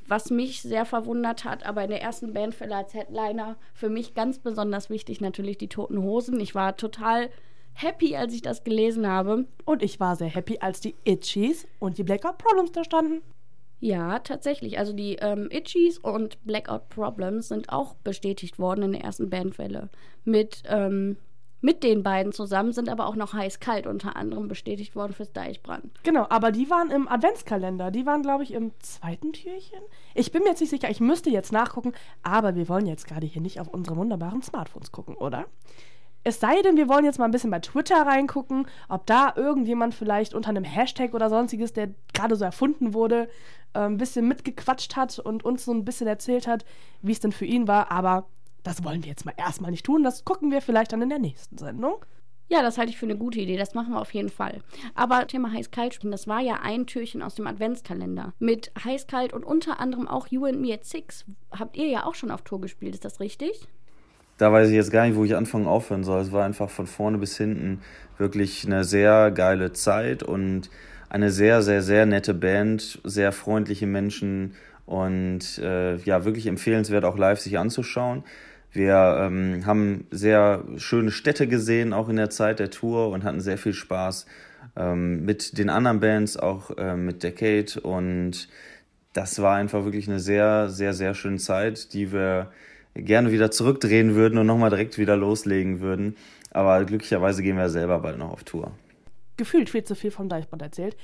was 0.07 0.29
mich 0.29 0.61
sehr 0.61 0.85
verwundert 0.85 1.43
hat. 1.43 1.65
Aber 1.65 1.83
in 1.83 1.89
der 1.89 2.01
ersten 2.01 2.33
Bandfälle 2.33 2.75
als 2.75 2.93
Headliner 2.93 3.57
für 3.73 3.89
mich 3.89 4.13
ganz 4.13 4.39
besonders 4.39 4.89
wichtig 4.89 5.19
natürlich 5.21 5.57
die 5.57 5.69
Toten 5.69 6.01
Hosen. 6.01 6.39
Ich 6.39 6.53
war 6.55 6.77
total 6.77 7.29
happy, 7.73 8.15
als 8.15 8.33
ich 8.33 8.41
das 8.41 8.63
gelesen 8.63 9.07
habe. 9.07 9.45
Und 9.65 9.83
ich 9.83 9.99
war 9.99 10.15
sehr 10.15 10.29
happy, 10.29 10.59
als 10.59 10.81
die 10.81 10.95
Itchies 11.03 11.67
und 11.79 11.97
die 11.97 12.03
Blackout 12.03 12.37
Problems 12.37 12.71
da 12.71 12.83
standen. 12.83 13.21
Ja, 13.81 14.19
tatsächlich. 14.19 14.77
Also 14.77 14.93
die 14.93 15.15
ähm, 15.15 15.49
Itchies 15.49 15.97
und 15.97 16.43
Blackout 16.45 16.89
Problems 16.89 17.47
sind 17.47 17.69
auch 17.69 17.95
bestätigt 17.95 18.59
worden 18.59 18.83
in 18.83 18.91
der 18.91 19.01
ersten 19.01 19.31
Bandwelle. 19.31 19.89
Mit, 20.23 20.61
ähm, 20.67 21.17
mit 21.61 21.83
den 21.83 22.03
beiden 22.03 22.31
zusammen 22.31 22.73
sind 22.73 22.89
aber 22.89 23.07
auch 23.07 23.15
noch 23.15 23.33
heiß-kalt 23.33 23.87
unter 23.87 24.15
anderem 24.15 24.47
bestätigt 24.47 24.95
worden 24.95 25.13
fürs 25.13 25.33
Deichbrand. 25.33 26.03
Genau, 26.03 26.27
aber 26.29 26.51
die 26.51 26.69
waren 26.69 26.91
im 26.91 27.07
Adventskalender. 27.07 27.89
Die 27.89 28.05
waren, 28.05 28.21
glaube 28.21 28.43
ich, 28.43 28.53
im 28.53 28.71
zweiten 28.79 29.33
Türchen. 29.33 29.79
Ich 30.13 30.31
bin 30.31 30.43
mir 30.43 30.49
jetzt 30.49 30.61
nicht 30.61 30.69
sicher, 30.69 30.91
ich 30.91 30.99
müsste 30.99 31.31
jetzt 31.31 31.51
nachgucken, 31.51 31.93
aber 32.21 32.53
wir 32.53 32.69
wollen 32.69 32.85
jetzt 32.85 33.07
gerade 33.07 33.25
hier 33.25 33.41
nicht 33.41 33.59
auf 33.59 33.67
unsere 33.67 33.97
wunderbaren 33.97 34.43
Smartphones 34.43 34.91
gucken, 34.91 35.15
oder? 35.15 35.47
Es 36.23 36.39
sei 36.39 36.61
denn, 36.61 36.77
wir 36.77 36.87
wollen 36.87 37.05
jetzt 37.05 37.17
mal 37.17 37.25
ein 37.25 37.31
bisschen 37.31 37.49
bei 37.49 37.59
Twitter 37.59 38.05
reingucken, 38.05 38.67
ob 38.89 39.07
da 39.07 39.33
irgendjemand 39.35 39.95
vielleicht 39.95 40.35
unter 40.35 40.49
einem 40.49 40.63
Hashtag 40.63 41.15
oder 41.15 41.29
sonstiges, 41.29 41.73
der 41.73 41.89
gerade 42.13 42.35
so 42.35 42.45
erfunden 42.45 42.93
wurde, 42.93 43.27
äh, 43.73 43.79
ein 43.79 43.97
bisschen 43.97 44.27
mitgequatscht 44.27 44.95
hat 44.95 45.17
und 45.17 45.43
uns 45.43 45.65
so 45.65 45.73
ein 45.73 45.83
bisschen 45.83 46.07
erzählt 46.07 46.45
hat, 46.45 46.63
wie 47.01 47.11
es 47.11 47.19
denn 47.19 47.31
für 47.31 47.45
ihn 47.45 47.67
war. 47.67 47.91
Aber 47.91 48.27
das 48.61 48.83
wollen 48.83 49.03
wir 49.03 49.09
jetzt 49.09 49.25
mal 49.25 49.33
erstmal 49.35 49.71
nicht 49.71 49.85
tun. 49.85 50.03
Das 50.03 50.23
gucken 50.23 50.51
wir 50.51 50.61
vielleicht 50.61 50.93
dann 50.93 51.01
in 51.01 51.09
der 51.09 51.19
nächsten 51.19 51.57
Sendung. 51.57 52.05
Ja, 52.49 52.61
das 52.61 52.77
halte 52.77 52.91
ich 52.91 52.97
für 52.97 53.05
eine 53.05 53.17
gute 53.17 53.39
Idee. 53.39 53.57
Das 53.57 53.73
machen 53.73 53.93
wir 53.93 54.01
auf 54.01 54.13
jeden 54.13 54.29
Fall. 54.29 54.59
Aber 54.93 55.25
Thema 55.25 55.53
Heiß-Kalt, 55.53 55.99
das 56.03 56.27
war 56.27 56.41
ja 56.41 56.59
ein 56.61 56.85
Türchen 56.85 57.21
aus 57.21 57.33
dem 57.33 57.47
Adventskalender. 57.47 58.33
Mit 58.39 58.73
Heiß-Kalt 58.83 59.31
und 59.31 59.45
unter 59.45 59.79
anderem 59.79 60.07
auch 60.07 60.27
You 60.27 60.45
and 60.45 60.59
Me 60.59 60.73
at 60.73 60.83
Six 60.85 61.25
habt 61.57 61.77
ihr 61.77 61.87
ja 61.87 62.05
auch 62.05 62.13
schon 62.13 62.29
auf 62.29 62.41
Tour 62.41 62.59
gespielt. 62.59 62.93
Ist 62.93 63.05
das 63.05 63.21
richtig? 63.21 63.67
Da 64.41 64.51
weiß 64.51 64.69
ich 64.69 64.75
jetzt 64.75 64.91
gar 64.91 65.05
nicht, 65.05 65.15
wo 65.15 65.23
ich 65.23 65.35
anfangen 65.35 65.67
aufhören 65.67 66.03
soll. 66.03 66.19
Es 66.19 66.31
war 66.31 66.43
einfach 66.43 66.71
von 66.71 66.87
vorne 66.87 67.19
bis 67.19 67.37
hinten 67.37 67.81
wirklich 68.17 68.65
eine 68.65 68.83
sehr 68.83 69.29
geile 69.29 69.71
Zeit 69.71 70.23
und 70.23 70.71
eine 71.09 71.29
sehr, 71.29 71.61
sehr, 71.61 71.83
sehr 71.83 72.07
nette 72.07 72.33
Band, 72.33 72.99
sehr 73.03 73.33
freundliche 73.33 73.85
Menschen 73.85 74.55
und 74.87 75.59
äh, 75.59 75.97
ja, 75.97 76.25
wirklich 76.25 76.47
empfehlenswert 76.47 77.05
auch 77.05 77.19
live 77.19 77.39
sich 77.39 77.59
anzuschauen. 77.59 78.23
Wir 78.71 79.19
ähm, 79.19 79.67
haben 79.67 80.07
sehr 80.09 80.63
schöne 80.77 81.11
Städte 81.11 81.45
gesehen, 81.47 81.93
auch 81.93 82.09
in 82.09 82.15
der 82.15 82.31
Zeit 82.31 82.57
der 82.57 82.71
Tour 82.71 83.09
und 83.09 83.23
hatten 83.23 83.41
sehr 83.41 83.59
viel 83.59 83.73
Spaß 83.73 84.25
ähm, 84.75 85.23
mit 85.23 85.59
den 85.59 85.69
anderen 85.69 85.99
Bands, 85.99 86.35
auch 86.35 86.75
äh, 86.79 86.97
mit 86.97 87.21
Decade 87.21 87.79
und 87.83 88.49
das 89.13 89.39
war 89.39 89.55
einfach 89.55 89.83
wirklich 89.83 90.07
eine 90.07 90.19
sehr, 90.19 90.67
sehr, 90.67 90.93
sehr 90.93 91.13
schöne 91.13 91.37
Zeit, 91.37 91.93
die 91.93 92.11
wir 92.11 92.51
gerne 92.95 93.31
wieder 93.31 93.51
zurückdrehen 93.51 94.15
würden 94.15 94.37
und 94.37 94.47
nochmal 94.47 94.69
direkt 94.69 94.97
wieder 94.97 95.15
loslegen 95.15 95.81
würden. 95.81 96.15
Aber 96.51 96.83
glücklicherweise 96.85 97.43
gehen 97.43 97.57
wir 97.57 97.69
selber 97.69 97.99
bald 97.99 98.17
noch 98.17 98.31
auf 98.31 98.43
Tour. 98.43 98.71
Gefühlt 99.37 99.69
viel 99.69 99.83
zu 99.83 99.95
viel 99.95 100.11
vom 100.11 100.29
Deichbrand 100.29 100.61
erzählt. 100.61 100.97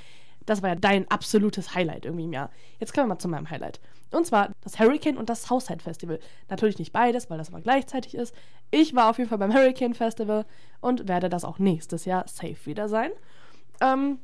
Das 0.46 0.62
war 0.62 0.70
ja 0.70 0.76
dein 0.76 1.10
absolutes 1.10 1.76
Highlight 1.76 2.06
irgendwie 2.06 2.26
im 2.26 2.34
Jahr. 2.34 2.50
Jetzt 2.80 2.94
kommen 2.94 3.08
wir 3.08 3.16
mal 3.16 3.20
zu 3.20 3.28
meinem 3.28 3.50
Highlight. 3.50 3.80
Und 4.12 4.26
zwar 4.26 4.52
das 4.62 4.80
Hurricane 4.80 5.18
und 5.18 5.30
das 5.30 5.44
Southside 5.44 5.84
Festival. 5.84 6.20
Natürlich 6.50 6.80
nicht 6.80 6.94
beides, 6.94 7.30
weil 7.30 7.38
das 7.38 7.50
aber 7.50 7.62
gleichzeitig 7.62 8.16
ist. 8.16 8.34
Ich 8.72 8.96
war 8.96 9.10
auf 9.10 9.18
jeden 9.18 9.30
Fall 9.30 9.38
beim 9.38 9.54
Hurricane 9.54 9.94
Festival 9.94 10.46
und 10.80 11.08
werde 11.08 11.30
das 11.30 11.44
auch 11.44 11.60
nächstes 11.60 12.06
Jahr 12.06 12.26
safe 12.28 12.66
wieder 12.66 12.88
sein. 12.88 13.12
Ähm, 13.82 14.20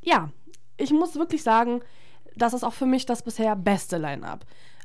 ja, 0.00 0.30
ich 0.76 0.92
muss 0.92 1.16
wirklich 1.16 1.42
sagen, 1.42 1.82
das 2.36 2.54
ist 2.54 2.64
auch 2.64 2.72
für 2.72 2.86
mich 2.86 3.06
das 3.06 3.22
bisher 3.22 3.56
beste 3.56 3.98
Line-Up. 3.98 4.44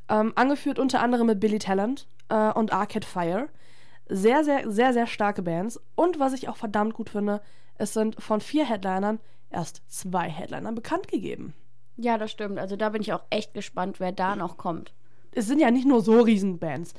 Ähm, 0.10 0.34
angeführt 0.36 0.80
unter 0.80 1.02
anderem 1.02 1.28
mit 1.28 1.39
Billy 1.39 1.60
Talent 1.60 2.08
äh, 2.30 2.52
und 2.52 2.72
Arcade 2.72 3.06
Fire. 3.06 3.50
Sehr, 4.08 4.43
sehr, 4.43 4.70
sehr, 4.72 4.93
sehr 4.93 5.08
starke 5.08 5.41
Bands. 5.41 5.80
Und 5.96 6.20
was 6.20 6.34
ich 6.34 6.48
auch 6.48 6.56
verdammt 6.56 6.93
gut 6.93 7.10
finde, 7.10 7.41
es 7.78 7.93
sind 7.93 8.22
von 8.22 8.41
vier 8.41 8.65
Headlinern 8.65 9.20
erst 9.50 9.82
zwei 9.88 10.30
Headlinern 10.30 10.76
bekannt 10.76 11.08
gegeben. 11.08 11.54
Ja, 11.98 12.17
das 12.17 12.32
stimmt. 12.32 12.60
Also 12.60 12.76
da 12.76 12.89
bin 12.89 13.02
ich 13.02 13.12
auch 13.13 13.24
echt 13.30 13.54
gespannt, 13.54 14.00
wer 14.00 14.12
da 14.12 14.36
noch 14.36 14.58
kommt. 14.58 14.93
Es 15.32 15.48
sind 15.48 15.60
ja 15.60 15.72
nicht 15.72 15.88
nur 15.88 16.02
so 16.02 16.22
Riesenbands. 16.22 16.93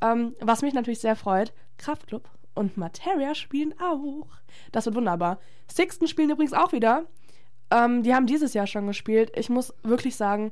Ähm, 0.00 0.34
was 0.40 0.62
mich 0.62 0.74
natürlich 0.74 1.00
sehr 1.00 1.16
freut, 1.16 1.52
Kraftklub 1.76 2.28
und 2.54 2.76
Materia 2.76 3.34
spielen 3.34 3.74
auch. 3.80 4.26
Das 4.72 4.86
wird 4.86 4.96
wunderbar. 4.96 5.38
Sixten 5.70 6.08
spielen 6.08 6.30
übrigens 6.30 6.52
auch 6.52 6.72
wieder. 6.72 7.04
Ähm, 7.70 8.02
die 8.02 8.14
haben 8.14 8.26
dieses 8.26 8.54
Jahr 8.54 8.66
schon 8.66 8.86
gespielt. 8.86 9.32
Ich 9.36 9.50
muss 9.50 9.74
wirklich 9.82 10.16
sagen, 10.16 10.50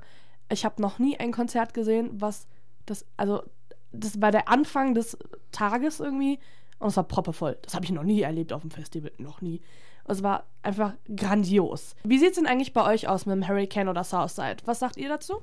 ich 0.50 0.64
habe 0.64 0.80
noch 0.80 0.98
nie 0.98 1.18
ein 1.18 1.32
Konzert 1.32 1.74
gesehen, 1.74 2.10
was 2.12 2.46
das, 2.86 3.04
also 3.16 3.42
das 3.92 4.20
war 4.20 4.30
der 4.30 4.48
Anfang 4.48 4.94
des 4.94 5.16
Tages 5.52 6.00
irgendwie 6.00 6.38
und 6.78 6.88
es 6.88 6.96
war 6.96 7.04
proppevoll. 7.04 7.56
Das 7.62 7.74
habe 7.74 7.84
ich 7.84 7.92
noch 7.92 8.02
nie 8.02 8.22
erlebt 8.22 8.52
auf 8.52 8.62
dem 8.62 8.70
Festival, 8.70 9.12
noch 9.18 9.40
nie. 9.40 9.60
Es 10.08 10.22
war 10.22 10.44
einfach 10.62 10.94
grandios. 11.14 11.96
Wie 12.04 12.18
sieht 12.18 12.30
es 12.30 12.36
denn 12.36 12.46
eigentlich 12.46 12.72
bei 12.72 12.84
euch 12.84 13.08
aus 13.08 13.26
mit 13.26 13.34
dem 13.34 13.48
Hurricane 13.48 13.88
oder 13.88 14.04
Southside? 14.04 14.58
Was 14.64 14.78
sagt 14.78 14.96
ihr 14.96 15.08
dazu? 15.08 15.42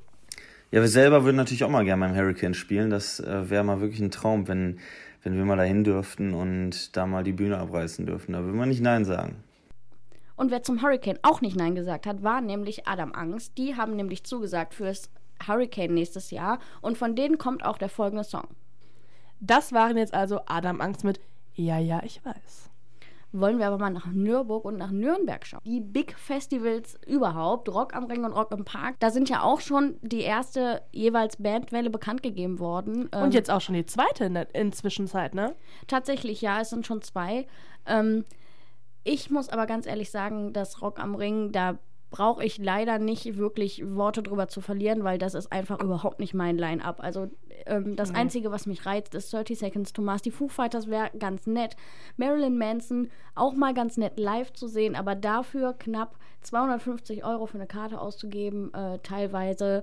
Ja, 0.70 0.80
wir 0.80 0.88
selber 0.88 1.24
würden 1.24 1.36
natürlich 1.36 1.64
auch 1.64 1.70
mal 1.70 1.84
gerne 1.84 2.06
beim 2.06 2.16
Hurricane 2.16 2.54
spielen. 2.54 2.90
Das 2.90 3.20
äh, 3.20 3.50
wäre 3.50 3.62
mal 3.62 3.80
wirklich 3.80 4.00
ein 4.00 4.10
Traum, 4.10 4.48
wenn, 4.48 4.78
wenn 5.22 5.36
wir 5.36 5.44
mal 5.44 5.56
dahin 5.56 5.84
dürften 5.84 6.32
und 6.32 6.96
da 6.96 7.06
mal 7.06 7.22
die 7.22 7.32
Bühne 7.32 7.58
abreißen 7.58 8.06
dürfen. 8.06 8.32
Da 8.32 8.42
würden 8.42 8.58
wir 8.58 8.66
nicht 8.66 8.80
Nein 8.80 9.04
sagen. 9.04 9.36
Und 10.36 10.50
wer 10.50 10.62
zum 10.62 10.82
Hurricane 10.82 11.18
auch 11.22 11.40
nicht 11.40 11.56
Nein 11.56 11.74
gesagt 11.74 12.06
hat, 12.06 12.22
war 12.22 12.40
nämlich 12.40 12.86
Adam 12.86 13.12
Angst. 13.12 13.56
Die 13.58 13.76
haben 13.76 13.96
nämlich 13.96 14.24
zugesagt 14.24 14.74
fürs 14.74 15.10
Hurricane 15.46 15.94
nächstes 15.94 16.30
Jahr 16.30 16.58
und 16.80 16.98
von 16.98 17.14
denen 17.14 17.38
kommt 17.38 17.64
auch 17.64 17.78
der 17.78 17.88
folgende 17.88 18.24
Song. 18.24 18.48
Das 19.40 19.72
waren 19.72 19.96
jetzt 19.96 20.14
also 20.14 20.40
Adam 20.46 20.80
Angst 20.80 21.04
mit 21.04 21.20
Ja, 21.54 21.78
ja, 21.78 22.00
ich 22.04 22.24
weiß. 22.24 22.70
Wollen 23.36 23.58
wir 23.58 23.66
aber 23.66 23.78
mal 23.78 23.90
nach 23.90 24.06
Nürburg 24.06 24.64
und 24.64 24.76
nach 24.76 24.92
Nürnberg 24.92 25.44
schauen. 25.44 25.60
Die 25.64 25.80
Big 25.80 26.16
Festivals 26.16 26.96
überhaupt, 27.04 27.68
Rock 27.68 27.92
am 27.96 28.04
Ring 28.04 28.24
und 28.24 28.32
Rock 28.32 28.52
im 28.52 28.64
Park, 28.64 28.94
da 29.00 29.10
sind 29.10 29.28
ja 29.28 29.42
auch 29.42 29.60
schon 29.60 29.96
die 30.02 30.20
erste 30.20 30.82
jeweils 30.92 31.36
Bandwelle 31.36 31.90
bekannt 31.90 32.22
gegeben 32.22 32.60
worden. 32.60 33.08
Ähm, 33.12 33.24
Und 33.24 33.34
jetzt 33.34 33.50
auch 33.50 33.60
schon 33.60 33.74
die 33.74 33.86
zweite 33.86 34.26
in 34.26 34.34
der 34.34 34.54
Inzwischenzeit, 34.54 35.34
ne? 35.34 35.56
Tatsächlich, 35.88 36.42
ja, 36.42 36.60
es 36.60 36.70
sind 36.70 36.86
schon 36.86 37.02
zwei. 37.02 37.48
Ähm, 37.86 38.24
ich 39.04 39.30
muss 39.30 39.48
aber 39.48 39.66
ganz 39.66 39.86
ehrlich 39.86 40.10
sagen, 40.10 40.52
dass 40.52 40.82
Rock 40.82 40.98
am 40.98 41.14
Ring, 41.14 41.52
da 41.52 41.78
brauche 42.14 42.44
ich 42.44 42.58
leider 42.58 43.00
nicht 43.00 43.36
wirklich 43.36 43.82
Worte 43.96 44.22
drüber 44.22 44.46
zu 44.46 44.60
verlieren, 44.60 45.02
weil 45.02 45.18
das 45.18 45.34
ist 45.34 45.50
einfach 45.50 45.82
überhaupt 45.82 46.20
nicht 46.20 46.32
mein 46.32 46.56
Line-Up. 46.56 47.00
Also 47.02 47.28
ähm, 47.66 47.96
das 47.96 48.14
Einzige, 48.14 48.52
was 48.52 48.66
mich 48.66 48.86
reizt, 48.86 49.16
ist 49.16 49.32
30 49.32 49.58
Seconds 49.58 49.92
to 49.92 50.00
Mars. 50.00 50.22
Die 50.22 50.30
Foo 50.30 50.46
Fighters 50.46 50.86
wäre 50.86 51.10
ganz 51.18 51.48
nett. 51.48 51.76
Marilyn 52.16 52.56
Manson 52.56 53.10
auch 53.34 53.54
mal 53.54 53.74
ganz 53.74 53.96
nett 53.96 54.16
live 54.16 54.52
zu 54.52 54.68
sehen, 54.68 54.94
aber 54.94 55.16
dafür 55.16 55.74
knapp 55.74 56.16
250 56.42 57.24
Euro 57.24 57.46
für 57.46 57.58
eine 57.58 57.66
Karte 57.66 58.00
auszugeben, 58.00 58.72
äh, 58.74 59.00
teilweise 59.00 59.82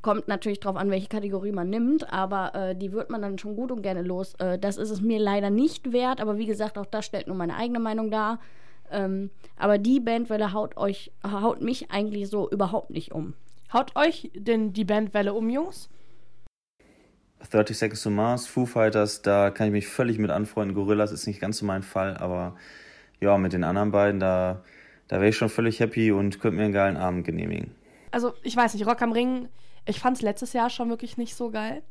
Kommt 0.00 0.28
natürlich 0.28 0.60
drauf 0.60 0.76
an, 0.76 0.90
welche 0.90 1.08
Kategorie 1.08 1.50
man 1.50 1.70
nimmt, 1.70 2.12
aber 2.12 2.54
äh, 2.54 2.76
die 2.76 2.92
wird 2.92 3.10
man 3.10 3.20
dann 3.20 3.38
schon 3.38 3.56
gut 3.56 3.72
und 3.72 3.82
gerne 3.82 4.02
los. 4.02 4.34
Äh, 4.34 4.58
das 4.58 4.76
ist 4.76 4.90
es 4.90 5.00
mir 5.00 5.18
leider 5.18 5.50
nicht 5.50 5.92
wert, 5.92 6.20
aber 6.20 6.38
wie 6.38 6.46
gesagt, 6.46 6.78
auch 6.78 6.86
das 6.86 7.04
stellt 7.04 7.26
nur 7.26 7.36
meine 7.36 7.56
eigene 7.56 7.80
Meinung 7.80 8.10
dar. 8.10 8.38
Ähm, 8.90 9.30
aber 9.56 9.78
die 9.78 10.00
Bandwelle 10.00 10.52
haut 10.52 10.76
euch, 10.76 11.12
haut 11.24 11.60
mich 11.60 11.90
eigentlich 11.90 12.28
so 12.28 12.48
überhaupt 12.48 12.90
nicht 12.90 13.12
um. 13.12 13.34
Haut 13.72 13.96
euch 13.96 14.30
denn 14.34 14.72
die 14.72 14.84
Bandwelle 14.84 15.34
um, 15.34 15.50
Jungs? 15.50 15.90
30 17.50 17.76
Seconds 17.76 18.02
to 18.02 18.10
Mars, 18.10 18.46
Foo 18.46 18.66
Fighters, 18.66 19.22
da 19.22 19.50
kann 19.50 19.68
ich 19.68 19.72
mich 19.72 19.88
völlig 19.88 20.18
mit 20.18 20.30
anfreunden. 20.30 20.74
Gorillas 20.74 21.12
ist 21.12 21.26
nicht 21.26 21.40
ganz 21.40 21.58
so 21.58 21.66
mein 21.66 21.82
Fall, 21.82 22.16
aber 22.16 22.56
ja, 23.20 23.36
mit 23.38 23.52
den 23.52 23.64
anderen 23.64 23.90
beiden, 23.90 24.20
da, 24.20 24.62
da 25.08 25.16
wäre 25.16 25.28
ich 25.28 25.36
schon 25.36 25.48
völlig 25.48 25.80
happy 25.80 26.12
und 26.12 26.40
könnte 26.40 26.56
mir 26.56 26.64
einen 26.64 26.72
geilen 26.72 26.96
Abend 26.96 27.24
genehmigen. 27.24 27.74
Also, 28.10 28.32
ich 28.42 28.56
weiß 28.56 28.74
nicht, 28.74 28.86
Rock 28.86 29.02
am 29.02 29.12
Ring, 29.12 29.48
ich 29.88 30.00
fand 30.00 30.16
es 30.16 30.22
letztes 30.22 30.52
Jahr 30.52 30.70
schon 30.70 30.88
wirklich 30.90 31.16
nicht 31.16 31.34
so 31.34 31.50
geil. 31.50 31.82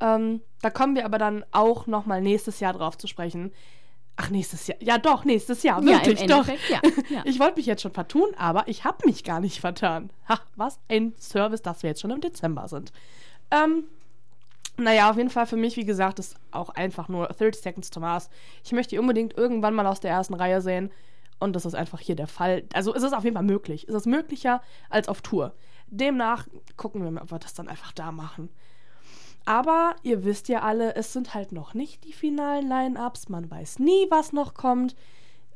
Ähm, 0.00 0.42
da 0.60 0.70
kommen 0.70 0.94
wir 0.94 1.04
aber 1.04 1.18
dann 1.18 1.44
auch 1.52 1.86
nochmal 1.86 2.20
nächstes 2.20 2.60
Jahr 2.60 2.74
drauf 2.74 2.98
zu 2.98 3.06
sprechen. 3.06 3.52
Ach, 4.16 4.30
nächstes 4.30 4.66
Jahr. 4.66 4.78
Ja, 4.80 4.98
doch, 4.98 5.24
nächstes 5.24 5.62
Jahr. 5.62 5.82
Ja, 5.82 5.98
Wirklich, 5.98 6.22
im 6.22 6.28
doch. 6.28 6.46
Ja, 6.48 6.80
ja. 7.10 7.22
Ich 7.24 7.38
wollte 7.38 7.56
mich 7.56 7.66
jetzt 7.66 7.82
schon 7.82 7.92
vertun, 7.92 8.28
aber 8.38 8.66
ich 8.66 8.84
habe 8.84 9.06
mich 9.06 9.24
gar 9.24 9.40
nicht 9.40 9.60
vertan. 9.60 10.10
Ha, 10.28 10.40
was 10.56 10.78
ein 10.88 11.14
Service, 11.18 11.62
dass 11.62 11.82
wir 11.82 11.90
jetzt 11.90 12.00
schon 12.00 12.10
im 12.10 12.20
Dezember 12.20 12.68
sind. 12.68 12.92
Ähm, 13.50 13.84
Naja, 14.78 15.10
auf 15.10 15.16
jeden 15.16 15.30
Fall 15.30 15.46
für 15.46 15.56
mich, 15.56 15.76
wie 15.76 15.84
gesagt, 15.86 16.18
ist 16.18 16.36
auch 16.50 16.70
einfach 16.70 17.08
nur 17.08 17.26
30 17.28 17.62
Seconds 17.62 17.90
to 17.90 18.00
Mars. 18.00 18.28
Ich 18.64 18.72
möchte 18.72 18.90
die 18.90 18.98
unbedingt 18.98 19.36
irgendwann 19.36 19.74
mal 19.74 19.86
aus 19.86 20.00
der 20.00 20.10
ersten 20.10 20.34
Reihe 20.34 20.60
sehen. 20.60 20.90
Und 21.38 21.54
das 21.54 21.64
ist 21.66 21.74
einfach 21.74 22.00
hier 22.00 22.16
der 22.16 22.26
Fall. 22.26 22.64
Also 22.72 22.94
es 22.94 23.02
ist 23.02 23.12
auf 23.14 23.24
jeden 23.24 23.36
Fall 23.36 23.44
möglich. 23.44 23.86
Es 23.88 23.94
ist 23.94 24.06
möglicher 24.06 24.62
als 24.90 25.08
auf 25.08 25.20
Tour. 25.22 25.54
Demnach 25.88 26.46
gucken 26.76 27.02
wir 27.02 27.10
mal, 27.10 27.22
ob 27.22 27.30
wir 27.30 27.38
das 27.38 27.54
dann 27.54 27.68
einfach 27.68 27.92
da 27.92 28.12
machen. 28.12 28.50
Aber 29.44 29.94
ihr 30.02 30.24
wisst 30.24 30.48
ja 30.48 30.62
alle, 30.62 30.96
es 30.96 31.12
sind 31.12 31.34
halt 31.34 31.52
noch 31.52 31.72
nicht 31.72 32.04
die 32.04 32.12
finalen 32.12 32.68
Line-Ups. 32.68 33.28
Man 33.28 33.48
weiß 33.48 33.78
nie, 33.78 34.06
was 34.10 34.32
noch 34.32 34.54
kommt. 34.54 34.96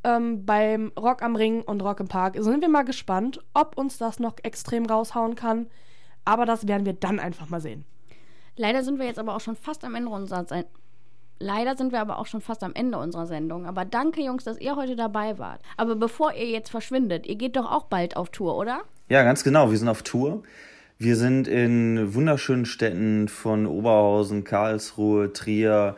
Ähm, 0.05 0.47
beim 0.47 0.93
Rock 0.99 1.23
am 1.23 1.37
Ring 1.37 1.63
und 1.63 1.83
Rock 1.83 2.01
im 2.01 2.09
Park 2.09 2.37
sind 2.39 2.63
wir 2.63 2.69
mal 2.69 2.85
gespannt, 2.85 3.41
ob 3.53 3.77
uns 3.77 3.99
das 3.99 4.19
noch 4.19 4.37
extrem 4.45 4.87
raushauen 4.87 5.35
kann. 5.35 5.69
Aber 6.25 6.47
das 6.47 6.69
werden 6.69 6.87
wir 6.87 6.93
dann 6.93 7.19
einfach 7.19 7.49
mal 7.49 7.61
sehen. 7.61 7.85
Leider 8.57 8.85
sind 8.85 8.99
wir 8.99 9.07
jetzt 9.07 9.19
aber 9.19 9.35
auch 9.35 9.41
schon 9.41 9.57
fast 9.57 9.85
am 9.85 9.95
Ende 9.95 10.11
unserer 10.11 10.47
Sen 10.47 10.65
Leider 11.43 11.75
sind 11.75 11.91
wir 11.91 12.03
aber 12.03 12.19
auch 12.19 12.27
schon 12.27 12.43
fast 12.43 12.63
am 12.63 12.75
Ende 12.75 12.99
unserer 12.99 13.27
Sendung. 13.27 13.65
Aber 13.65 13.87
danke, 13.87 14.21
Jungs, 14.21 14.45
dass 14.45 14.61
ihr 14.61 14.77
heute 14.77 14.95
dabei 14.95 15.39
wart. 15.39 15.63
Aber 15.79 15.97
bevor 15.97 16.35
ihr 16.35 16.47
jetzt 16.47 16.71
verschwindet, 16.71 17.27
ihr 17.27 17.37
geht 17.37 17.57
doch 17.57 17.73
auch 17.73 17.85
bald 17.85 18.15
auf 18.15 18.29
Tour, 18.29 18.59
oder? 18.59 18.83
Ja, 19.11 19.25
ganz 19.25 19.43
genau. 19.43 19.73
Wir 19.73 19.77
sind 19.77 19.89
auf 19.89 20.05
Tour. 20.05 20.45
Wir 21.01 21.17
sind 21.17 21.49
in 21.49 22.15
wunderschönen 22.15 22.65
Städten 22.65 23.27
von 23.27 23.67
Oberhausen, 23.67 24.45
Karlsruhe, 24.45 25.33
Trier, 25.33 25.97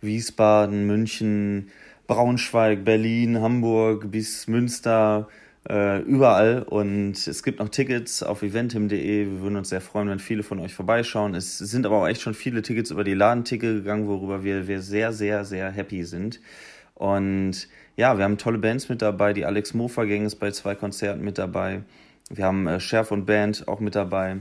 Wiesbaden, 0.00 0.86
München, 0.86 1.72
Braunschweig, 2.06 2.84
Berlin, 2.84 3.40
Hamburg 3.40 4.12
bis 4.12 4.46
Münster, 4.46 5.26
äh, 5.68 6.02
überall. 6.02 6.62
Und 6.62 7.26
es 7.26 7.42
gibt 7.42 7.58
noch 7.58 7.68
Tickets 7.68 8.22
auf 8.22 8.44
eventim.de. 8.44 9.26
Wir 9.26 9.40
würden 9.40 9.56
uns 9.56 9.70
sehr 9.70 9.80
freuen, 9.80 10.08
wenn 10.08 10.20
viele 10.20 10.44
von 10.44 10.60
euch 10.60 10.72
vorbeischauen. 10.72 11.34
Es 11.34 11.58
sind 11.58 11.84
aber 11.84 11.96
auch 11.96 12.06
echt 12.06 12.20
schon 12.20 12.34
viele 12.34 12.62
Tickets 12.62 12.92
über 12.92 13.02
die 13.02 13.14
Ladenticket 13.14 13.74
gegangen, 13.74 14.06
worüber 14.06 14.44
wir, 14.44 14.68
wir 14.68 14.82
sehr, 14.82 15.12
sehr, 15.12 15.44
sehr 15.44 15.72
happy 15.72 16.04
sind. 16.04 16.38
Und 16.94 17.66
ja, 17.96 18.16
wir 18.18 18.24
haben 18.24 18.38
tolle 18.38 18.58
Bands 18.58 18.88
mit 18.88 19.02
dabei. 19.02 19.32
Die 19.32 19.46
Alex 19.46 19.74
Mofa 19.74 20.04
Gang 20.04 20.24
ist 20.24 20.36
bei 20.36 20.52
zwei 20.52 20.76
Konzerten 20.76 21.24
mit 21.24 21.38
dabei. 21.38 21.82
Wir 22.30 22.46
haben 22.46 22.66
äh, 22.66 22.80
Chef 22.80 23.10
und 23.10 23.26
Band 23.26 23.68
auch 23.68 23.80
mit 23.80 23.94
dabei. 23.94 24.38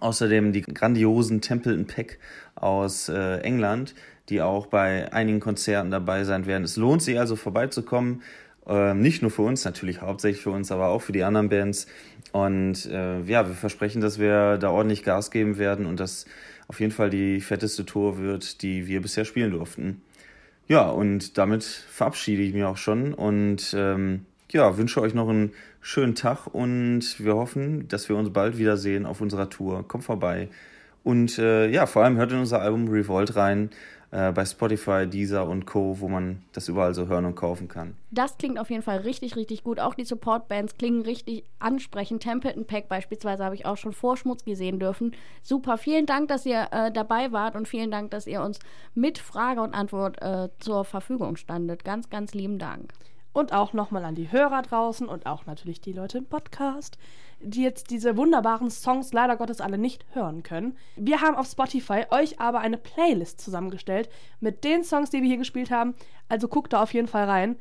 Außerdem 0.00 0.52
die 0.52 0.62
grandiosen 0.62 1.40
Templeton 1.40 1.86
Peck 1.86 2.18
aus 2.54 3.08
äh, 3.08 3.38
England, 3.38 3.94
die 4.28 4.42
auch 4.42 4.66
bei 4.66 5.12
einigen 5.12 5.40
Konzerten 5.40 5.90
dabei 5.90 6.24
sein 6.24 6.46
werden. 6.46 6.64
Es 6.64 6.76
lohnt 6.76 7.02
sich 7.02 7.18
also 7.18 7.36
vorbeizukommen. 7.36 8.22
Äh, 8.66 8.94
nicht 8.94 9.22
nur 9.22 9.30
für 9.30 9.42
uns, 9.42 9.64
natürlich 9.64 10.02
hauptsächlich 10.02 10.42
für 10.42 10.50
uns, 10.50 10.70
aber 10.70 10.88
auch 10.88 11.00
für 11.00 11.12
die 11.12 11.24
anderen 11.24 11.48
Bands. 11.48 11.86
Und 12.32 12.86
äh, 12.86 13.22
ja, 13.22 13.48
wir 13.48 13.54
versprechen, 13.54 14.00
dass 14.00 14.18
wir 14.18 14.58
da 14.58 14.70
ordentlich 14.70 15.02
Gas 15.02 15.30
geben 15.30 15.58
werden 15.58 15.86
und 15.86 15.98
dass 15.98 16.26
auf 16.68 16.80
jeden 16.80 16.92
Fall 16.92 17.08
die 17.08 17.40
fetteste 17.40 17.86
Tour 17.86 18.18
wird, 18.18 18.62
die 18.62 18.86
wir 18.86 19.00
bisher 19.00 19.24
spielen 19.24 19.52
durften. 19.52 20.02
Ja, 20.68 20.90
und 20.90 21.38
damit 21.38 21.64
verabschiede 21.64 22.42
ich 22.42 22.52
mich 22.52 22.64
auch 22.64 22.76
schon 22.76 23.14
und 23.14 23.74
ähm, 23.74 24.26
ja, 24.52 24.76
wünsche 24.76 25.00
euch 25.00 25.14
noch 25.14 25.28
einen 25.28 25.52
schönen 25.80 26.14
Tag 26.14 26.46
und 26.46 27.18
wir 27.18 27.34
hoffen, 27.34 27.88
dass 27.88 28.08
wir 28.08 28.16
uns 28.16 28.32
bald 28.32 28.58
wiedersehen 28.58 29.06
auf 29.06 29.20
unserer 29.20 29.48
Tour. 29.48 29.86
Kommt 29.86 30.04
vorbei. 30.04 30.48
Und 31.04 31.38
äh, 31.38 31.68
ja, 31.68 31.86
vor 31.86 32.04
allem 32.04 32.16
hört 32.16 32.32
in 32.32 32.38
unser 32.38 32.60
Album 32.60 32.88
Revolt 32.88 33.36
rein 33.36 33.70
äh, 34.10 34.32
bei 34.32 34.44
Spotify, 34.44 35.06
Deezer 35.06 35.46
und 35.46 35.66
Co., 35.66 36.00
wo 36.00 36.08
man 36.08 36.42
das 36.52 36.68
überall 36.68 36.94
so 36.94 37.08
hören 37.08 37.24
und 37.24 37.34
kaufen 37.34 37.68
kann. 37.68 37.94
Das 38.10 38.38
klingt 38.38 38.58
auf 38.58 38.70
jeden 38.70 38.82
Fall 38.82 38.98
richtig, 38.98 39.36
richtig 39.36 39.64
gut. 39.64 39.80
Auch 39.80 39.94
die 39.94 40.04
Support-Bands 40.04 40.76
klingen 40.76 41.02
richtig 41.02 41.44
ansprechend. 41.58 42.22
Templeton 42.22 42.66
Pack 42.66 42.88
beispielsweise 42.88 43.44
habe 43.44 43.54
ich 43.54 43.66
auch 43.66 43.76
schon 43.76 43.92
vor 43.92 44.16
Schmutzki 44.16 44.54
sehen 44.54 44.78
dürfen. 44.78 45.14
Super, 45.42 45.78
vielen 45.78 46.06
Dank, 46.06 46.28
dass 46.28 46.46
ihr 46.46 46.68
äh, 46.70 46.90
dabei 46.90 47.32
wart 47.32 47.54
und 47.54 47.68
vielen 47.68 47.90
Dank, 47.90 48.10
dass 48.10 48.26
ihr 48.26 48.42
uns 48.42 48.58
mit 48.94 49.18
Frage 49.18 49.60
und 49.60 49.74
Antwort 49.74 50.20
äh, 50.22 50.48
zur 50.58 50.84
Verfügung 50.84 51.36
standet. 51.36 51.84
Ganz, 51.84 52.10
ganz 52.10 52.34
lieben 52.34 52.58
Dank. 52.58 52.92
Und 53.38 53.52
auch 53.52 53.72
nochmal 53.72 54.04
an 54.04 54.16
die 54.16 54.32
Hörer 54.32 54.62
draußen 54.62 55.06
und 55.06 55.26
auch 55.26 55.46
natürlich 55.46 55.80
die 55.80 55.92
Leute 55.92 56.18
im 56.18 56.26
Podcast, 56.26 56.98
die 57.38 57.62
jetzt 57.62 57.90
diese 57.90 58.16
wunderbaren 58.16 58.68
Songs 58.68 59.12
leider 59.12 59.36
Gottes 59.36 59.60
alle 59.60 59.78
nicht 59.78 60.04
hören 60.12 60.42
können. 60.42 60.76
Wir 60.96 61.20
haben 61.20 61.36
auf 61.36 61.46
Spotify 61.46 62.04
euch 62.10 62.40
aber 62.40 62.58
eine 62.58 62.78
Playlist 62.78 63.40
zusammengestellt 63.40 64.08
mit 64.40 64.64
den 64.64 64.82
Songs, 64.82 65.10
die 65.10 65.22
wir 65.22 65.28
hier 65.28 65.36
gespielt 65.36 65.70
haben. 65.70 65.94
Also 66.28 66.48
guckt 66.48 66.72
da 66.72 66.82
auf 66.82 66.92
jeden 66.92 67.06
Fall 67.06 67.26
rein. 67.26 67.54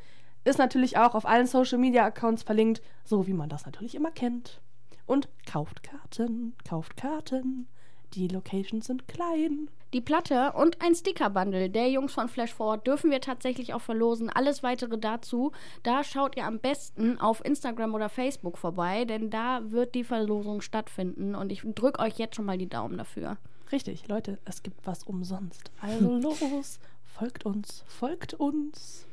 Ist 0.45 0.57
natürlich 0.57 0.97
auch 0.97 1.13
auf 1.13 1.27
allen 1.27 1.45
Social 1.45 1.77
Media 1.77 2.05
Accounts 2.05 2.41
verlinkt, 2.41 2.81
so 3.03 3.27
wie 3.27 3.33
man 3.33 3.47
das 3.47 3.67
natürlich 3.67 3.93
immer 3.93 4.09
kennt. 4.09 4.61
Und 5.05 5.29
kauft 5.45 5.83
Karten, 5.83 6.55
kauft 6.67 6.97
Karten. 6.97 7.67
Die 8.13 8.28
Locations 8.28 8.86
sind 8.86 9.08
klein. 9.08 9.70
Die 9.93 10.02
Platte 10.02 10.52
und 10.52 10.82
ein 10.82 10.96
Sticker-Bundle 10.96 11.70
der 11.70 11.89
Jungs 11.89 12.13
von 12.13 12.28
Flash 12.28 12.54
Forward 12.54 12.86
dürfen 12.86 13.10
wir 13.10 13.22
tatsächlich 13.22 13.74
auch 13.74 13.82
verlosen. 13.82 14.30
Alles 14.30 14.62
weitere 14.62 14.98
dazu, 14.98 15.54
da 15.84 16.04
schaut 16.04 16.36
ihr 16.36 16.46
am 16.46 16.60
besten 16.60 17.20
auf 17.22 17.43
Instagram 17.46 17.96
oder 17.96 18.10
Facebook 18.10 18.58
vorbei, 18.58 19.06
denn 19.06 19.30
da 19.30 19.62
wird 19.72 19.96
die 19.96 20.04
Verlosung 20.04 20.60
stattfinden 20.60 21.36
und 21.36 21.54
ich 21.54 21.62
drücke 21.63 22.02
euch 22.02 22.17
jetzt 22.17 22.36
schon 22.36 22.46
mal 22.46 22.58
die 22.58 22.67
Daumen 22.67 22.98
dafür. 22.98 23.38
Richtig, 23.72 24.08
Leute, 24.10 24.39
es 24.43 24.62
gibt 24.62 24.86
was 24.86 25.04
umsonst. 25.04 25.72
Also 25.80 26.17
los, 26.20 26.80
folgt 27.06 27.46
uns, 27.46 27.84
folgt 27.88 28.34
uns. 28.34 29.06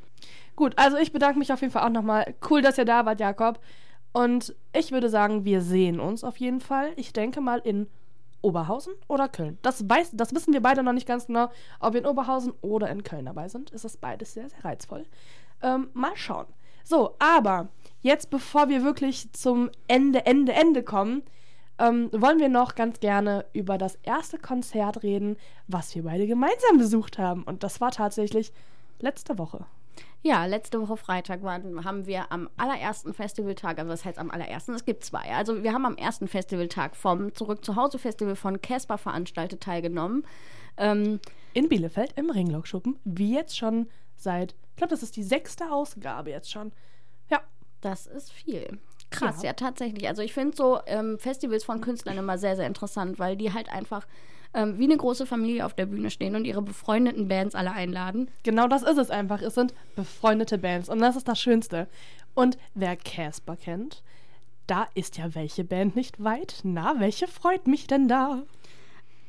Gut, 0.57 0.73
also 0.77 0.97
ich 0.97 1.13
bedanke 1.13 1.39
mich 1.39 1.53
auf 1.53 1.61
jeden 1.61 1.71
Fall 1.71 1.83
auch 1.83 1.91
nochmal. 1.93 2.35
Cool, 2.49 2.61
dass 2.61 2.77
ihr 2.77 2.85
da 2.85 3.05
wart, 3.05 3.21
Jakob. 3.21 3.59
Und 4.11 4.55
ich 4.73 4.91
würde 4.91 5.09
sagen, 5.09 5.45
wir 5.45 5.61
sehen 5.61 5.99
uns 5.99 6.23
auf 6.23 6.37
jeden 6.37 6.61
Fall. 6.61 6.91
Ich 6.95 7.11
denke 7.13 7.41
mal 7.41 7.59
in 7.59 7.87
Oberhausen 8.45 8.93
oder 9.07 9.27
Köln. 9.27 9.57
Das, 9.63 9.89
weiß, 9.89 10.11
das 10.13 10.33
wissen 10.33 10.53
wir 10.53 10.61
beide 10.61 10.83
noch 10.83 10.93
nicht 10.93 11.07
ganz 11.07 11.27
genau. 11.27 11.49
Ob 11.79 11.93
wir 11.93 12.01
in 12.01 12.07
Oberhausen 12.07 12.53
oder 12.61 12.89
in 12.89 13.03
Köln 13.03 13.25
dabei 13.25 13.49
sind, 13.49 13.71
ist 13.71 13.83
das 13.83 13.97
beides 13.97 14.33
sehr, 14.33 14.49
sehr 14.49 14.63
reizvoll. 14.63 15.05
Ähm, 15.61 15.89
mal 15.93 16.15
schauen. 16.15 16.45
So, 16.83 17.15
aber 17.17 17.69
jetzt, 18.01 18.29
bevor 18.29 18.69
wir 18.69 18.83
wirklich 18.83 19.31
zum 19.33 19.71
Ende, 19.87 20.27
Ende, 20.27 20.53
Ende 20.53 20.83
kommen, 20.83 21.23
ähm, 21.79 22.09
wollen 22.13 22.39
wir 22.39 22.49
noch 22.49 22.75
ganz 22.75 22.99
gerne 22.99 23.45
über 23.51 23.79
das 23.79 23.97
erste 24.03 24.37
Konzert 24.37 25.01
reden, 25.01 25.37
was 25.67 25.95
wir 25.95 26.03
beide 26.03 26.27
gemeinsam 26.27 26.77
besucht 26.77 27.17
haben. 27.17 27.43
Und 27.43 27.63
das 27.63 27.81
war 27.81 27.91
tatsächlich 27.91 28.53
letzte 28.99 29.37
Woche. 29.39 29.65
Ja, 30.25 30.47
letzte 30.47 30.81
Woche 30.81 30.97
Freitag 30.97 31.43
waren, 31.43 31.85
haben 31.85 32.07
wir 32.07 32.31
am 32.31 32.49
allerersten 32.57 33.13
Festivaltag, 33.13 33.77
also 33.77 33.91
was 33.91 34.05
heißt 34.05 34.17
am 34.17 34.31
allerersten? 34.31 34.73
Es 34.73 34.83
gibt 34.83 35.03
zwei. 35.05 35.21
Also 35.35 35.61
wir 35.61 35.71
haben 35.71 35.85
am 35.85 35.97
ersten 35.97 36.27
Festivaltag 36.27 36.95
vom 36.95 37.35
Zurück 37.35 37.63
zu 37.63 37.75
Hause 37.75 37.99
Festival 37.99 38.35
von 38.35 38.59
Casper 38.59 38.97
veranstaltet 38.97 39.61
teilgenommen. 39.61 40.25
Ähm, 40.77 41.19
In 41.53 41.69
Bielefeld 41.69 42.13
im 42.15 42.31
Ringlockschuppen, 42.31 42.97
wie 43.03 43.35
jetzt 43.35 43.55
schon 43.55 43.87
seit, 44.15 44.55
ich 44.71 44.77
glaube, 44.77 44.89
das 44.89 45.03
ist 45.03 45.15
die 45.15 45.21
sechste 45.21 45.71
Ausgabe 45.71 46.31
jetzt 46.31 46.51
schon. 46.51 46.71
Ja. 47.29 47.41
Das 47.81 48.07
ist 48.07 48.33
viel. 48.33 48.79
Krass, 49.11 49.43
ja, 49.43 49.49
ja 49.49 49.53
tatsächlich. 49.53 50.07
Also 50.07 50.23
ich 50.23 50.33
finde 50.33 50.57
so 50.57 50.79
ähm, 50.87 51.19
Festivals 51.19 51.63
von 51.63 51.81
Künstlern 51.81 52.17
immer 52.17 52.39
sehr, 52.39 52.55
sehr 52.55 52.65
interessant, 52.65 53.19
weil 53.19 53.37
die 53.37 53.53
halt 53.53 53.69
einfach 53.69 54.07
ähm, 54.55 54.79
wie 54.79 54.85
eine 54.85 54.97
große 54.97 55.25
Familie 55.25 55.65
auf 55.65 55.73
der 55.73 55.85
Bühne 55.85 56.09
stehen 56.09 56.35
und 56.35 56.45
ihre 56.45 56.61
befreundeten 56.61 57.27
Bands 57.27 57.55
alle 57.55 57.71
einladen. 57.71 58.29
Genau 58.43 58.67
das 58.67 58.83
ist 58.83 58.97
es 58.97 59.09
einfach. 59.09 59.41
Es 59.41 59.55
sind 59.55 59.73
befreundete 59.95 60.57
Bands 60.57 60.89
und 60.89 60.99
das 60.99 61.15
ist 61.15 61.27
das 61.27 61.39
Schönste. 61.39 61.87
Und 62.33 62.57
wer 62.73 62.95
Casper 62.95 63.55
kennt, 63.55 64.03
da 64.67 64.87
ist 64.95 65.17
ja 65.17 65.35
welche 65.35 65.63
Band 65.63 65.95
nicht 65.95 66.23
weit. 66.23 66.61
Na, 66.63 66.99
welche 66.99 67.27
freut 67.27 67.67
mich 67.67 67.87
denn 67.87 68.07
da? 68.07 68.43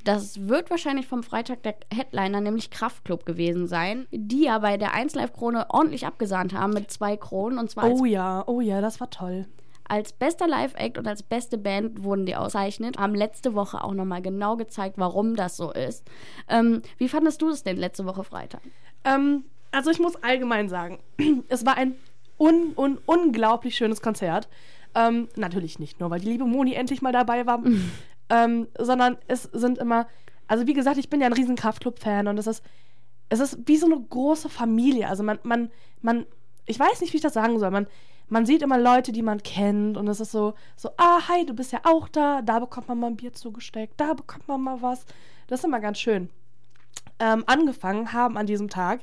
Das 0.04 0.46
wird 0.46 0.70
wahrscheinlich 0.70 1.08
vom 1.08 1.24
Freitag 1.24 1.64
der 1.64 1.74
Headliner, 1.92 2.40
nämlich 2.40 2.70
Kraftklub 2.70 3.26
gewesen 3.26 3.66
sein, 3.66 4.06
die 4.12 4.44
ja 4.44 4.60
bei 4.60 4.76
der 4.76 4.94
1 4.94 5.16
Live 5.16 5.32
Krone 5.32 5.66
ordentlich 5.68 6.06
abgesahnt 6.06 6.54
haben 6.54 6.72
mit 6.72 6.92
zwei 6.92 7.16
Kronen 7.16 7.58
und 7.58 7.70
zwar 7.70 7.90
Oh 7.90 8.04
ja, 8.04 8.44
oh 8.46 8.60
ja, 8.60 8.80
das 8.80 9.00
war 9.00 9.10
toll. 9.10 9.46
Als 9.88 10.12
bester 10.12 10.48
Live-Act 10.48 10.98
und 10.98 11.06
als 11.06 11.22
beste 11.22 11.58
Band 11.58 12.02
wurden 12.02 12.26
die 12.26 12.34
ausgezeichnet, 12.36 12.98
haben 12.98 13.14
letzte 13.14 13.54
Woche 13.54 13.82
auch 13.82 13.94
nochmal 13.94 14.22
genau 14.22 14.56
gezeigt, 14.56 14.98
warum 14.98 15.36
das 15.36 15.56
so 15.56 15.72
ist. 15.72 16.04
Ähm, 16.48 16.82
wie 16.98 17.08
fandest 17.08 17.42
du 17.42 17.48
es 17.48 17.62
denn 17.62 17.76
letzte 17.76 18.04
Woche 18.06 18.24
Freitag? 18.24 18.60
Ähm, 19.04 19.44
also 19.70 19.90
ich 19.90 19.98
muss 19.98 20.16
allgemein 20.16 20.68
sagen, 20.68 20.98
es 21.48 21.64
war 21.66 21.76
ein 21.76 21.96
un 22.38 22.72
un 22.76 22.98
unglaublich 23.06 23.76
schönes 23.76 24.00
Konzert. 24.02 24.48
Ähm, 24.94 25.28
natürlich 25.36 25.78
nicht 25.78 26.00
nur, 26.00 26.10
weil 26.10 26.20
die 26.20 26.28
liebe 26.28 26.46
Moni 26.46 26.74
endlich 26.74 27.02
mal 27.02 27.12
dabei 27.12 27.46
war, 27.46 27.62
ähm, 28.30 28.68
sondern 28.78 29.18
es 29.28 29.44
sind 29.44 29.78
immer, 29.78 30.06
also 30.48 30.66
wie 30.66 30.74
gesagt, 30.74 30.96
ich 30.96 31.10
bin 31.10 31.20
ja 31.20 31.26
ein 31.26 31.32
riesen 31.32 31.56
Kraftclub-Fan 31.56 32.26
und 32.26 32.38
es 32.38 32.46
ist, 32.46 32.62
es 33.28 33.40
ist 33.40 33.58
wie 33.66 33.76
so 33.76 33.86
eine 33.86 34.00
große 34.00 34.48
Familie. 34.48 35.08
Also 35.08 35.22
man, 35.22 35.38
man, 35.42 35.70
man, 36.00 36.26
ich 36.64 36.78
weiß 36.78 37.00
nicht, 37.00 37.12
wie 37.12 37.18
ich 37.18 37.22
das 37.22 37.34
sagen 37.34 37.58
soll, 37.58 37.70
man, 37.70 37.86
man 38.28 38.46
sieht 38.46 38.62
immer 38.62 38.78
Leute, 38.78 39.12
die 39.12 39.22
man 39.22 39.42
kennt 39.42 39.96
und 39.96 40.08
es 40.08 40.20
ist 40.20 40.32
so, 40.32 40.54
so, 40.76 40.90
ah, 40.96 41.28
hi, 41.28 41.46
du 41.46 41.54
bist 41.54 41.72
ja 41.72 41.80
auch 41.84 42.08
da, 42.08 42.42
da 42.42 42.58
bekommt 42.58 42.88
man 42.88 42.98
mal 42.98 43.06
ein 43.08 43.16
Bier 43.16 43.32
zugesteckt, 43.32 43.94
da 44.00 44.14
bekommt 44.14 44.48
man 44.48 44.62
mal 44.62 44.82
was. 44.82 45.04
Das 45.46 45.60
ist 45.60 45.64
immer 45.64 45.80
ganz 45.80 45.98
schön. 45.98 46.28
Ähm, 47.18 47.44
angefangen 47.46 48.12
haben 48.12 48.36
an 48.36 48.46
diesem 48.46 48.68
Tag 48.68 49.02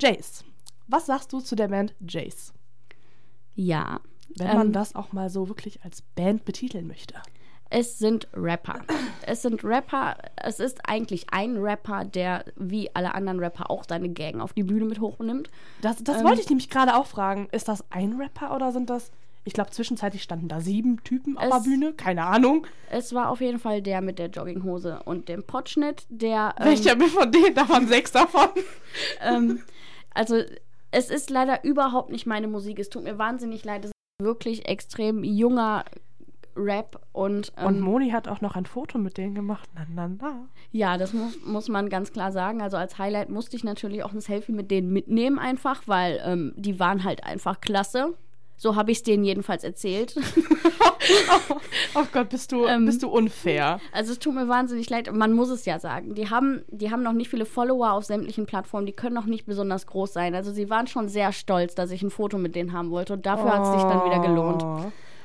Jace. 0.00 0.44
Was 0.86 1.06
sagst 1.06 1.32
du 1.32 1.40
zu 1.40 1.54
der 1.54 1.68
Band 1.68 1.94
Jace? 2.00 2.52
Ja. 3.54 4.00
Wenn 4.36 4.56
man 4.56 4.66
ähm, 4.68 4.72
das 4.72 4.94
auch 4.94 5.12
mal 5.12 5.30
so 5.30 5.48
wirklich 5.48 5.84
als 5.84 6.02
Band 6.02 6.44
betiteln 6.44 6.86
möchte. 6.86 7.14
Es 7.76 7.98
sind 7.98 8.28
Rapper. 8.34 8.80
Es 9.26 9.42
sind 9.42 9.64
Rapper. 9.64 10.16
Es 10.36 10.60
ist 10.60 10.88
eigentlich 10.88 11.26
ein 11.32 11.56
Rapper, 11.56 12.04
der 12.04 12.44
wie 12.54 12.88
alle 12.94 13.14
anderen 13.16 13.40
Rapper 13.40 13.68
auch 13.68 13.82
seine 13.88 14.10
Gang 14.10 14.40
auf 14.40 14.52
die 14.52 14.62
Bühne 14.62 14.84
mit 14.84 15.00
hochnimmt. 15.00 15.50
Das, 15.82 15.96
das 16.04 16.18
Ähm, 16.20 16.24
wollte 16.24 16.40
ich 16.40 16.48
nämlich 16.48 16.70
gerade 16.70 16.94
auch 16.94 17.06
fragen. 17.06 17.48
Ist 17.50 17.66
das 17.66 17.82
ein 17.90 18.12
Rapper 18.20 18.54
oder 18.54 18.70
sind 18.70 18.90
das. 18.90 19.10
Ich 19.46 19.52
glaube, 19.54 19.70
zwischenzeitlich 19.72 20.22
standen 20.22 20.46
da 20.46 20.60
sieben 20.60 21.02
Typen 21.02 21.36
auf 21.36 21.48
der 21.48 21.56
Es- 21.58 21.64
Bühne. 21.64 21.92
Keine 21.94 22.24
Ahnung. 22.24 22.64
Es 22.90 23.12
war 23.12 23.28
auf 23.28 23.40
jeden 23.40 23.58
Fall 23.58 23.82
der 23.82 24.00
mit 24.02 24.18
der 24.20 24.28
Jogginghose 24.28 25.00
und 25.04 25.28
dem 25.28 25.42
Potschnitt, 25.42 26.06
der. 26.08 26.54
ähm, 26.60 26.66
Welcher 26.66 26.96
von 27.00 27.32
denen? 27.32 27.54
Da 27.56 27.68
waren 27.68 27.88
sechs 27.88 28.12
davon. 28.12 28.50
ähm, 29.20 29.62
also 30.14 30.36
es 30.92 31.10
ist 31.10 31.28
leider 31.28 31.64
überhaupt 31.64 32.10
nicht 32.10 32.24
meine 32.24 32.46
Musik. 32.46 32.78
Es 32.78 32.88
tut 32.88 33.02
mir 33.02 33.18
wahnsinnig 33.18 33.64
leid. 33.64 33.84
Es 33.84 33.90
ist 33.90 33.94
wirklich 34.24 34.68
extrem 34.68 35.24
junger 35.24 35.84
Rap 36.56 37.00
und, 37.12 37.52
ähm, 37.56 37.66
Und 37.66 37.80
Moni 37.80 38.10
hat 38.10 38.28
auch 38.28 38.40
noch 38.40 38.56
ein 38.56 38.66
Foto 38.66 38.98
mit 38.98 39.16
denen 39.16 39.34
gemacht. 39.34 39.68
Na, 39.74 39.86
na, 39.92 40.08
na. 40.20 40.48
ja, 40.70 40.98
das 40.98 41.12
muss, 41.12 41.38
muss 41.44 41.68
man 41.68 41.88
ganz 41.88 42.12
klar 42.12 42.32
sagen. 42.32 42.62
Also 42.62 42.76
als 42.76 42.98
Highlight 42.98 43.28
musste 43.28 43.56
ich 43.56 43.64
natürlich 43.64 44.04
auch 44.04 44.12
ein 44.12 44.20
Selfie 44.20 44.52
mit 44.52 44.70
denen 44.70 44.92
mitnehmen 44.92 45.38
einfach, 45.38 45.82
weil 45.86 46.20
ähm, 46.24 46.52
die 46.56 46.78
waren 46.78 47.04
halt 47.04 47.24
einfach 47.24 47.60
klasse. 47.60 48.14
So 48.56 48.76
habe 48.76 48.92
ich 48.92 48.98
es 48.98 49.02
denen 49.02 49.24
jedenfalls 49.24 49.64
erzählt. 49.64 50.16
Oh 51.94 52.04
Gott, 52.12 52.30
bist 52.30 52.50
du, 52.50 52.66
Ähm, 52.66 52.86
bist 52.86 53.02
du 53.02 53.08
unfair. 53.08 53.78
Also 53.92 54.12
es 54.12 54.18
tut 54.18 54.34
mir 54.34 54.48
wahnsinnig 54.48 54.88
leid, 54.90 55.12
man 55.12 55.32
muss 55.32 55.50
es 55.50 55.64
ja 55.64 55.78
sagen. 55.78 56.14
Die 56.14 56.30
haben, 56.30 56.64
die 56.68 56.90
haben 56.90 57.02
noch 57.02 57.12
nicht 57.12 57.28
viele 57.28 57.44
Follower 57.44 57.92
auf 57.92 58.04
sämtlichen 58.04 58.46
Plattformen, 58.46 58.86
die 58.86 58.92
können 58.92 59.14
noch 59.14 59.26
nicht 59.26 59.46
besonders 59.46 59.86
groß 59.86 60.12
sein. 60.12 60.34
Also 60.34 60.50
sie 60.52 60.70
waren 60.70 60.86
schon 60.86 61.08
sehr 61.08 61.32
stolz, 61.32 61.74
dass 61.74 61.90
ich 61.90 62.02
ein 62.02 62.10
Foto 62.10 62.38
mit 62.38 62.54
denen 62.54 62.72
haben 62.72 62.90
wollte 62.90 63.12
und 63.12 63.26
dafür 63.26 63.52
hat 63.52 63.62
es 63.64 63.72
sich 63.72 63.82
dann 63.82 64.04
wieder 64.04 64.20
gelohnt. 64.20 64.62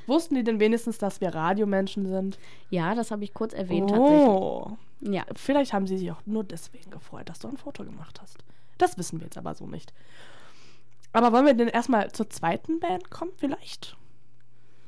Wussten 0.09 0.35
die 0.35 0.43
denn 0.43 0.59
wenigstens, 0.59 0.97
dass 0.97 1.21
wir 1.21 1.33
Radiomenschen 1.33 2.05
sind? 2.07 2.37
Ja, 2.69 2.95
das 2.95 3.11
habe 3.11 3.23
ich 3.23 3.33
kurz 3.33 3.53
erwähnt 3.53 3.89
tatsächlich. 3.89 4.27
Oh. 4.27 4.77
Ja. 5.01 5.23
Vielleicht 5.35 5.71
haben 5.73 5.87
sie 5.87 5.97
sich 5.97 6.11
auch 6.11 6.21
nur 6.25 6.43
deswegen 6.43 6.91
gefreut, 6.91 7.29
dass 7.29 7.39
du 7.39 7.47
ein 7.47 7.57
Foto 7.57 7.83
gemacht 7.83 8.19
hast. 8.21 8.37
Das 8.77 8.97
wissen 8.97 9.19
wir 9.19 9.25
jetzt 9.25 9.37
aber 9.37 9.55
so 9.55 9.65
nicht. 9.67 9.93
Aber 11.13 11.31
wollen 11.31 11.45
wir 11.45 11.53
denn 11.53 11.67
erstmal 11.69 12.11
zur 12.11 12.29
zweiten 12.29 12.79
Band 12.79 13.09
kommen, 13.09 13.31
vielleicht? 13.37 13.95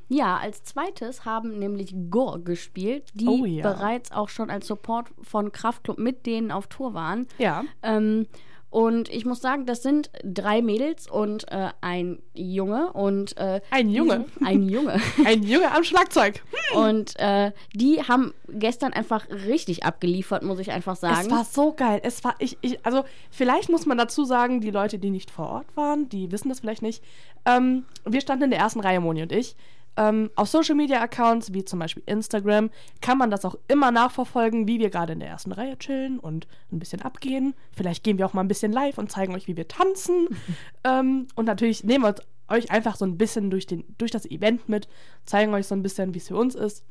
Ja, 0.09 0.37
als 0.37 0.63
zweites 0.63 1.23
haben 1.23 1.57
nämlich 1.57 1.95
Gore 2.09 2.41
gespielt, 2.41 3.09
die 3.13 3.27
Oh 3.27 3.45
ja. 3.45 3.63
bereits 3.63 4.11
auch 4.11 4.27
schon 4.27 4.49
als 4.49 4.67
Support 4.67 5.07
von 5.21 5.53
Kraftklub 5.53 5.97
mit 5.97 6.25
denen 6.25 6.51
auf 6.51 6.67
Tour 6.67 6.93
waren. 6.93 7.27
Ja. 7.37 7.63
Ähm, 7.81 8.27
und 8.71 9.09
ich 9.09 9.25
muss 9.25 9.41
sagen, 9.41 9.65
das 9.65 9.83
sind 9.83 10.09
drei 10.23 10.61
Mädels 10.61 11.11
und 11.11 11.51
äh, 11.51 11.71
ein 11.81 12.19
Junge 12.33 12.93
und 12.93 13.35
äh, 13.35 13.59
Ein 13.69 13.89
Junge? 13.89 14.25
ein 14.43 14.63
Junge. 14.63 14.95
Ein 15.25 15.43
Junge 15.43 15.69
am 15.75 15.83
Schlagzeug. 15.83 16.41
Und 16.73 17.19
äh, 17.19 17.51
die 17.75 18.01
haben 18.01 18.33
gestern 18.47 18.93
einfach 18.93 19.27
richtig 19.29 19.83
abgeliefert, 19.83 20.43
muss 20.43 20.59
ich 20.59 20.71
einfach 20.71 20.95
sagen. 20.95 21.27
Es 21.27 21.29
war 21.29 21.43
so 21.43 21.73
geil. 21.73 21.99
Es 22.01 22.23
war, 22.23 22.35
ich, 22.39 22.57
ich, 22.61 22.85
also 22.85 23.03
vielleicht 23.29 23.69
muss 23.69 23.85
man 23.85 23.97
dazu 23.97 24.23
sagen, 24.23 24.61
die 24.61 24.71
Leute, 24.71 24.99
die 24.99 25.09
nicht 25.09 25.31
vor 25.31 25.49
Ort 25.49 25.67
waren, 25.75 26.07
die 26.07 26.31
wissen 26.31 26.47
das 26.47 26.61
vielleicht 26.61 26.81
nicht. 26.81 27.03
Ähm, 27.45 27.83
wir 28.05 28.21
standen 28.21 28.45
in 28.45 28.51
der 28.51 28.59
ersten 28.59 28.79
Reihe, 28.79 29.01
Moni 29.01 29.21
und 29.21 29.33
ich. 29.33 29.57
Ähm, 29.97 30.29
auf 30.35 30.47
Social 30.47 30.75
Media 30.75 31.01
Accounts, 31.01 31.53
wie 31.53 31.65
zum 31.65 31.79
Beispiel 31.79 32.03
Instagram, 32.05 32.69
kann 33.01 33.17
man 33.17 33.29
das 33.29 33.43
auch 33.43 33.55
immer 33.67 33.91
nachverfolgen, 33.91 34.67
wie 34.67 34.79
wir 34.79 34.89
gerade 34.89 35.13
in 35.13 35.19
der 35.19 35.27
ersten 35.29 35.51
Reihe 35.51 35.77
chillen 35.77 36.17
und 36.19 36.47
ein 36.71 36.79
bisschen 36.79 37.01
abgehen. 37.01 37.53
Vielleicht 37.75 38.03
gehen 38.03 38.17
wir 38.17 38.25
auch 38.25 38.33
mal 38.33 38.41
ein 38.41 38.47
bisschen 38.47 38.71
live 38.71 38.97
und 38.97 39.11
zeigen 39.11 39.35
euch, 39.35 39.47
wie 39.47 39.57
wir 39.57 39.67
tanzen. 39.67 40.27
ähm, 40.85 41.27
und 41.35 41.45
natürlich 41.45 41.83
nehmen 41.83 42.03
wir 42.05 42.09
uns- 42.09 42.21
euch 42.47 42.69
einfach 42.71 42.95
so 42.95 43.05
ein 43.05 43.17
bisschen 43.17 43.49
durch, 43.49 43.65
den, 43.65 43.83
durch 43.97 44.11
das 44.11 44.25
Event 44.25 44.67
mit, 44.67 44.87
zeigen 45.25 45.53
euch 45.53 45.67
so 45.67 45.75
ein 45.75 45.83
bisschen, 45.83 46.13
wie 46.13 46.17
es 46.19 46.27
für 46.27 46.35
uns 46.35 46.53
ist. 46.55 46.83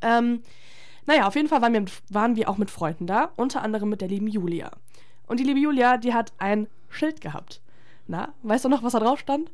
Ähm, 0.00 0.42
naja, 1.06 1.26
auf 1.26 1.34
jeden 1.36 1.48
Fall 1.48 1.62
waren 1.62 1.72
wir, 1.72 1.84
waren 2.10 2.36
wir 2.36 2.48
auch 2.48 2.58
mit 2.58 2.70
Freunden 2.70 3.06
da, 3.06 3.30
unter 3.36 3.62
anderem 3.62 3.88
mit 3.88 4.00
der 4.00 4.08
lieben 4.08 4.26
Julia. 4.26 4.70
Und 5.26 5.38
die 5.40 5.44
liebe 5.44 5.60
Julia, 5.60 5.96
die 5.96 6.14
hat 6.14 6.32
ein 6.38 6.66
Schild 6.88 7.20
gehabt. 7.20 7.60
Na, 8.06 8.32
weißt 8.42 8.64
du 8.64 8.68
noch, 8.68 8.82
was 8.82 8.92
da 8.92 9.00
drauf 9.00 9.20
stand? 9.20 9.50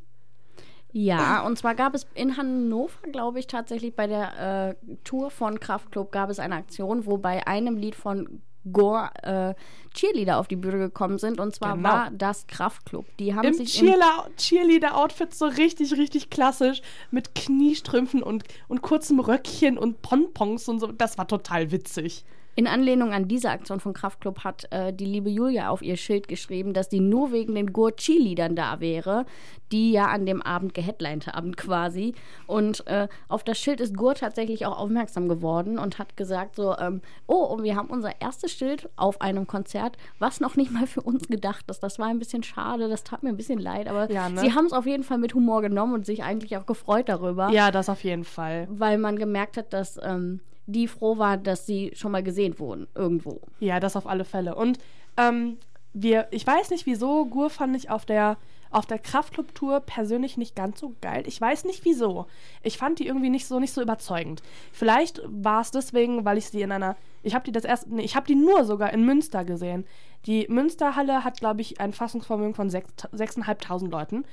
Ja, 0.99 1.45
und 1.45 1.57
zwar 1.57 1.75
gab 1.75 1.93
es 1.93 2.07
in 2.15 2.37
Hannover, 2.37 3.07
glaube 3.11 3.37
ich, 3.39 3.45
tatsächlich 3.47 3.95
bei 3.95 4.07
der 4.07 4.75
äh, 4.89 4.95
Tour 5.03 5.29
von 5.29 5.59
Kraftklub 5.59 6.11
gab 6.11 6.29
es 6.31 6.39
eine 6.39 6.55
Aktion, 6.55 7.05
wo 7.05 7.17
bei 7.17 7.45
einem 7.45 7.77
Lied 7.77 7.93
von 7.95 8.41
Gore 8.71 9.09
äh, 9.21 9.53
Cheerleader 9.93 10.39
auf 10.39 10.47
die 10.47 10.55
Bühne 10.55 10.79
gekommen 10.79 11.19
sind. 11.19 11.39
Und 11.39 11.53
zwar 11.55 11.75
Genau. 11.75 11.87
war 11.89 12.11
das 12.11 12.47
Kraftklub. 12.47 13.05
Die 13.17 13.35
haben 13.35 13.45
Im 13.47 13.53
sich 13.53 13.79
im, 13.81 13.87
Cheerla- 13.89 14.25
Cheerleader-Outfit 14.37 15.33
so 15.33 15.45
richtig, 15.45 15.93
richtig 15.97 16.29
klassisch 16.29 16.81
mit 17.11 17.35
Kniestrümpfen 17.35 18.23
und, 18.23 18.43
und 18.67 18.81
kurzem 18.81 19.19
Röckchen 19.19 19.77
und 19.77 20.01
Pompons 20.01 20.67
und 20.67 20.79
so. 20.79 20.87
Das 20.87 21.17
war 21.17 21.27
total 21.27 21.71
witzig. 21.71 22.25
In 22.57 22.65
Anlehnung 22.65 23.13
an 23.13 23.27
diese 23.27 23.51
Aktion 23.51 23.79
von 23.79 23.93
Kraftklub 23.93 24.43
hat 24.43 24.65
äh, 24.71 24.91
die 24.91 25.05
liebe 25.05 25.29
Julia 25.29 25.69
auf 25.69 25.83
ihr 25.83 25.95
Schild 25.95 26.27
geschrieben, 26.27 26.73
dass 26.73 26.89
die 26.89 26.99
nur 26.99 27.31
wegen 27.31 27.53
den 27.53 27.71
Gore 27.71 27.95
Cheerleadern 27.95 28.55
da 28.55 28.79
wäre, 28.79 29.27
die 29.71 29.91
ja 29.91 30.07
an 30.07 30.25
dem 30.25 30.41
Abend 30.41 30.73
geheadlined 30.73 31.27
haben 31.27 31.55
quasi. 31.55 32.15
Und 32.47 32.85
äh, 32.87 33.07
auf 33.27 33.43
das 33.43 33.59
Schild 33.59 33.79
ist 33.79 33.95
Gore 33.95 34.15
tatsächlich 34.15 34.65
auch 34.65 34.75
aufmerksam 34.79 35.27
geworden 35.29 35.77
und 35.77 35.99
hat 35.99 36.17
gesagt 36.17 36.55
so, 36.55 36.75
ähm, 36.79 37.01
oh, 37.27 37.43
und 37.43 37.61
wir 37.61 37.75
haben 37.75 37.89
unser 37.91 38.19
erstes 38.19 38.51
Schild 38.53 38.89
auf 38.95 39.21
einem 39.21 39.45
Konzert, 39.45 39.95
was 40.17 40.39
noch 40.39 40.55
nicht 40.55 40.71
mal 40.71 40.87
für 40.87 41.01
uns 41.01 41.27
gedacht 41.27 41.69
ist. 41.69 41.83
Das 41.83 41.99
war 41.99 42.07
ein 42.07 42.17
bisschen 42.17 42.41
schade, 42.41 42.89
das 42.89 43.03
tat 43.03 43.21
mir 43.21 43.29
ein 43.29 43.37
bisschen 43.37 43.59
leid, 43.59 43.87
aber 43.87 44.09
Ja, 44.11 44.29
ne? 44.29 44.41
sie 44.41 44.55
haben 44.55 44.65
es 44.65 44.73
auf 44.73 44.87
jeden 44.87 45.03
Fall 45.03 45.19
mit 45.19 45.35
Humor 45.35 45.61
genommen 45.61 45.93
und 45.93 46.07
sich 46.07 46.23
eigentlich 46.23 46.57
auch 46.57 46.65
gefreut 46.65 47.07
darüber 47.07 47.49
Ja, 47.51 47.69
das 47.69 47.87
auf 47.87 48.03
jeden 48.03 48.23
Fall. 48.23 48.67
weil 48.71 48.97
man 48.97 49.15
gemerkt 49.19 49.57
hat, 49.57 49.73
dass 49.73 49.99
ähm, 50.03 50.39
die 50.67 50.87
froh 50.87 51.17
war, 51.17 51.37
dass 51.37 51.65
sie 51.65 51.91
schon 51.95 52.11
mal 52.11 52.23
gesehen 52.23 52.59
wurden 52.59 52.87
irgendwo. 52.93 53.41
Ja, 53.59 53.79
das 53.79 53.95
auf 53.95 54.05
alle 54.05 54.25
Fälle. 54.25 54.53
Und 54.55 54.77
ähm, 55.17 55.57
wir, 55.93 56.27
ich 56.31 56.45
weiß 56.45 56.69
nicht 56.69 56.85
wieso, 56.85 57.25
Gur 57.25 57.49
fand 57.49 57.75
ich 57.75 57.89
auf 57.89 58.05
der, 58.05 58.37
auf 58.69 58.85
der 58.85 58.99
Kraftclub-Tour 58.99 59.79
persönlich 59.79 60.37
nicht 60.37 60.55
ganz 60.55 60.79
so 60.79 60.93
geil. 61.01 61.23
Ich 61.25 61.39
weiß 61.39 61.63
nicht 61.63 61.85
wieso. 61.85 62.27
Ich 62.61 62.77
fand 62.77 62.99
die 62.99 63.07
irgendwie 63.07 63.29
nicht 63.29 63.47
so, 63.47 63.59
nicht 63.59 63.73
so 63.73 63.81
überzeugend. 63.81 64.43
Vielleicht 64.73 65.21
war 65.25 65.61
es 65.61 65.71
deswegen, 65.71 66.25
weil 66.25 66.37
ich 66.37 66.49
sie 66.49 66.61
in 66.61 66.71
einer, 66.71 66.97
ich 67.23 67.33
habe 67.33 67.45
die 67.45 67.53
das 67.53 67.63
erste, 67.63 67.95
nee, 67.95 68.03
ich 68.03 68.15
habe 68.15 68.27
die 68.27 68.35
nur 68.35 68.65
sogar 68.65 68.91
in 68.93 69.05
Münster 69.05 69.45
gesehen. 69.45 69.85
Die 70.25 70.45
Münsterhalle 70.49 71.23
hat, 71.23 71.39
glaube 71.39 71.61
ich, 71.61 71.79
ein 71.79 71.93
Fassungsvermögen 71.93 72.53
von 72.53 72.69
sechs- 72.69 72.91
6.500 73.13 73.89
Leuten. 73.89 74.25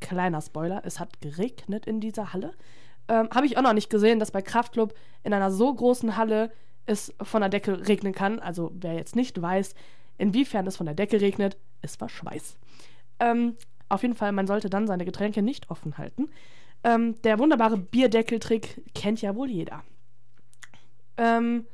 Kleiner 0.00 0.42
Spoiler, 0.42 0.82
es 0.84 1.00
hat 1.00 1.20
geregnet 1.22 1.86
in 1.86 2.00
dieser 2.00 2.32
Halle. 2.32 2.52
Ähm, 3.08 3.28
habe 3.34 3.46
ich 3.46 3.56
auch 3.56 3.62
noch 3.62 3.72
nicht 3.72 3.90
gesehen, 3.90 4.18
dass 4.18 4.30
bei 4.30 4.42
Kraftclub 4.42 4.94
in 5.22 5.32
einer 5.32 5.50
so 5.50 5.72
großen 5.72 6.16
Halle 6.16 6.50
es 6.86 7.12
von 7.22 7.40
der 7.40 7.50
Decke 7.50 7.86
regnen 7.88 8.12
kann. 8.12 8.38
Also 8.38 8.72
wer 8.74 8.94
jetzt 8.94 9.16
nicht 9.16 9.40
weiß, 9.40 9.74
inwiefern 10.18 10.66
es 10.66 10.76
von 10.76 10.86
der 10.86 10.94
Decke 10.94 11.20
regnet, 11.20 11.56
es 11.82 12.00
war 12.00 12.08
Schweiß. 12.08 12.56
Ähm, 13.20 13.56
auf 13.88 14.02
jeden 14.02 14.14
Fall, 14.14 14.32
man 14.32 14.46
sollte 14.46 14.70
dann 14.70 14.86
seine 14.86 15.04
Getränke 15.04 15.42
nicht 15.42 15.70
offen 15.70 15.98
halten. 15.98 16.28
Ähm, 16.84 17.20
der 17.22 17.38
wunderbare 17.38 17.76
Bierdeckeltrick 17.76 18.82
kennt 18.94 19.22
ja 19.22 19.34
wohl 19.34 19.50
jeder. 19.50 19.82
Ähm, 21.16 21.66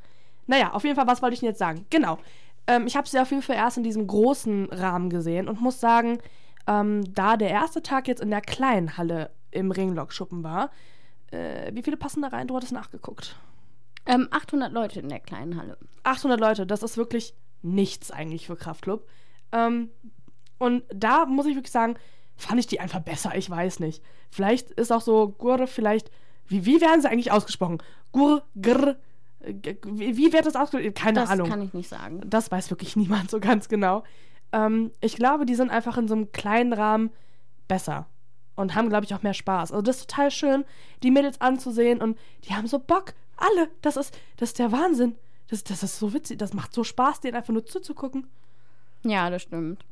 naja, 0.46 0.72
auf 0.72 0.84
jeden 0.84 0.96
Fall, 0.96 1.06
was 1.06 1.22
wollte 1.22 1.34
ich 1.34 1.40
denn 1.40 1.48
jetzt 1.48 1.58
sagen? 1.58 1.86
Genau. 1.90 2.18
Ähm, 2.66 2.86
ich 2.86 2.96
habe 2.96 3.08
sie 3.08 3.18
auf 3.18 3.30
jeden 3.30 3.42
Fall 3.42 3.56
erst 3.56 3.76
in 3.76 3.84
diesem 3.84 4.06
großen 4.06 4.68
Rahmen 4.70 5.10
gesehen 5.10 5.48
und 5.48 5.60
muss 5.60 5.80
sagen, 5.80 6.18
ähm, 6.66 7.02
da 7.12 7.36
der 7.36 7.50
erste 7.50 7.82
Tag 7.82 8.08
jetzt 8.08 8.22
in 8.22 8.30
der 8.30 8.40
kleinen 8.40 8.96
Halle 8.96 9.30
im 9.50 9.70
Ringlockschuppen 9.70 10.44
war, 10.44 10.70
äh, 11.32 11.74
wie 11.74 11.82
viele 11.82 11.96
passen 11.96 12.22
da 12.22 12.28
rein? 12.28 12.46
Du 12.46 12.56
hattest 12.56 12.72
nachgeguckt. 12.72 13.36
Ähm, 14.06 14.28
800 14.30 14.72
Leute 14.72 15.00
in 15.00 15.08
der 15.08 15.20
kleinen 15.20 15.56
Halle. 15.56 15.78
800 16.02 16.40
Leute, 16.40 16.66
das 16.66 16.82
ist 16.82 16.96
wirklich 16.96 17.34
nichts 17.62 18.10
eigentlich 18.10 18.46
für 18.46 18.56
Kraftclub. 18.56 19.06
Ähm, 19.52 19.90
und 20.58 20.84
da 20.92 21.26
muss 21.26 21.46
ich 21.46 21.54
wirklich 21.54 21.72
sagen, 21.72 21.96
fand 22.36 22.60
ich 22.60 22.66
die 22.66 22.80
einfach 22.80 23.00
besser, 23.00 23.36
ich 23.36 23.48
weiß 23.48 23.80
nicht. 23.80 24.02
Vielleicht 24.30 24.70
ist 24.72 24.92
auch 24.92 25.00
so 25.00 25.28
Gurre, 25.28 25.66
vielleicht, 25.66 26.10
wie, 26.46 26.66
wie 26.66 26.80
werden 26.80 27.00
sie 27.00 27.08
eigentlich 27.08 27.32
ausgesprochen? 27.32 27.78
Gurre, 28.10 28.42
grr, 28.60 28.96
wie, 29.84 30.16
wie 30.16 30.32
wird 30.32 30.46
das 30.46 30.56
ausgesprochen? 30.56 30.94
Keine 30.94 31.20
das 31.20 31.30
Ahnung. 31.30 31.48
kann 31.48 31.62
ich 31.62 31.72
nicht 31.74 31.88
sagen. 31.88 32.20
Das 32.26 32.50
weiß 32.50 32.70
wirklich 32.70 32.96
niemand 32.96 33.30
so 33.30 33.40
ganz 33.40 33.68
genau. 33.68 34.04
Ähm, 34.52 34.92
ich 35.00 35.16
glaube, 35.16 35.46
die 35.46 35.54
sind 35.54 35.70
einfach 35.70 35.96
in 35.96 36.08
so 36.08 36.14
einem 36.14 36.32
kleinen 36.32 36.72
Rahmen 36.72 37.10
besser. 37.68 38.06
Und 38.62 38.74
haben, 38.74 38.88
glaube 38.88 39.04
ich, 39.04 39.14
auch 39.14 39.22
mehr 39.22 39.34
Spaß. 39.34 39.72
Also 39.72 39.82
das 39.82 39.98
ist 39.98 40.10
total 40.10 40.30
schön, 40.30 40.64
die 41.02 41.10
Mädels 41.10 41.40
anzusehen 41.40 42.00
und 42.00 42.18
die 42.44 42.54
haben 42.54 42.66
so 42.66 42.78
Bock. 42.78 43.14
Alle. 43.36 43.68
Das 43.82 43.96
ist, 43.96 44.16
das 44.36 44.50
ist 44.50 44.58
der 44.58 44.72
Wahnsinn. 44.72 45.16
Das, 45.48 45.64
das 45.64 45.82
ist 45.82 45.98
so 45.98 46.14
witzig. 46.14 46.38
Das 46.38 46.54
macht 46.54 46.72
so 46.72 46.84
Spaß, 46.84 47.20
denen 47.20 47.36
einfach 47.36 47.52
nur 47.52 47.66
zuzugucken. 47.66 48.26
Ja, 49.04 49.28
das 49.30 49.42
stimmt. 49.42 49.84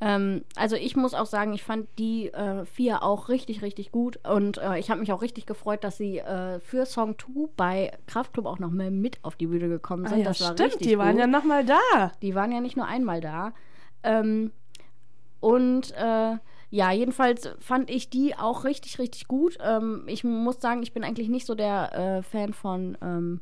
Ähm, 0.00 0.44
also 0.54 0.76
ich 0.76 0.96
muss 0.96 1.14
auch 1.14 1.26
sagen, 1.26 1.52
ich 1.52 1.64
fand 1.64 1.88
die 1.98 2.28
äh, 2.28 2.64
vier 2.64 3.02
auch 3.02 3.28
richtig, 3.28 3.62
richtig 3.62 3.90
gut. 3.90 4.18
Und 4.26 4.58
äh, 4.58 4.78
ich 4.78 4.90
habe 4.90 5.00
mich 5.00 5.12
auch 5.12 5.22
richtig 5.22 5.46
gefreut, 5.46 5.82
dass 5.82 5.96
sie 5.96 6.18
äh, 6.18 6.60
für 6.60 6.86
Song 6.86 7.16
2 7.18 7.48
bei 7.56 7.92
Kraftclub 8.06 8.46
auch 8.46 8.58
noch 8.58 8.70
mal 8.70 8.90
mit 8.90 9.18
auf 9.22 9.36
die 9.36 9.48
Bühne 9.48 9.68
gekommen 9.68 10.06
sind. 10.06 10.14
Ah 10.14 10.18
ja, 10.18 10.24
das 10.24 10.40
war 10.40 10.52
stimmt, 10.52 10.84
die 10.84 10.98
waren 10.98 11.12
gut. 11.12 11.20
ja 11.20 11.26
nochmal 11.26 11.64
da. 11.64 12.12
Die 12.22 12.34
waren 12.34 12.52
ja 12.52 12.60
nicht 12.60 12.76
nur 12.76 12.86
einmal 12.86 13.20
da. 13.20 13.52
Ähm, 14.04 14.52
und 15.40 15.92
äh, 15.92 16.36
ja, 16.70 16.92
jedenfalls 16.92 17.48
fand 17.60 17.90
ich 17.90 18.10
die 18.10 18.36
auch 18.36 18.64
richtig, 18.64 18.98
richtig 18.98 19.26
gut. 19.26 19.56
Ähm, 19.60 20.04
ich 20.06 20.24
muss 20.24 20.60
sagen, 20.60 20.82
ich 20.82 20.92
bin 20.92 21.04
eigentlich 21.04 21.28
nicht 21.28 21.46
so 21.46 21.54
der 21.54 21.94
äh, 22.18 22.22
Fan 22.22 22.52
von 22.52 22.98
ähm, 23.00 23.40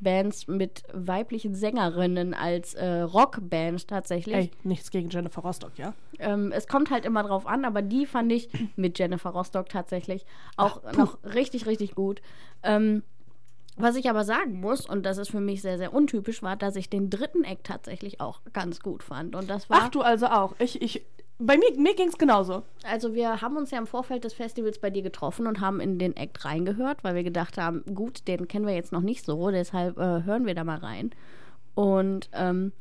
Bands 0.00 0.46
mit 0.46 0.84
weiblichen 0.92 1.54
Sängerinnen 1.54 2.34
als 2.34 2.74
äh, 2.74 3.00
Rockband 3.00 3.88
tatsächlich. 3.88 4.34
Ey, 4.34 4.50
nichts 4.62 4.90
gegen 4.90 5.10
Jennifer 5.10 5.42
Rostock, 5.42 5.72
ja? 5.76 5.92
Ähm, 6.20 6.52
es 6.52 6.68
kommt 6.68 6.90
halt 6.90 7.04
immer 7.04 7.24
drauf 7.24 7.46
an, 7.46 7.64
aber 7.64 7.82
die 7.82 8.06
fand 8.06 8.32
ich 8.32 8.48
mit 8.76 8.98
Jennifer 8.98 9.30
Rostock 9.30 9.68
tatsächlich 9.68 10.24
auch 10.56 10.82
noch 10.92 11.18
richtig, 11.24 11.66
richtig 11.66 11.96
gut. 11.96 12.22
Ähm, 12.62 13.02
was 13.76 13.94
ich 13.94 14.10
aber 14.10 14.24
sagen 14.24 14.60
muss, 14.60 14.88
und 14.88 15.04
das 15.04 15.18
ist 15.18 15.30
für 15.30 15.40
mich 15.40 15.62
sehr, 15.62 15.78
sehr 15.78 15.94
untypisch, 15.94 16.42
war, 16.42 16.56
dass 16.56 16.74
ich 16.74 16.90
den 16.90 17.10
dritten 17.10 17.44
Eck 17.44 17.62
tatsächlich 17.62 18.20
auch 18.20 18.40
ganz 18.52 18.80
gut 18.80 19.04
fand. 19.04 19.36
Und 19.36 19.48
das 19.48 19.70
war. 19.70 19.82
Ach, 19.82 19.88
du 19.88 20.02
also 20.02 20.26
auch. 20.26 20.54
Ich, 20.58 20.82
ich, 20.82 21.06
bei 21.38 21.56
mir, 21.56 21.70
mir 21.76 21.94
ging 21.94 22.08
es 22.08 22.18
genauso. 22.18 22.62
Also 22.84 23.14
wir 23.14 23.40
haben 23.40 23.56
uns 23.56 23.70
ja 23.70 23.78
im 23.78 23.86
Vorfeld 23.86 24.24
des 24.24 24.34
Festivals 24.34 24.78
bei 24.78 24.90
dir 24.90 25.02
getroffen 25.02 25.46
und 25.46 25.60
haben 25.60 25.80
in 25.80 25.98
den 25.98 26.16
Act 26.16 26.44
reingehört, 26.44 27.04
weil 27.04 27.14
wir 27.14 27.22
gedacht 27.24 27.58
haben, 27.58 27.84
gut, 27.94 28.26
den 28.28 28.48
kennen 28.48 28.66
wir 28.66 28.74
jetzt 28.74 28.92
noch 28.92 29.00
nicht 29.02 29.24
so, 29.24 29.50
deshalb 29.50 29.96
äh, 29.98 30.22
hören 30.24 30.46
wir 30.46 30.54
da 30.54 30.64
mal 30.64 30.78
rein. 30.78 31.10
Und 31.74 32.28
ähm, 32.32 32.72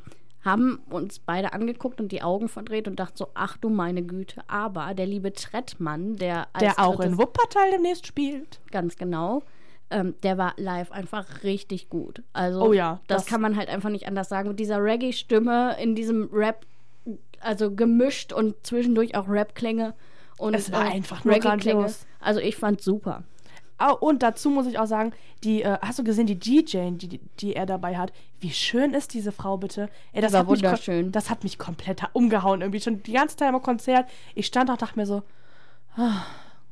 haben 0.43 0.79
uns 0.89 1.19
beide 1.19 1.53
angeguckt 1.53 1.99
und 1.99 2.11
die 2.11 2.21
Augen 2.23 2.47
verdreht 2.47 2.87
und 2.87 2.99
dachten 2.99 3.17
so, 3.17 3.27
ach 3.33 3.57
du 3.57 3.69
meine 3.69 4.01
Güte. 4.01 4.41
Aber 4.47 4.93
der 4.93 5.05
liebe 5.05 5.33
Trettmann, 5.33 6.15
der 6.15 6.47
als 6.53 6.75
Der 6.75 6.79
auch 6.85 6.99
in 7.01 7.17
Wuppertal 7.17 7.69
demnächst 7.71 8.07
spielt. 8.07 8.59
ganz 8.71 8.95
genau. 8.95 9.43
Ähm, 9.89 10.15
der 10.23 10.37
war 10.37 10.53
live 10.57 10.91
einfach 10.91 11.43
richtig 11.43 11.89
gut. 11.89 12.21
Also, 12.33 12.61
Oh 12.61 12.73
ja, 12.73 12.99
das, 13.07 13.23
das- 13.23 13.31
kann 13.31 13.41
man 13.41 13.55
halt 13.55 13.69
einfach 13.69 13.89
nicht 13.89 14.07
anders 14.07 14.29
sagen. 14.29 14.49
Mit 14.49 14.59
dieser 14.59 14.83
Reggae-Stimme 14.83 15.77
in 15.81 15.95
diesem 15.95 16.29
Rap, 16.33 16.65
also 17.41 17.73
gemischt 17.73 18.33
und 18.33 18.55
zwischendurch 18.65 19.15
auch 19.15 19.27
Rap-Klänge. 19.27 19.93
Und 20.37 20.53
Es 20.53 20.71
war 20.71 20.81
einfach 20.81 21.23
nur 21.25 21.33
Reggae-Klänge. 21.35 21.75
grandios. 21.79 22.05
Also, 22.19 22.39
ich 22.39 22.55
fand's 22.55 22.83
super. 22.85 23.23
Oh, 23.79 23.93
und 23.99 24.23
dazu 24.23 24.49
muss 24.49 24.65
ich 24.65 24.79
auch 24.79 24.87
sagen, 24.87 25.11
die, 25.43 25.61
äh, 25.61 25.77
hast 25.81 25.99
du 25.99 26.03
gesehen, 26.03 26.25
die 26.25 26.39
DJ, 26.39 26.89
die, 26.91 27.19
die 27.39 27.55
er 27.55 27.65
dabei 27.67 27.95
hat? 27.97 28.11
Wie 28.39 28.49
schön 28.51 28.93
ist 28.95 29.13
diese 29.13 29.31
Frau 29.31 29.57
bitte? 29.57 29.89
Ey, 30.13 30.21
das 30.21 30.33
war 30.33 30.39
hat 30.41 30.49
mich 30.49 30.61
ko- 30.61 30.65
wunderschön. 30.67 31.11
Das 31.11 31.29
hat 31.29 31.43
mich 31.43 31.59
komplett 31.59 32.01
umgehauen. 32.13 32.61
Irgendwie 32.61 32.81
schon 32.81 33.03
die 33.03 33.13
ganze 33.13 33.35
Zeit 33.37 33.53
im 33.53 33.61
Konzert. 33.61 34.09
Ich 34.33 34.47
stand 34.47 34.71
auch, 34.71 34.77
dachte 34.77 34.97
mir 34.97 35.05
so, 35.05 35.21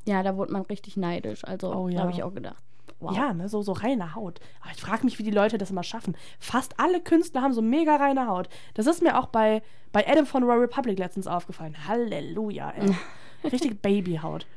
Ja, 0.05 0.21
da 0.23 0.35
wurde 0.37 0.51
man 0.53 0.63
richtig 0.63 0.97
neidisch. 0.97 1.43
Also, 1.45 1.73
Oh, 1.73 1.87
da 1.87 1.93
ja. 1.93 1.99
habe 2.01 2.11
ich 2.11 2.21
auch 2.23 2.33
gedacht. 2.33 2.61
Wow. 2.99 3.15
ja, 3.15 3.33
ne, 3.33 3.49
so, 3.49 3.61
so 3.61 3.73
reine 3.73 4.15
Haut. 4.15 4.39
Aber 4.61 4.71
ich 4.71 4.81
frage 4.81 5.03
mich, 5.03 5.19
wie 5.19 5.23
die 5.23 5.31
Leute 5.31 5.57
das 5.57 5.71
immer 5.71 5.83
schaffen. 5.83 6.15
Fast 6.39 6.79
alle 6.79 7.01
Künstler 7.01 7.41
haben 7.41 7.53
so 7.53 7.61
mega 7.61 7.97
reine 7.97 8.27
Haut. 8.27 8.47
Das 8.73 8.87
ist 8.87 9.01
mir 9.03 9.19
auch 9.19 9.27
bei, 9.27 9.61
bei 9.91 10.07
Adam 10.07 10.25
von 10.25 10.43
Royal 10.43 10.59
Republic 10.59 10.97
letztens 10.97 11.27
aufgefallen. 11.27 11.75
Halleluja, 11.87 12.71
ey. 12.71 12.95
Richtig 13.51 13.81
Babyhaut. 13.81 14.47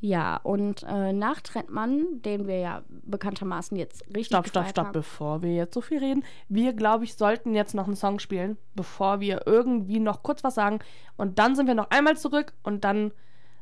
Ja, 0.00 0.36
und 0.36 0.84
äh, 0.84 1.12
nach 1.12 1.40
Trettmann, 1.40 2.22
den 2.22 2.46
wir 2.46 2.58
ja 2.58 2.82
bekanntermaßen 2.88 3.76
jetzt 3.76 4.04
richtig 4.06 4.26
Stopp, 4.26 4.46
stopp, 4.46 4.68
stopp, 4.68 4.86
haben. 4.86 4.92
bevor 4.92 5.42
wir 5.42 5.52
jetzt 5.54 5.74
so 5.74 5.80
viel 5.80 5.98
reden. 5.98 6.24
Wir, 6.48 6.72
glaube 6.72 7.02
ich, 7.02 7.14
sollten 7.16 7.52
jetzt 7.52 7.74
noch 7.74 7.86
einen 7.86 7.96
Song 7.96 8.20
spielen, 8.20 8.56
bevor 8.76 9.18
wir 9.18 9.42
irgendwie 9.46 9.98
noch 9.98 10.22
kurz 10.22 10.44
was 10.44 10.54
sagen. 10.54 10.78
Und 11.16 11.40
dann 11.40 11.56
sind 11.56 11.66
wir 11.66 11.74
noch 11.74 11.90
einmal 11.90 12.16
zurück 12.16 12.52
und 12.62 12.84
dann 12.84 13.10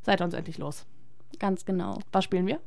seid 0.02 0.20
ihr 0.20 0.24
uns 0.24 0.34
endlich 0.34 0.58
los. 0.58 0.84
Ganz 1.38 1.64
genau. 1.64 1.98
Was 2.12 2.24
spielen 2.24 2.46
wir? 2.46 2.60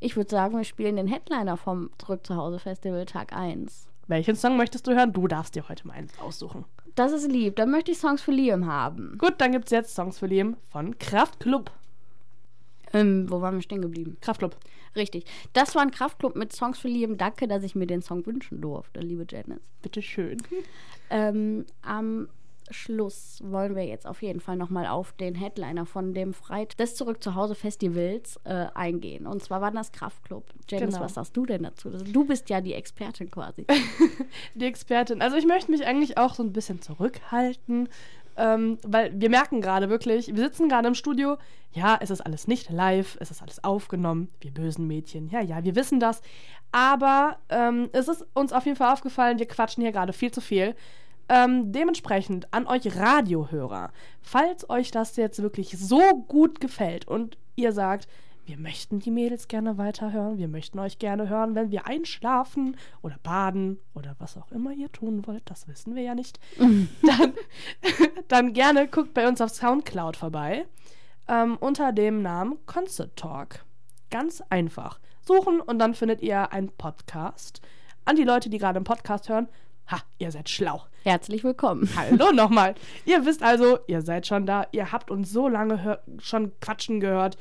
Ich 0.00 0.16
würde 0.16 0.30
sagen, 0.30 0.56
wir 0.56 0.64
spielen 0.64 0.96
den 0.96 1.06
Headliner 1.06 1.56
vom 1.56 1.90
Zurück 1.98 2.26
zu 2.26 2.36
Hause 2.36 2.58
Festival 2.58 3.06
Tag 3.06 3.32
1. 3.32 3.88
Welchen 4.08 4.34
Song 4.34 4.56
möchtest 4.56 4.86
du 4.86 4.94
hören? 4.94 5.12
Du 5.12 5.28
darfst 5.28 5.54
dir 5.54 5.68
heute 5.68 5.86
mal 5.86 5.94
eins 5.94 6.12
aussuchen. 6.18 6.64
Das 6.94 7.12
ist 7.12 7.30
lieb. 7.30 7.56
Dann 7.56 7.70
möchte 7.70 7.92
ich 7.92 7.98
Songs 7.98 8.20
für 8.20 8.32
Liam 8.32 8.66
haben. 8.66 9.16
Gut, 9.18 9.34
dann 9.38 9.52
gibt 9.52 9.66
es 9.66 9.70
jetzt 9.70 9.94
Songs 9.94 10.18
für 10.18 10.26
Liam 10.26 10.56
von 10.70 10.98
Kraftklub. 10.98 11.70
Ähm, 12.92 13.30
wo 13.30 13.40
waren 13.40 13.54
wir 13.54 13.62
stehen 13.62 13.80
geblieben? 13.80 14.18
Kraftklub. 14.20 14.56
Richtig. 14.94 15.24
Das 15.52 15.74
war 15.74 15.82
ein 15.82 15.90
Kraftclub 15.90 16.36
mit 16.36 16.52
Songs 16.52 16.78
für 16.78 16.88
Liam. 16.88 17.16
Danke, 17.16 17.48
dass 17.48 17.62
ich 17.62 17.74
mir 17.74 17.86
den 17.86 18.02
Song 18.02 18.26
wünschen 18.26 18.60
durfte, 18.60 19.00
liebe 19.00 19.24
Janice. 19.28 19.60
Bitteschön. 19.80 20.42
Ähm, 21.08 21.64
am 21.80 22.28
Schluss 22.70 23.40
wollen 23.44 23.74
wir 23.74 23.84
jetzt 23.84 24.06
auf 24.06 24.22
jeden 24.22 24.40
Fall 24.40 24.56
nochmal 24.56 24.86
auf 24.86 25.12
den 25.12 25.34
Headliner 25.34 25.86
von 25.86 26.14
dem 26.14 26.32
Freit 26.34 26.78
des 26.78 26.94
Zurück 26.94 27.22
zu 27.22 27.34
Hause 27.34 27.54
Festivals 27.54 28.38
äh, 28.44 28.66
eingehen. 28.74 29.26
Und 29.26 29.42
zwar 29.42 29.60
war 29.60 29.70
das 29.70 29.92
Kraftclub. 29.92 30.44
Janice, 30.68 30.94
Genau. 30.94 31.04
was 31.04 31.14
sagst 31.14 31.36
du 31.36 31.46
denn 31.46 31.62
dazu? 31.64 31.90
Du 31.90 32.24
bist 32.24 32.48
ja 32.50 32.60
die 32.60 32.74
Expertin 32.74 33.30
quasi. 33.30 33.66
Die 34.54 34.64
Expertin. 34.64 35.22
Also 35.22 35.36
ich 35.36 35.46
möchte 35.46 35.70
mich 35.70 35.84
eigentlich 35.86 36.18
auch 36.18 36.34
so 36.34 36.42
ein 36.42 36.52
bisschen 36.52 36.80
zurückhalten, 36.80 37.88
ähm, 38.36 38.78
weil 38.82 39.12
wir 39.20 39.28
merken 39.28 39.60
gerade 39.60 39.88
wirklich, 39.90 40.28
wir 40.28 40.42
sitzen 40.42 40.68
gerade 40.68 40.88
im 40.88 40.94
Studio, 40.94 41.36
ja, 41.72 41.98
es 42.00 42.10
ist 42.10 42.20
alles 42.20 42.48
nicht 42.48 42.70
live, 42.70 43.16
es 43.20 43.30
ist 43.30 43.42
alles 43.42 43.62
aufgenommen, 43.62 44.28
wir 44.40 44.50
bösen 44.52 44.86
Mädchen, 44.86 45.28
ja, 45.28 45.40
ja, 45.40 45.64
wir 45.64 45.74
wissen 45.74 46.00
das, 46.00 46.22
aber 46.70 47.38
ähm, 47.50 47.90
es 47.92 48.08
ist 48.08 48.24
uns 48.34 48.52
auf 48.52 48.64
jeden 48.64 48.76
Fall 48.76 48.92
aufgefallen, 48.92 49.38
wir 49.38 49.46
quatschen 49.46 49.82
hier 49.82 49.92
gerade 49.92 50.12
viel 50.14 50.30
zu 50.30 50.40
viel. 50.40 50.74
Ähm, 51.34 51.72
dementsprechend 51.72 52.52
an 52.52 52.66
euch 52.66 52.94
Radiohörer, 52.94 53.90
falls 54.20 54.68
euch 54.68 54.90
das 54.90 55.16
jetzt 55.16 55.40
wirklich 55.40 55.78
so 55.78 56.02
gut 56.28 56.60
gefällt 56.60 57.08
und 57.08 57.38
ihr 57.56 57.72
sagt, 57.72 58.06
wir 58.44 58.58
möchten 58.58 58.98
die 58.98 59.10
Mädels 59.10 59.48
gerne 59.48 59.78
weiterhören, 59.78 60.36
wir 60.36 60.48
möchten 60.48 60.78
euch 60.78 60.98
gerne 60.98 61.30
hören, 61.30 61.54
wenn 61.54 61.70
wir 61.70 61.86
einschlafen 61.86 62.76
oder 63.00 63.16
baden 63.22 63.78
oder 63.94 64.14
was 64.18 64.36
auch 64.36 64.52
immer 64.52 64.72
ihr 64.72 64.92
tun 64.92 65.26
wollt, 65.26 65.42
das 65.46 65.68
wissen 65.68 65.94
wir 65.94 66.02
ja 66.02 66.14
nicht, 66.14 66.38
dann, 66.58 67.32
dann 68.28 68.52
gerne 68.52 68.86
guckt 68.86 69.14
bei 69.14 69.26
uns 69.26 69.40
auf 69.40 69.52
Soundcloud 69.52 70.18
vorbei 70.18 70.66
ähm, 71.28 71.56
unter 71.56 71.92
dem 71.92 72.20
Namen 72.20 72.58
Concert 72.66 73.16
Talk. 73.16 73.64
Ganz 74.10 74.42
einfach. 74.50 75.00
Suchen 75.22 75.62
und 75.62 75.78
dann 75.78 75.94
findet 75.94 76.20
ihr 76.20 76.52
einen 76.52 76.68
Podcast. 76.68 77.62
An 78.04 78.16
die 78.16 78.24
Leute, 78.24 78.50
die 78.50 78.58
gerade 78.58 78.76
einen 78.76 78.84
Podcast 78.84 79.30
hören, 79.30 79.48
ha, 79.92 80.02
ihr 80.18 80.32
seid 80.32 80.48
schlau. 80.48 80.82
Herzlich 81.04 81.44
willkommen. 81.44 81.88
Hallo 81.96 82.32
nochmal. 82.32 82.74
Ihr 83.04 83.24
wisst 83.26 83.42
also, 83.42 83.78
ihr 83.86 84.02
seid 84.02 84.26
schon 84.26 84.46
da. 84.46 84.66
Ihr 84.72 84.90
habt 84.90 85.10
uns 85.10 85.30
so 85.30 85.48
lange 85.48 86.00
schon 86.18 86.52
quatschen 86.60 86.98
gehört. 86.98 87.36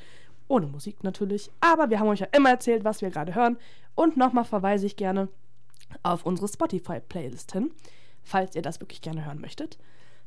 Ohne 0.47 0.67
Musik 0.67 1.03
natürlich. 1.03 1.49
Aber 1.61 1.89
wir 1.89 1.99
haben 1.99 2.09
euch 2.09 2.19
ja 2.19 2.27
immer 2.35 2.49
erzählt, 2.49 2.83
was 2.83 3.01
wir 3.01 3.09
gerade 3.09 3.33
hören. 3.33 3.57
Und 3.95 4.17
nochmal 4.17 4.43
verweise 4.43 4.85
ich 4.85 4.97
gerne 4.97 5.29
auf 6.03 6.25
unsere 6.25 6.47
Spotify-Playlist 6.47 7.53
hin, 7.53 7.71
falls 8.23 8.55
ihr 8.55 8.61
das 8.61 8.79
wirklich 8.79 9.01
gerne 9.01 9.25
hören 9.25 9.39
möchtet. 9.39 9.77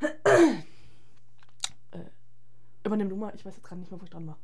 äh, 0.00 1.98
übernimm 2.84 3.08
du 3.10 3.16
mal. 3.16 3.32
Ich 3.34 3.44
weiß 3.44 3.56
jetzt 3.56 3.64
gerade 3.64 3.80
nicht 3.80 3.90
mehr, 3.90 4.00
wo 4.00 4.04
ich 4.04 4.10
dran 4.10 4.26
war. 4.26 4.38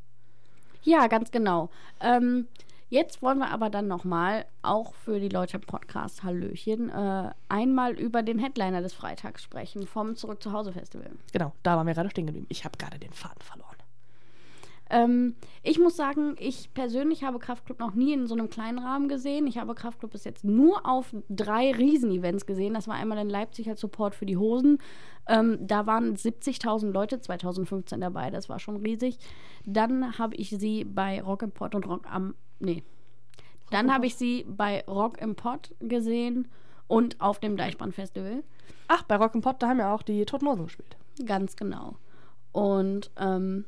Ja, 0.83 1.07
ganz 1.07 1.31
genau. 1.31 1.71
Ähm, 2.01 2.47
jetzt 2.91 3.23
wollen 3.23 3.39
wir 3.39 3.51
aber 3.51 3.71
dann 3.71 3.89
nochmal, 3.89 4.45
auch 4.63 4.95
für 4.95 5.19
die 5.19 5.29
Leute 5.29 5.57
im 5.57 5.63
Podcast, 5.63 6.23
Hallöchen, 6.23 6.91
äh, 6.91 7.31
einmal 7.49 7.99
über 7.99 8.23
den 8.23 8.39
Headliner 8.39 8.83
des 8.83 8.93
Freitags 8.93 9.43
sprechen, 9.43 9.87
vom 9.87 10.17
Zurück 10.17 10.43
zu 10.43 10.53
Hause 10.53 10.73
Festival. 10.73 11.11
Genau, 11.33 11.53
da 11.63 11.77
waren 11.77 11.87
wir 11.87 11.95
gerade 11.95 12.11
stehen 12.11 12.27
geblieben. 12.27 12.47
Ich 12.51 12.65
habe 12.65 12.77
gerade 12.77 12.99
den 12.99 13.13
Faden 13.13 13.41
verloren. 13.41 13.71
Ähm, 14.91 15.37
ich 15.63 15.79
muss 15.79 15.97
sagen, 15.97 16.35
ich 16.39 16.75
persönlich 16.75 17.23
habe 17.23 17.39
Kraftclub 17.39 17.79
noch 17.79 17.95
nie 17.95 18.13
in 18.13 18.27
so 18.27 18.35
einem 18.35 18.51
kleinen 18.51 18.81
Rahmen 18.81 19.09
gesehen. 19.09 19.47
Ich 19.47 19.57
habe 19.57 19.75
Kraftclub 19.75 20.11
bis 20.11 20.25
jetzt 20.25 20.45
nur 20.45 20.85
auf 20.85 21.15
drei 21.29 21.71
Riesenevents 21.71 22.45
gesehen. 22.45 22.75
Das 22.75 22.89
war 22.89 22.97
einmal 22.97 23.19
in 23.19 23.31
Leipzig 23.31 23.69
als 23.69 23.81
Support 23.81 24.17
für 24.17 24.27
die 24.27 24.37
Hosen. 24.37 24.79
Ähm, 25.29 25.59
da 25.61 25.87
waren 25.87 26.17
70.000 26.17 26.91
Leute 26.91 27.21
2015 27.21 28.01
dabei. 28.01 28.31
Das 28.31 28.49
war 28.49 28.59
schon 28.59 28.77
riesig. 28.79 29.19
Dann 29.65 30.19
habe 30.19 30.35
ich 30.35 30.51
sie 30.51 30.85
bei 30.85 31.23
Rock 31.23 31.43
im 31.43 31.53
Pott 31.53 31.75
und 31.75 31.87
Rock 31.87 32.11
am. 32.11 32.35
Nee. 32.61 32.83
Dann 33.71 33.93
habe 33.93 34.07
ich 34.07 34.17
sie 34.17 34.45
bei 34.49 34.85
Rock 34.87 35.21
im 35.21 35.35
Pott 35.37 35.75
gesehen 35.81 36.49
und 36.87 37.21
auf 37.21 37.39
dem 37.39 37.57
Deichbrand-Festival. 37.57 38.43
Ach, 38.89 39.03
bei 39.05 39.17
Rock'n'Pop, 39.17 39.59
da 39.59 39.69
haben 39.69 39.79
ja 39.79 39.95
auch 39.95 40.03
die 40.03 40.25
Toten 40.25 40.47
Hosen 40.49 40.65
gespielt. 40.65 40.97
Ganz 41.25 41.55
genau. 41.57 41.97
Und 42.53 43.11
ähm, 43.17 43.65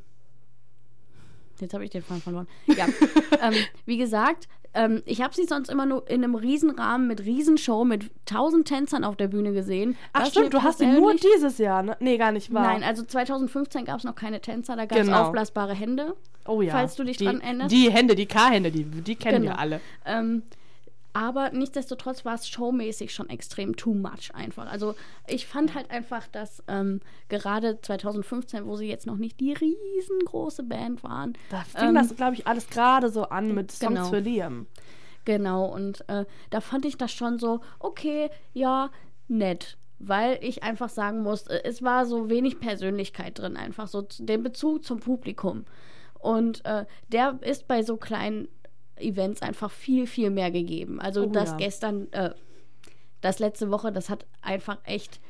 jetzt 1.60 1.72
habe 1.74 1.84
ich 1.84 1.90
den 1.90 2.02
Faden 2.02 2.22
verloren. 2.22 2.48
Ja, 2.66 2.86
ähm, 3.40 3.54
wie 3.86 3.96
gesagt, 3.96 4.48
ähm, 4.74 5.02
ich 5.04 5.22
habe 5.22 5.34
sie 5.34 5.44
sonst 5.44 5.68
immer 5.68 5.86
nur 5.86 6.08
in 6.08 6.24
einem 6.24 6.34
Riesenrahmen 6.34 7.06
mit 7.06 7.20
Riesenshow 7.24 7.84
mit 7.84 8.10
tausend 8.26 8.66
Tänzern 8.66 9.04
auf 9.04 9.16
der 9.16 9.28
Bühne 9.28 9.52
gesehen. 9.52 9.96
Ach 10.12 10.22
Was 10.22 10.30
stimmt, 10.30 10.54
du 10.54 10.62
hast 10.62 10.80
ihn 10.80 10.94
nur 10.96 11.14
dieses 11.14 11.58
Jahr, 11.58 11.82
ne? 11.82 11.96
Nee, 12.00 12.16
gar 12.18 12.32
nicht 12.32 12.52
wahr. 12.52 12.64
Nein, 12.64 12.82
also 12.82 13.04
2015 13.04 13.84
gab 13.84 13.98
es 13.98 14.04
noch 14.04 14.14
keine 14.14 14.40
Tänzer, 14.40 14.74
da 14.74 14.86
gab 14.86 14.98
es 14.98 15.06
Genau. 15.06 15.26
aufblasbare 15.26 15.74
Hände. 15.74 16.16
Oh 16.46 16.62
ja. 16.62 16.72
falls 16.72 16.96
du 16.96 17.04
dich 17.04 17.16
die, 17.16 17.24
dran 17.24 17.40
erinnerst. 17.40 17.72
Die 17.72 17.90
Hände, 17.90 18.14
die 18.14 18.26
K-Hände, 18.26 18.70
die, 18.70 18.84
die 18.84 19.16
kennen 19.16 19.42
Genau. 19.42 19.52
wir 19.54 19.58
alle. 19.58 19.80
Ähm, 20.04 20.42
aber 21.14 21.50
nichtsdestotrotz 21.50 22.24
war 22.24 22.34
es 22.36 22.48
showmäßig 22.48 23.12
schon 23.12 23.28
extrem 23.28 23.76
too 23.76 23.92
much 23.92 24.34
einfach. 24.34 24.70
Also 24.70 24.94
ich 25.26 25.46
fand 25.46 25.74
halt 25.74 25.90
einfach, 25.90 26.26
dass 26.28 26.62
ähm, 26.68 27.00
gerade 27.28 27.78
2015, 27.82 28.64
wo 28.66 28.76
sie 28.76 28.88
jetzt 28.88 29.06
noch 29.06 29.16
nicht 29.18 29.38
die 29.38 29.52
riesengroße 29.52 30.62
Band 30.62 31.02
waren, 31.02 31.34
Da 31.50 31.64
fing 31.64 31.90
Ähm, 31.90 31.94
das, 31.96 32.16
glaube 32.16 32.34
ich, 32.34 32.46
alles 32.46 32.68
gerade 32.70 33.10
so 33.10 33.24
an 33.24 33.54
mit 33.54 33.70
Songs 33.72 33.94
genau. 33.94 34.08
für 34.08 34.20
Liam. 34.20 34.66
Genau, 35.26 35.66
und 35.66 36.02
äh, 36.08 36.24
da 36.50 36.60
fand 36.60 36.84
ich 36.86 36.96
das 36.96 37.12
schon 37.12 37.38
so, 37.38 37.60
okay, 37.78 38.30
ja, 38.54 38.90
nett. 39.28 39.76
weil 39.98 40.38
ich 40.42 40.62
einfach 40.64 40.88
sagen 40.88 41.22
muss, 41.22 41.46
äh, 41.46 41.60
es 41.62 41.82
war 41.82 42.06
so 42.06 42.28
wenig 42.30 42.58
Persönlichkeit 42.58 43.38
drin, 43.38 43.56
einfach 43.56 43.86
so 43.86 44.02
den 44.18 44.42
Bezug 44.42 44.84
zum 44.84 44.98
Publikum. 44.98 45.64
Und 46.22 46.64
äh, 46.64 46.86
der 47.08 47.38
ist 47.42 47.66
bei 47.66 47.82
so 47.82 47.96
kleinen 47.96 48.48
Events 48.96 49.42
einfach 49.42 49.70
viel, 49.70 50.06
viel 50.06 50.30
mehr 50.30 50.50
gegeben. 50.50 51.00
Also 51.00 51.24
Oh 51.24 51.26
das 51.26 51.50
ja. 51.50 51.56
gestern, 51.56 52.10
äh, 52.12 52.30
das 53.20 53.40
letzte 53.40 53.70
Woche, 53.70 53.92
das 53.92 54.08
hat 54.08 54.24
einfach 54.40 54.78
echt 54.84 55.20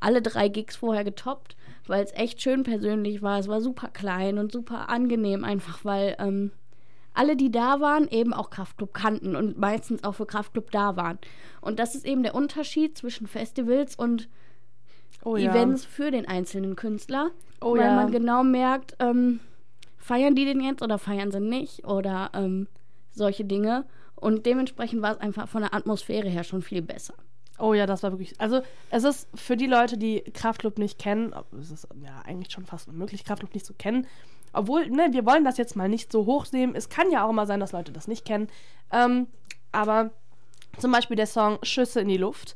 alle 0.00 0.20
drei 0.22 0.48
Gigs 0.48 0.76
vorher 0.76 1.04
getoppt, 1.04 1.56
weil 1.86 2.02
es 2.02 2.12
echt 2.12 2.42
schön 2.42 2.64
persönlich 2.64 3.22
war. 3.22 3.38
Es 3.38 3.46
war 3.46 3.60
super 3.60 3.88
klein 3.88 4.38
und 4.38 4.50
super 4.50 4.88
angenehm, 4.88 5.44
einfach 5.44 5.84
weil 5.84 6.16
ähm, 6.18 6.50
alle, 7.14 7.36
die 7.36 7.50
da 7.52 7.80
waren, 7.80 8.08
eben 8.08 8.32
auch 8.34 8.50
Kraftclub 8.50 8.92
kannten 8.92 9.36
und 9.36 9.58
meistens 9.58 10.02
auch 10.02 10.12
für 10.12 10.26
Kraftclub 10.26 10.70
da 10.72 10.96
waren. 10.96 11.18
Und 11.60 11.78
das 11.78 11.94
ist 11.94 12.04
eben 12.04 12.22
der 12.24 12.34
Unterschied 12.34 12.98
zwischen 12.98 13.26
Festivals 13.26 13.94
und 13.94 14.28
Oh 15.24 15.36
ja. 15.36 15.50
Events 15.50 15.84
für 15.84 16.10
den 16.10 16.26
einzelnen 16.26 16.76
Künstler, 16.76 17.30
Oh 17.60 17.74
weil 17.74 17.86
ja. 17.86 17.94
man 17.96 18.10
genau 18.12 18.42
merkt, 18.44 18.96
ähm, 18.98 19.40
feiern 20.06 20.36
die 20.36 20.44
den 20.44 20.60
jetzt 20.60 20.82
oder 20.82 20.98
feiern 20.98 21.32
sie 21.32 21.40
nicht 21.40 21.84
oder 21.84 22.30
ähm, 22.32 22.68
solche 23.12 23.44
Dinge. 23.44 23.84
Und 24.14 24.46
dementsprechend 24.46 25.02
war 25.02 25.12
es 25.12 25.20
einfach 25.20 25.48
von 25.48 25.62
der 25.62 25.74
Atmosphäre 25.74 26.28
her 26.28 26.44
schon 26.44 26.62
viel 26.62 26.80
besser. 26.80 27.14
Oh 27.58 27.74
ja, 27.74 27.86
das 27.86 28.04
war 28.04 28.12
wirklich. 28.12 28.40
Also, 28.40 28.62
es 28.90 29.02
ist 29.02 29.28
für 29.34 29.56
die 29.56 29.66
Leute, 29.66 29.98
die 29.98 30.20
Kraftclub 30.20 30.78
nicht 30.78 30.98
kennen, 30.98 31.34
es 31.60 31.70
ist 31.72 31.88
ja 32.02 32.22
eigentlich 32.24 32.52
schon 32.52 32.66
fast 32.66 32.88
unmöglich, 32.88 33.24
Kraftclub 33.24 33.52
nicht 33.52 33.66
zu 33.66 33.74
kennen. 33.74 34.06
Obwohl, 34.52 34.88
ne, 34.88 35.08
wir 35.10 35.26
wollen 35.26 35.44
das 35.44 35.58
jetzt 35.58 35.74
mal 35.74 35.88
nicht 35.88 36.12
so 36.12 36.24
hochsehen. 36.24 36.76
Es 36.76 36.88
kann 36.88 37.10
ja 37.10 37.26
auch 37.26 37.32
mal 37.32 37.46
sein, 37.46 37.60
dass 37.60 37.72
Leute 37.72 37.92
das 37.92 38.06
nicht 38.06 38.24
kennen. 38.24 38.48
Ähm, 38.92 39.26
aber 39.72 40.10
zum 40.78 40.92
Beispiel 40.92 41.16
der 41.16 41.26
Song 41.26 41.58
Schüsse 41.62 42.00
in 42.00 42.08
die 42.08 42.16
Luft. 42.16 42.54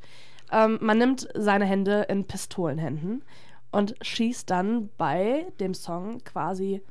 Ähm, 0.52 0.78
man 0.80 0.98
nimmt 0.98 1.28
seine 1.34 1.64
Hände 1.64 2.06
in 2.08 2.26
Pistolenhänden 2.26 3.24
und 3.72 3.96
schießt 4.02 4.48
dann 4.48 4.90
bei 4.96 5.46
dem 5.58 5.74
Song 5.74 6.22
quasi 6.24 6.82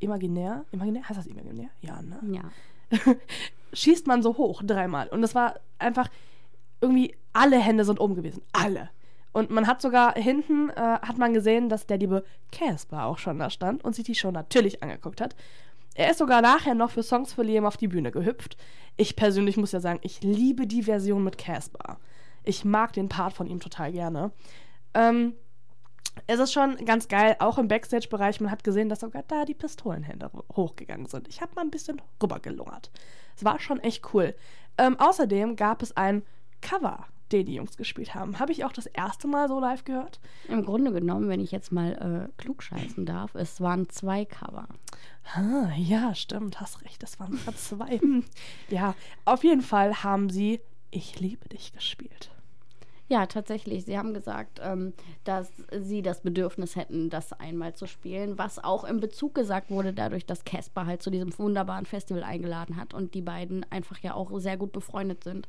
imaginär. 0.00 0.64
Imaginär? 0.72 1.08
Heißt 1.08 1.18
das 1.18 1.26
imaginär? 1.26 1.68
Ja, 1.80 2.00
ne? 2.02 2.18
Ja. 2.30 2.50
schießt 3.72 4.06
man 4.06 4.22
so 4.22 4.36
hoch 4.36 4.62
dreimal. 4.64 5.08
Und 5.08 5.22
es 5.22 5.34
war 5.34 5.54
einfach 5.78 6.08
irgendwie, 6.80 7.14
alle 7.32 7.58
Hände 7.58 7.84
sind 7.84 8.00
oben 8.00 8.14
gewesen. 8.14 8.42
Alle. 8.52 8.90
Und 9.32 9.50
man 9.50 9.66
hat 9.66 9.82
sogar 9.82 10.14
hinten, 10.14 10.70
äh, 10.70 10.74
hat 10.74 11.18
man 11.18 11.34
gesehen, 11.34 11.68
dass 11.68 11.86
der 11.86 11.98
liebe 11.98 12.24
Casper 12.50 13.04
auch 13.04 13.18
schon 13.18 13.38
da 13.38 13.50
stand 13.50 13.84
und 13.84 13.94
sich 13.94 14.04
die 14.04 14.14
Show 14.14 14.30
natürlich 14.30 14.82
angeguckt 14.82 15.20
hat. 15.20 15.36
Er 15.94 16.10
ist 16.10 16.18
sogar 16.18 16.40
nachher 16.40 16.74
noch 16.74 16.90
für 16.90 17.02
Songs 17.02 17.32
für 17.32 17.42
Liam 17.42 17.66
auf 17.66 17.76
die 17.76 17.88
Bühne 17.88 18.10
gehüpft. 18.10 18.56
Ich 18.96 19.16
persönlich 19.16 19.56
muss 19.56 19.72
ja 19.72 19.80
sagen, 19.80 19.98
ich 20.02 20.22
liebe 20.22 20.66
die 20.66 20.84
Version 20.84 21.24
mit 21.24 21.38
Casper. 21.38 21.98
Ich 22.44 22.64
mag 22.64 22.92
den 22.92 23.08
Part 23.08 23.32
von 23.32 23.46
ihm 23.46 23.60
total 23.60 23.92
gerne. 23.92 24.30
Ähm, 24.94 25.34
es 26.26 26.40
ist 26.40 26.52
schon 26.52 26.76
ganz 26.84 27.08
geil, 27.08 27.36
auch 27.38 27.58
im 27.58 27.68
Backstage-Bereich. 27.68 28.40
Man 28.40 28.50
hat 28.50 28.64
gesehen, 28.64 28.88
dass 28.88 29.00
sogar 29.00 29.22
da 29.28 29.44
die 29.44 29.54
Pistolenhände 29.54 30.30
ho- 30.32 30.44
hochgegangen 30.56 31.06
sind. 31.06 31.28
Ich 31.28 31.40
habe 31.40 31.52
mal 31.54 31.62
ein 31.62 31.70
bisschen 31.70 32.00
rübergelungert. 32.22 32.90
Es 33.36 33.44
war 33.44 33.58
schon 33.60 33.80
echt 33.80 34.12
cool. 34.14 34.34
Ähm, 34.78 34.98
außerdem 34.98 35.56
gab 35.56 35.82
es 35.82 35.96
ein 35.96 36.22
Cover, 36.60 37.06
den 37.32 37.46
die 37.46 37.54
Jungs 37.54 37.76
gespielt 37.76 38.14
haben. 38.14 38.38
Habe 38.38 38.52
ich 38.52 38.64
auch 38.64 38.72
das 38.72 38.86
erste 38.86 39.28
Mal 39.28 39.48
so 39.48 39.60
live 39.60 39.84
gehört. 39.84 40.18
Im 40.48 40.64
Grunde 40.64 40.92
genommen, 40.92 41.28
wenn 41.28 41.40
ich 41.40 41.50
jetzt 41.52 41.70
mal 41.72 42.28
äh, 42.30 42.42
klugscheißen 42.42 43.04
darf, 43.06 43.34
es 43.34 43.60
waren 43.60 43.88
zwei 43.88 44.24
Cover. 44.24 44.66
Ah, 45.34 45.70
ja, 45.76 46.14
stimmt, 46.14 46.60
hast 46.60 46.82
recht. 46.82 47.02
Das 47.02 47.20
waren 47.20 47.36
sogar 47.36 47.54
zwei. 47.56 48.00
Ja, 48.70 48.94
auf 49.24 49.44
jeden 49.44 49.62
Fall 49.62 50.02
haben 50.02 50.30
sie 50.30 50.60
Ich 50.90 51.20
liebe 51.20 51.48
dich 51.50 51.72
gespielt. 51.72 52.30
Ja, 53.10 53.24
tatsächlich. 53.26 53.84
Sie 53.86 53.96
haben 53.96 54.12
gesagt, 54.12 54.60
ähm, 54.62 54.92
dass 55.24 55.50
sie 55.80 56.02
das 56.02 56.20
Bedürfnis 56.20 56.76
hätten, 56.76 57.08
das 57.08 57.32
einmal 57.32 57.72
zu 57.74 57.86
spielen, 57.86 58.36
was 58.36 58.62
auch 58.62 58.84
im 58.84 59.00
Bezug 59.00 59.34
gesagt 59.34 59.70
wurde, 59.70 59.94
dadurch, 59.94 60.26
dass 60.26 60.44
Casper 60.44 60.84
halt 60.86 61.02
zu 61.02 61.10
diesem 61.10 61.36
wunderbaren 61.38 61.86
Festival 61.86 62.22
eingeladen 62.22 62.76
hat 62.76 62.92
und 62.92 63.14
die 63.14 63.22
beiden 63.22 63.64
einfach 63.70 63.98
ja 64.00 64.12
auch 64.14 64.30
sehr 64.38 64.58
gut 64.58 64.72
befreundet 64.72 65.24
sind. 65.24 65.48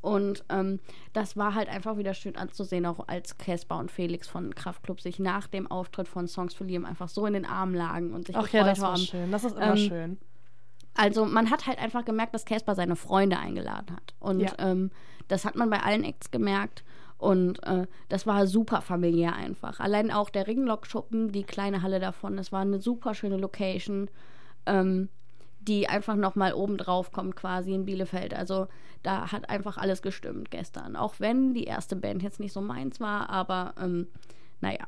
Und 0.00 0.44
ähm, 0.50 0.78
das 1.12 1.36
war 1.36 1.54
halt 1.54 1.68
einfach 1.68 1.96
wieder 1.98 2.14
schön 2.14 2.36
anzusehen, 2.36 2.86
auch 2.86 3.08
als 3.08 3.36
Casper 3.38 3.78
und 3.78 3.90
Felix 3.90 4.28
von 4.28 4.54
Kraftklub 4.54 5.00
sich 5.00 5.18
nach 5.18 5.48
dem 5.48 5.70
Auftritt 5.70 6.06
von 6.08 6.28
Songs 6.28 6.54
for 6.54 6.66
Liam 6.66 6.84
einfach 6.84 7.08
so 7.08 7.26
in 7.26 7.32
den 7.34 7.44
Armen 7.44 7.74
lagen 7.74 8.14
und 8.14 8.26
sich 8.26 8.36
Ach 8.36 8.42
gefreut 8.44 8.60
ja, 8.60 8.64
das 8.66 8.80
war 8.80 8.92
haben. 8.92 9.00
schön. 9.02 9.30
Das 9.32 9.44
ist 9.44 9.56
immer 9.56 9.70
Ähm, 9.72 9.76
schön. 9.76 10.18
Also 10.94 11.26
man 11.26 11.50
hat 11.50 11.66
halt 11.66 11.78
einfach 11.78 12.04
gemerkt, 12.06 12.34
dass 12.34 12.44
Casper 12.46 12.74
seine 12.74 12.96
Freunde 12.96 13.38
eingeladen 13.38 13.94
hat. 13.94 14.14
Und 14.18 14.40
Ja. 14.40 14.52
ähm, 14.58 14.90
das 15.28 15.44
hat 15.44 15.56
man 15.56 15.70
bei 15.70 15.80
allen 15.80 16.04
Acts 16.04 16.30
gemerkt. 16.30 16.84
Und 17.18 17.62
äh, 17.62 17.86
das 18.08 18.26
war 18.26 18.46
super 18.46 18.82
familiär 18.82 19.34
einfach. 19.34 19.80
Allein 19.80 20.10
auch 20.10 20.28
der 20.28 20.46
Ringlock-Schuppen, 20.46 21.32
die 21.32 21.44
kleine 21.44 21.82
Halle 21.82 21.98
davon, 21.98 22.36
das 22.36 22.52
war 22.52 22.60
eine 22.60 22.78
super 22.78 23.14
schöne 23.14 23.38
Location, 23.38 24.10
ähm, 24.66 25.08
die 25.60 25.88
einfach 25.88 26.14
nochmal 26.14 26.52
oben 26.52 26.76
drauf 26.76 27.12
kommt 27.12 27.34
quasi 27.34 27.72
in 27.72 27.86
Bielefeld. 27.86 28.34
Also 28.34 28.68
da 29.02 29.32
hat 29.32 29.48
einfach 29.48 29.78
alles 29.78 30.02
gestimmt 30.02 30.50
gestern. 30.50 30.94
Auch 30.94 31.14
wenn 31.18 31.54
die 31.54 31.64
erste 31.64 31.96
Band 31.96 32.22
jetzt 32.22 32.38
nicht 32.38 32.52
so 32.52 32.60
meins 32.60 33.00
war, 33.00 33.30
aber 33.30 33.74
ähm, 33.80 34.08
naja. 34.60 34.86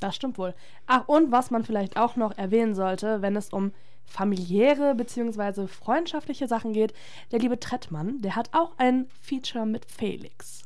Das 0.00 0.16
stimmt 0.16 0.36
wohl. 0.36 0.52
Ach, 0.86 1.06
und 1.06 1.30
was 1.30 1.52
man 1.52 1.62
vielleicht 1.62 1.96
auch 1.96 2.16
noch 2.16 2.36
erwähnen 2.36 2.74
sollte, 2.74 3.22
wenn 3.22 3.36
es 3.36 3.50
um 3.50 3.72
familiäre 4.06 4.94
bzw. 4.94 5.66
freundschaftliche 5.66 6.48
Sachen 6.48 6.72
geht, 6.72 6.92
der 7.30 7.38
liebe 7.38 7.58
Trettmann, 7.58 8.20
der 8.20 8.36
hat 8.36 8.50
auch 8.52 8.72
ein 8.78 9.06
Feature 9.20 9.66
mit 9.66 9.84
Felix. 9.84 10.62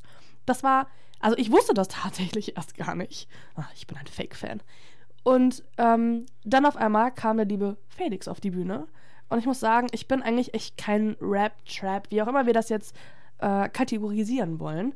Das 0.47 0.63
war, 0.63 0.89
also 1.21 1.37
ich 1.37 1.51
wusste 1.51 1.75
das 1.75 1.89
tatsächlich 1.89 2.57
erst 2.57 2.77
gar 2.77 2.95
nicht. 2.95 3.29
Ach, 3.55 3.71
ich 3.75 3.87
bin 3.87 3.97
ein 3.97 4.07
Fake-Fan. 4.07 4.63
Und 5.23 5.65
ähm, 5.79 6.27
dann 6.45 6.67
auf 6.67 6.77
einmal 6.77 7.13
kam 7.13 7.37
der 7.37 7.47
liebe 7.47 7.77
Felix 7.89 8.29
auf 8.29 8.41
die 8.41 8.51
Bühne. 8.51 8.87
Und 9.29 9.39
ich 9.39 9.47
muss 9.47 9.59
sagen, 9.59 9.89
ich 9.91 10.07
bin 10.07 10.23
eigentlich 10.23 10.55
echt 10.55 10.77
kein 10.77 11.17
Rap-Trap, 11.21 12.11
wie 12.11 12.23
auch 12.23 12.29
immer 12.29 12.47
wir 12.47 12.53
das 12.53 12.69
jetzt 12.69 12.95
äh, 13.39 13.69
kategorisieren 13.69 14.61
wollen. 14.61 14.95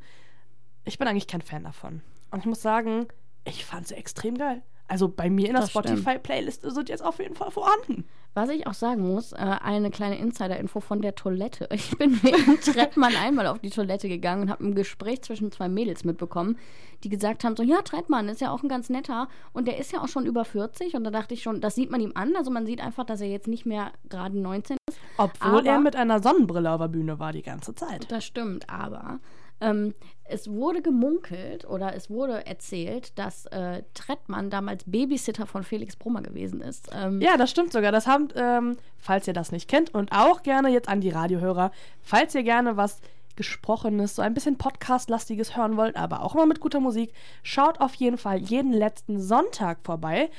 Ich 0.85 0.97
bin 0.97 1.07
eigentlich 1.07 1.27
kein 1.27 1.41
Fan 1.41 1.65
davon. 1.65 2.01
Und 2.31 2.39
ich 2.39 2.45
muss 2.45 2.61
sagen, 2.61 3.07
ich 3.43 3.65
fand 3.65 3.87
sie 3.87 3.95
extrem 3.95 4.37
geil. 4.37 4.61
Also 4.91 5.07
bei 5.07 5.29
mir 5.29 5.47
in 5.47 5.55
der. 5.55 5.65
Spotify-Playlist 5.67 6.63
sind 6.63 6.89
jetzt 6.89 7.01
auf 7.01 7.19
jeden 7.19 7.35
Fall 7.35 7.49
vorhanden. 7.49 8.03
Was 8.33 8.49
ich 8.49 8.67
auch 8.67 8.73
sagen 8.73 9.07
muss, 9.07 9.31
äh, 9.31 9.37
eine 9.37 9.89
kleine 9.89 10.17
Insider-Info 10.17 10.81
von 10.81 11.01
der 11.01 11.15
Toilette. 11.15 11.69
Ich 11.73 11.97
bin 11.97 12.21
wegen 12.23 12.59
Trettmann 12.59 13.15
einmal 13.15 13.47
auf 13.47 13.59
die 13.59 13.69
Toilette 13.69 14.09
gegangen 14.09 14.43
und 14.43 14.49
habe 14.49 14.65
ein 14.65 14.75
Gespräch 14.75 15.21
zwischen 15.21 15.49
zwei 15.49 15.69
Mädels 15.69 16.03
mitbekommen, 16.03 16.57
die 17.05 17.09
gesagt 17.09 17.45
haben, 17.45 17.55
so, 17.55 17.63
ja, 17.63 17.81
Trettmann 17.83 18.27
ist 18.27 18.41
ja 18.41 18.51
auch 18.51 18.63
ein 18.63 18.67
ganz 18.69 18.89
netter 18.89 19.29
und 19.53 19.65
der 19.65 19.77
ist 19.79 19.93
ja 19.93 20.01
auch 20.03 20.09
schon 20.09 20.25
über 20.25 20.43
40 20.43 20.93
und 20.95 21.05
da 21.05 21.09
dachte 21.09 21.33
ich 21.35 21.41
schon, 21.41 21.61
das 21.61 21.75
sieht 21.75 21.89
man 21.89 22.01
ihm 22.01 22.11
an, 22.15 22.35
also 22.35 22.51
man 22.51 22.65
sieht 22.65 22.81
einfach, 22.81 23.05
dass 23.05 23.21
er 23.21 23.29
jetzt 23.29 23.47
nicht 23.47 23.65
mehr 23.65 23.93
gerade 24.09 24.37
19 24.37 24.75
ist. 24.89 24.99
Obwohl 25.17 25.59
Aber- 25.59 25.65
er 25.69 25.79
mit 25.79 25.95
einer 25.95 26.21
Sonnenbrille 26.21 26.69
auf 26.69 26.81
der 26.81 26.89
Bühne 26.89 27.17
war 27.17 27.31
die 27.31 27.43
ganze 27.43 27.73
Zeit. 27.73 28.11
Das 28.11 28.25
stimmt, 28.25 28.69
aber 28.69 29.21
ähm, 29.61 29.93
es 30.31 30.49
wurde 30.49 30.81
gemunkelt 30.81 31.65
oder 31.65 31.95
es 31.95 32.09
wurde 32.09 32.45
erzählt, 32.45 33.17
dass 33.17 33.45
äh, 33.47 33.83
Trettmann 33.93 34.49
damals 34.49 34.83
Babysitter 34.85 35.45
von 35.45 35.63
Felix 35.63 35.95
Brummer 35.95 36.21
gewesen 36.21 36.61
ist. 36.61 36.89
Ähm, 36.93 37.21
Ja, 37.21 37.37
das 37.37 37.51
stimmt 37.51 37.73
sogar. 37.73 37.91
Das 37.91 38.07
haben, 38.07 38.29
ähm, 38.35 38.77
falls 38.97 39.27
ihr 39.27 39.33
das 39.33 39.51
nicht 39.51 39.67
kennt 39.67 39.93
und 39.93 40.11
auch 40.11 40.43
gerne 40.43 40.69
jetzt 40.69 40.89
an 40.89 41.01
die 41.01 41.09
Radiohörer, 41.09 41.71
falls 42.01 42.33
ihr 42.35 42.43
gerne 42.43 42.77
was 42.77 43.01
Gesprochenes, 43.35 44.15
so 44.15 44.21
ein 44.21 44.33
bisschen 44.33 44.57
Podcast-lastiges 44.57 45.55
hören 45.55 45.77
wollt, 45.77 45.95
aber 45.95 46.23
auch 46.23 46.35
immer 46.35 46.45
mit 46.45 46.59
guter 46.59 46.79
Musik, 46.79 47.13
schaut 47.43 47.79
auf 47.79 47.93
jeden 47.95 48.17
Fall 48.17 48.37
jeden 48.37 48.73
letzten 48.73 49.21
Sonntag 49.21 49.79
vorbei. 49.83 50.29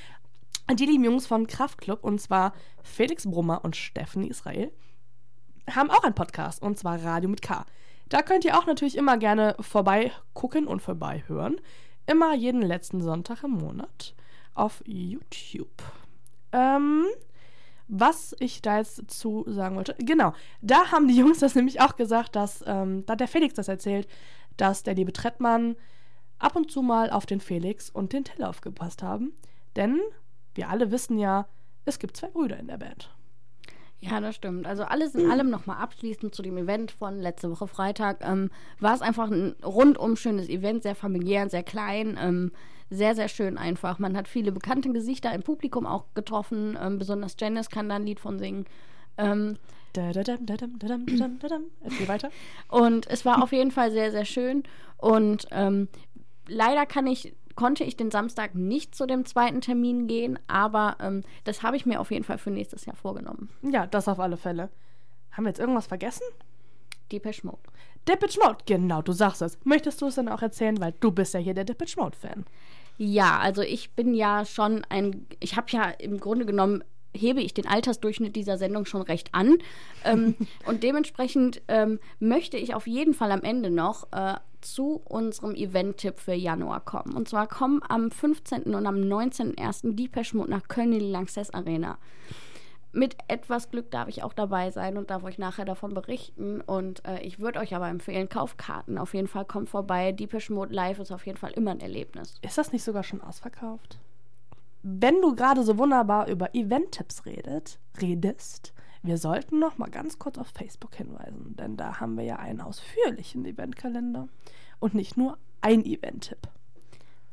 Die 0.72 0.86
lieben 0.86 1.04
Jungs 1.04 1.26
von 1.26 1.46
Kraftklub, 1.46 2.04
und 2.04 2.20
zwar 2.20 2.52
Felix 2.82 3.24
Brummer 3.24 3.64
und 3.64 3.76
Stephanie 3.76 4.28
Israel, 4.28 4.70
haben 5.70 5.90
auch 5.90 6.04
einen 6.04 6.14
Podcast, 6.14 6.62
und 6.62 6.78
zwar 6.78 7.02
Radio 7.02 7.28
mit 7.28 7.42
K. 7.42 7.64
Da 8.12 8.20
könnt 8.20 8.44
ihr 8.44 8.58
auch 8.58 8.66
natürlich 8.66 8.98
immer 8.98 9.16
gerne 9.16 9.56
vorbei 9.58 10.12
gucken 10.34 10.66
und 10.66 10.82
vorbei 10.82 11.24
hören. 11.28 11.58
Immer 12.04 12.34
jeden 12.34 12.60
letzten 12.60 13.00
Sonntag 13.00 13.42
im 13.42 13.52
Monat 13.52 14.14
auf 14.52 14.82
YouTube. 14.84 15.82
Ähm, 16.52 17.06
was 17.88 18.36
ich 18.38 18.60
da 18.60 18.76
jetzt 18.76 19.10
zu 19.10 19.46
sagen 19.48 19.76
wollte, 19.76 19.94
genau, 19.98 20.34
da 20.60 20.92
haben 20.92 21.08
die 21.08 21.16
Jungs 21.20 21.38
das 21.38 21.54
nämlich 21.54 21.80
auch 21.80 21.96
gesagt, 21.96 22.36
dass, 22.36 22.62
ähm, 22.66 23.06
da 23.06 23.12
hat 23.14 23.20
der 23.20 23.28
Felix 23.28 23.54
das 23.54 23.68
erzählt, 23.68 24.06
dass 24.58 24.82
der 24.82 24.92
liebe 24.92 25.14
Trettmann 25.14 25.74
ab 26.38 26.54
und 26.54 26.70
zu 26.70 26.82
mal 26.82 27.08
auf 27.08 27.24
den 27.24 27.40
Felix 27.40 27.88
und 27.88 28.12
den 28.12 28.24
Till 28.24 28.44
aufgepasst 28.44 29.02
haben. 29.02 29.32
Denn 29.74 29.98
wir 30.54 30.68
alle 30.68 30.90
wissen 30.90 31.18
ja, 31.18 31.46
es 31.86 31.98
gibt 31.98 32.18
zwei 32.18 32.28
Brüder 32.28 32.58
in 32.58 32.66
der 32.68 32.76
Band. 32.76 33.10
Ja, 34.04 34.20
das 34.20 34.34
stimmt. 34.34 34.66
Also 34.66 34.82
alles 34.82 35.14
in 35.14 35.30
allem 35.30 35.48
nochmal 35.48 35.76
abschließend 35.78 36.34
zu 36.34 36.42
dem 36.42 36.56
Event 36.56 36.90
von 36.90 37.20
letzte 37.20 37.48
Woche 37.52 37.68
Freitag. 37.68 38.18
Ähm, 38.20 38.50
war 38.80 38.94
es 38.94 39.00
einfach 39.00 39.30
ein 39.30 39.54
rundum 39.64 40.16
schönes 40.16 40.48
Event, 40.48 40.82
sehr 40.82 40.96
familiär, 40.96 41.48
sehr 41.48 41.62
klein, 41.62 42.18
ähm, 42.20 42.50
sehr, 42.90 43.14
sehr 43.14 43.28
schön 43.28 43.56
einfach. 43.58 44.00
Man 44.00 44.16
hat 44.16 44.26
viele 44.26 44.50
bekannte 44.50 44.92
Gesichter 44.92 45.32
im 45.32 45.44
Publikum 45.44 45.86
auch 45.86 46.06
getroffen. 46.14 46.76
Ähm, 46.82 46.98
besonders 46.98 47.36
Janice 47.38 47.70
kann 47.70 47.88
da 47.88 47.94
ein 47.94 48.04
Lied 48.04 48.18
von 48.18 48.40
singen. 48.40 48.66
Ähm, 49.18 49.56
Da-da-dam, 49.92 50.46
da-dam, 50.46 50.78
da-dam, 50.80 51.06
da-dam, 51.06 51.38
da-dam. 51.38 51.64
Erzähl 51.82 52.08
weiter. 52.08 52.30
und 52.68 53.06
es 53.06 53.24
war 53.24 53.40
auf 53.40 53.52
jeden 53.52 53.70
Fall 53.70 53.92
sehr, 53.92 54.10
sehr 54.10 54.24
schön. 54.24 54.64
Und 54.96 55.46
ähm, 55.52 55.86
leider 56.48 56.86
kann 56.86 57.06
ich, 57.06 57.34
konnte 57.54 57.84
ich 57.84 57.96
den 57.96 58.10
Samstag 58.10 58.54
nicht 58.54 58.94
zu 58.94 59.06
dem 59.06 59.24
zweiten 59.24 59.60
Termin 59.60 60.06
gehen, 60.06 60.38
aber 60.46 60.96
ähm, 61.00 61.22
das 61.44 61.62
habe 61.62 61.76
ich 61.76 61.86
mir 61.86 62.00
auf 62.00 62.10
jeden 62.10 62.24
Fall 62.24 62.38
für 62.38 62.50
nächstes 62.50 62.86
Jahr 62.86 62.96
vorgenommen. 62.96 63.48
Ja, 63.62 63.86
das 63.86 64.08
auf 64.08 64.20
alle 64.20 64.36
Fälle. 64.36 64.70
Haben 65.32 65.44
wir 65.44 65.50
jetzt 65.50 65.60
irgendwas 65.60 65.86
vergessen? 65.86 66.24
Depeche 67.10 67.46
Mode. 67.46 67.58
Depeche 68.08 68.40
Mode, 68.42 68.58
genau, 68.66 69.02
du 69.02 69.12
sagst 69.12 69.42
es. 69.42 69.58
Möchtest 69.64 70.00
du 70.02 70.06
es 70.06 70.16
dann 70.16 70.28
auch 70.28 70.42
erzählen, 70.42 70.80
weil 70.80 70.94
du 71.00 71.10
bist 71.10 71.34
ja 71.34 71.40
hier 71.40 71.54
der 71.54 71.64
Depeche 71.64 72.00
Mode-Fan. 72.00 72.44
Ja, 72.98 73.38
also 73.38 73.62
ich 73.62 73.92
bin 73.92 74.14
ja 74.14 74.44
schon 74.44 74.84
ein, 74.88 75.26
ich 75.40 75.56
habe 75.56 75.66
ja 75.70 75.84
im 75.84 76.20
Grunde 76.20 76.46
genommen 76.46 76.84
hebe 77.14 77.42
ich 77.42 77.52
den 77.54 77.66
Altersdurchschnitt 77.66 78.36
dieser 78.36 78.58
Sendung 78.58 78.86
schon 78.86 79.02
recht 79.02 79.34
an. 79.34 79.58
ähm, 80.04 80.34
und 80.66 80.82
dementsprechend 80.82 81.62
ähm, 81.68 82.00
möchte 82.20 82.56
ich 82.56 82.74
auf 82.74 82.86
jeden 82.86 83.14
Fall 83.14 83.32
am 83.32 83.42
Ende 83.42 83.70
noch 83.70 84.10
äh, 84.12 84.34
zu 84.62 85.02
unserem 85.04 85.54
Event-Tipp 85.54 86.18
für 86.18 86.34
Januar 86.34 86.80
kommen. 86.80 87.14
Und 87.14 87.28
zwar 87.28 87.46
kommen 87.46 87.80
am 87.88 88.10
15. 88.10 88.74
und 88.74 88.86
am 88.86 88.96
19.01. 88.96 89.94
Depeche 89.94 90.36
Mode 90.36 90.50
nach 90.50 90.68
Köln 90.68 90.92
in 90.92 91.00
die 91.00 91.10
Lanxess 91.10 91.50
Arena 91.50 91.98
mit 92.92 93.16
etwas 93.28 93.70
Glück 93.70 93.90
darf 93.90 94.08
ich 94.08 94.22
auch 94.22 94.34
dabei 94.34 94.70
sein 94.70 94.96
und 94.96 95.10
darf 95.10 95.24
euch 95.24 95.38
nachher 95.38 95.64
davon 95.64 95.94
berichten. 95.94 96.60
Und 96.60 97.04
äh, 97.06 97.20
ich 97.20 97.40
würde 97.40 97.58
euch 97.58 97.74
aber 97.74 97.88
empfehlen, 97.88 98.28
kauft 98.28 98.58
Karten. 98.58 98.98
Auf 98.98 99.14
jeden 99.14 99.28
Fall 99.28 99.44
kommt 99.44 99.70
vorbei. 99.70 100.12
Deepish 100.12 100.50
Mode 100.50 100.74
Live 100.74 100.98
ist 100.98 101.10
auf 101.10 101.26
jeden 101.26 101.38
Fall 101.38 101.52
immer 101.52 101.70
ein 101.70 101.80
Erlebnis. 101.80 102.34
Ist 102.42 102.58
das 102.58 102.72
nicht 102.72 102.84
sogar 102.84 103.02
schon 103.02 103.22
ausverkauft? 103.22 103.98
Wenn 104.82 105.20
du 105.22 105.34
gerade 105.34 105.62
so 105.62 105.78
wunderbar 105.78 106.28
über 106.28 106.54
Event-Tipps 106.54 107.22
redest, 108.00 108.74
wir 109.02 109.18
sollten 109.18 109.58
noch 109.58 109.78
mal 109.78 109.90
ganz 109.90 110.18
kurz 110.18 110.38
auf 110.38 110.48
Facebook 110.48 110.94
hinweisen, 110.94 111.56
denn 111.56 111.76
da 111.76 112.00
haben 112.00 112.16
wir 112.16 112.24
ja 112.24 112.36
einen 112.36 112.60
ausführlichen 112.60 113.44
Eventkalender 113.44 114.28
und 114.78 114.94
nicht 114.94 115.16
nur 115.16 115.38
ein 115.60 115.84
Event-Tipp. 115.84 116.48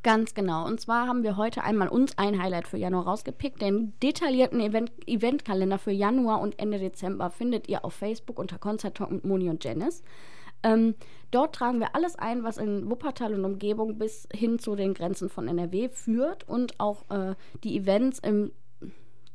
Ganz 0.01 0.33
genau. 0.33 0.65
Und 0.65 0.79
zwar 0.79 1.07
haben 1.07 1.23
wir 1.23 1.35
heute 1.35 1.63
einmal 1.63 1.89
uns 1.89 2.17
ein 2.17 2.41
Highlight 2.41 2.67
für 2.67 2.77
Januar 2.77 3.03
rausgepickt. 3.03 3.61
Den 3.61 3.93
detaillierten 4.01 4.61
Event 4.61 4.91
Eventkalender 5.05 5.77
für 5.77 5.91
Januar 5.91 6.39
und 6.39 6.57
Ende 6.57 6.79
Dezember 6.79 7.29
findet 7.29 7.67
ihr 7.67 7.83
auf 7.83 7.95
Facebook 7.95 8.39
unter 8.39 8.57
Concert 8.57 8.95
Talk 8.95 9.11
mit 9.11 9.25
Moni 9.25 9.49
und 9.49 9.63
Janice. 9.63 10.03
Ähm, 10.63 10.95
dort 11.31 11.55
tragen 11.55 11.79
wir 11.79 11.95
alles 11.95 12.15
ein, 12.15 12.43
was 12.43 12.57
in 12.57 12.89
Wuppertal 12.89 13.33
und 13.33 13.43
Umgebung 13.43 13.97
bis 13.97 14.27
hin 14.33 14.57
zu 14.57 14.75
den 14.75 14.93
Grenzen 14.93 15.29
von 15.29 15.47
NRW 15.47 15.89
führt 15.89 16.47
und 16.47 16.79
auch 16.79 17.09
äh, 17.09 17.35
die 17.63 17.77
Events 17.77 18.19
im 18.19 18.51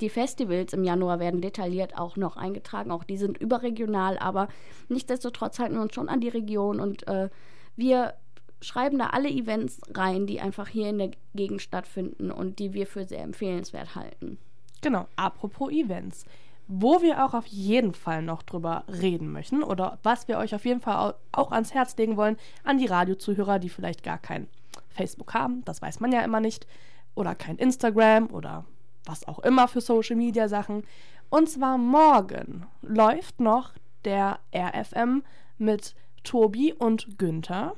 die 0.01 0.09
Festivals 0.09 0.73
im 0.73 0.85
Januar 0.85 1.21
werden 1.21 1.41
detailliert 1.41 1.97
auch 1.97 2.17
noch 2.17 2.37
eingetragen. 2.37 2.91
Auch 2.91 3.05
die 3.05 3.17
sind 3.17 3.39
überregional, 3.39 4.19
aber 4.19 4.49
nichtsdestotrotz 4.89 5.59
halten 5.59 5.75
wir 5.75 5.83
uns 5.83 5.95
schon 5.95 6.09
an 6.09 6.21
die 6.21 6.29
Region 6.29 6.81
und 6.81 7.07
äh, 7.07 7.31
wir 7.77 8.15
schreiben 8.61 8.99
da 8.99 9.09
alle 9.09 9.29
Events 9.29 9.81
rein, 9.95 10.27
die 10.27 10.41
einfach 10.41 10.69
hier 10.69 10.89
in 10.89 10.99
der 10.99 11.11
Gegend 11.35 11.63
stattfinden 11.63 12.31
und 12.31 12.59
die 12.59 12.73
wir 12.73 12.87
für 12.87 13.05
sehr 13.05 13.23
empfehlenswert 13.23 13.95
halten. 13.95 14.39
Genau, 14.81 15.07
apropos 15.17 15.71
Events. 15.71 16.25
Wo 16.67 17.03
wir 17.03 17.25
auch 17.25 17.35
auf 17.35 17.47
jeden 17.47 17.93
Fall 17.93 18.23
noch 18.23 18.43
drüber 18.43 18.85
reden 18.89 19.31
möchten 19.33 19.63
oder 19.63 19.99
was 20.03 20.29
wir 20.29 20.39
euch 20.39 20.55
auf 20.55 20.65
jeden 20.65 20.81
Fall 20.81 21.15
auch 21.31 21.53
ans 21.53 21.75
Herz 21.75 21.95
legen 21.99 22.17
wollen 22.17 22.39
an 22.65 22.79
die 22.79 22.87
Radiozuhörer, 22.87 23.59
die 23.59 23.69
vielleicht 23.69 24.03
gar 24.03 24.19
kein 24.19 24.49
Facebook 24.89 25.35
haben, 25.35 25.63
das 25.67 25.83
weiß 25.83 26.01
man 26.01 26.11
ja 26.11 26.23
immer 26.23 26.41
nicht, 26.41 26.67
oder 27.15 27.35
kein 27.35 27.57
Instagram 27.57 28.31
oder 28.31 28.65
was 29.05 29.27
auch 29.29 29.39
immer 29.41 29.69
für 29.69 29.81
Social 29.81 30.17
Media 30.17 30.49
Sachen. 30.49 30.85
Und 31.31 31.49
zwar 31.49 31.79
morgen 31.79 32.67
läuft 32.83 33.41
noch 33.41 33.73
der 34.05 34.39
RFM 34.55 35.23
mit 35.59 35.95
Tobi 36.23 36.73
und 36.73 37.19
Günther. 37.19 37.75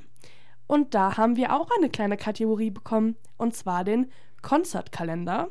Und 0.67 0.95
da 0.95 1.17
haben 1.17 1.37
wir 1.37 1.55
auch 1.55 1.69
eine 1.77 1.89
kleine 1.89 2.17
Kategorie 2.17 2.71
bekommen, 2.71 3.17
und 3.37 3.55
zwar 3.55 3.85
den 3.85 4.11
Konzertkalender. 4.43 5.49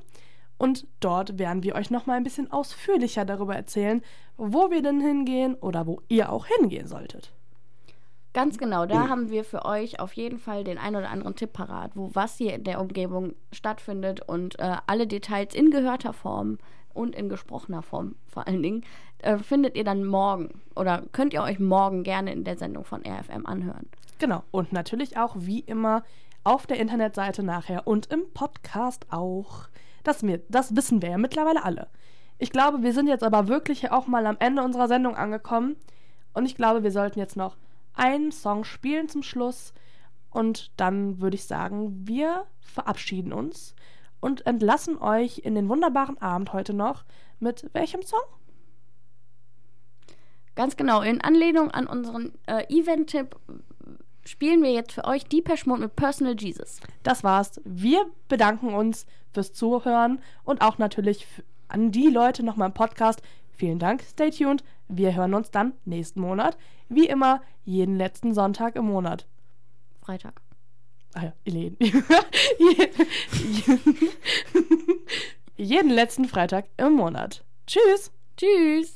Und 0.57 0.87
dort 0.99 1.37
werden 1.37 1.63
wir 1.63 1.75
euch 1.75 1.89
nochmal 1.89 2.17
ein 2.17 2.23
bisschen 2.23 2.51
ausführlicher 2.51 3.25
darüber 3.25 3.55
erzählen, 3.55 4.01
wo 4.37 4.71
wir 4.71 4.81
denn 4.81 5.01
hingehen 5.01 5.55
oder 5.55 5.85
wo 5.87 6.01
ihr 6.07 6.31
auch 6.31 6.45
hingehen 6.45 6.87
solltet. 6.87 7.33
Ganz 8.35 8.57
genau, 8.57 8.85
da 8.85 9.07
haben 9.07 9.29
wir 9.29 9.45
für 9.45 9.63
euch 9.63 10.01
auf 10.01 10.11
jeden 10.11 10.39
Fall 10.39 10.65
den 10.65 10.77
ein 10.77 10.97
oder 10.97 11.09
anderen 11.09 11.37
Tipp 11.37 11.53
parat, 11.53 11.91
wo 11.95 12.09
was 12.15 12.35
hier 12.35 12.53
in 12.53 12.65
der 12.65 12.81
Umgebung 12.81 13.33
stattfindet 13.53 14.27
und 14.27 14.59
äh, 14.59 14.75
alle 14.87 15.07
Details 15.07 15.55
in 15.55 15.71
gehörter 15.71 16.11
Form 16.11 16.57
und 16.93 17.15
in 17.15 17.29
gesprochener 17.29 17.81
Form 17.81 18.15
vor 18.27 18.45
allen 18.45 18.61
Dingen 18.61 18.83
äh, 19.19 19.37
findet 19.37 19.77
ihr 19.77 19.85
dann 19.85 20.03
morgen 20.03 20.49
oder 20.75 21.03
könnt 21.13 21.33
ihr 21.33 21.43
euch 21.43 21.59
morgen 21.59 22.03
gerne 22.03 22.33
in 22.33 22.43
der 22.43 22.57
Sendung 22.57 22.83
von 22.83 23.03
RFM 23.05 23.45
anhören. 23.45 23.87
Genau. 24.19 24.43
Und 24.51 24.73
natürlich 24.73 25.15
auch 25.15 25.37
wie 25.39 25.61
immer 25.61 26.03
auf 26.43 26.67
der 26.67 26.77
Internetseite 26.81 27.41
nachher 27.41 27.87
und 27.87 28.07
im 28.07 28.33
Podcast 28.33 29.05
auch. 29.11 29.69
Das, 30.03 30.23
mir, 30.23 30.41
das 30.49 30.75
wissen 30.75 31.01
wir 31.01 31.11
ja 31.11 31.17
mittlerweile 31.17 31.63
alle. 31.63 31.87
Ich 32.37 32.51
glaube, 32.51 32.83
wir 32.83 32.91
sind 32.91 33.07
jetzt 33.07 33.23
aber 33.23 33.47
wirklich 33.47 33.91
auch 33.91 34.07
mal 34.07 34.25
am 34.25 34.35
Ende 34.39 34.61
unserer 34.61 34.89
Sendung 34.89 35.15
angekommen. 35.15 35.77
Und 36.33 36.45
ich 36.45 36.57
glaube, 36.57 36.83
wir 36.83 36.91
sollten 36.91 37.17
jetzt 37.17 37.37
noch 37.37 37.55
einen 37.95 38.31
Song 38.31 38.63
spielen 38.63 39.09
zum 39.09 39.23
Schluss. 39.23 39.73
Und 40.29 40.71
dann 40.77 41.21
würde 41.21 41.35
ich 41.35 41.45
sagen, 41.45 42.07
wir 42.07 42.45
verabschieden 42.59 43.31
uns 43.31 43.73
und 44.19 44.45
entlassen 44.45 44.97
euch 44.97 45.39
in 45.39 45.55
den 45.55 45.69
wunderbaren 45.69 46.17
Abend 46.21 46.51
heute 46.51 46.73
noch 46.73 47.05
mit 47.39 47.69
welchem 47.73 48.01
Song? 48.01 48.19
Ganz 50.55 50.77
genau, 50.77 51.01
in 51.01 51.21
Anlehnung 51.21 51.71
an 51.71 51.85
unseren 51.85 52.33
äh, 52.47 52.65
Event-Tipp 52.69 53.35
spielen 54.25 54.63
wir 54.63 54.71
jetzt 54.71 54.93
für 54.93 55.05
euch 55.05 55.25
Deepesh 55.25 55.65
Mode 55.65 55.81
mit 55.81 55.95
Personal 55.95 56.35
Jesus. 56.37 56.79
Das 57.03 57.23
war's. 57.23 57.61
Wir 57.63 58.05
bedanken 58.27 58.73
uns 58.73 59.05
fürs 59.33 59.53
Zuhören 59.53 60.19
und 60.43 60.61
auch 60.61 60.77
natürlich 60.77 61.27
an 61.67 61.91
die 61.91 62.07
Leute 62.07 62.43
nochmal 62.43 62.69
im 62.69 62.73
Podcast. 62.73 63.21
Vielen 63.51 63.79
Dank, 63.79 64.01
stay 64.01 64.31
tuned. 64.31 64.63
Wir 64.87 65.15
hören 65.15 65.33
uns 65.33 65.51
dann 65.51 65.73
nächsten 65.85 66.21
Monat. 66.21 66.57
Wie 66.89 67.07
immer, 67.07 67.41
jeden 67.63 67.97
letzten 67.97 68.33
Sonntag 68.33 68.75
im 68.75 68.85
Monat. 68.85 69.27
Freitag. 70.01 70.41
Ah 71.13 71.23
ja, 71.23 71.33
jeden, 71.45 71.77
jeden 75.55 75.89
letzten 75.89 76.25
Freitag 76.25 76.65
im 76.77 76.93
Monat. 76.93 77.43
Tschüss. 77.65 78.11
Tschüss. 78.37 78.95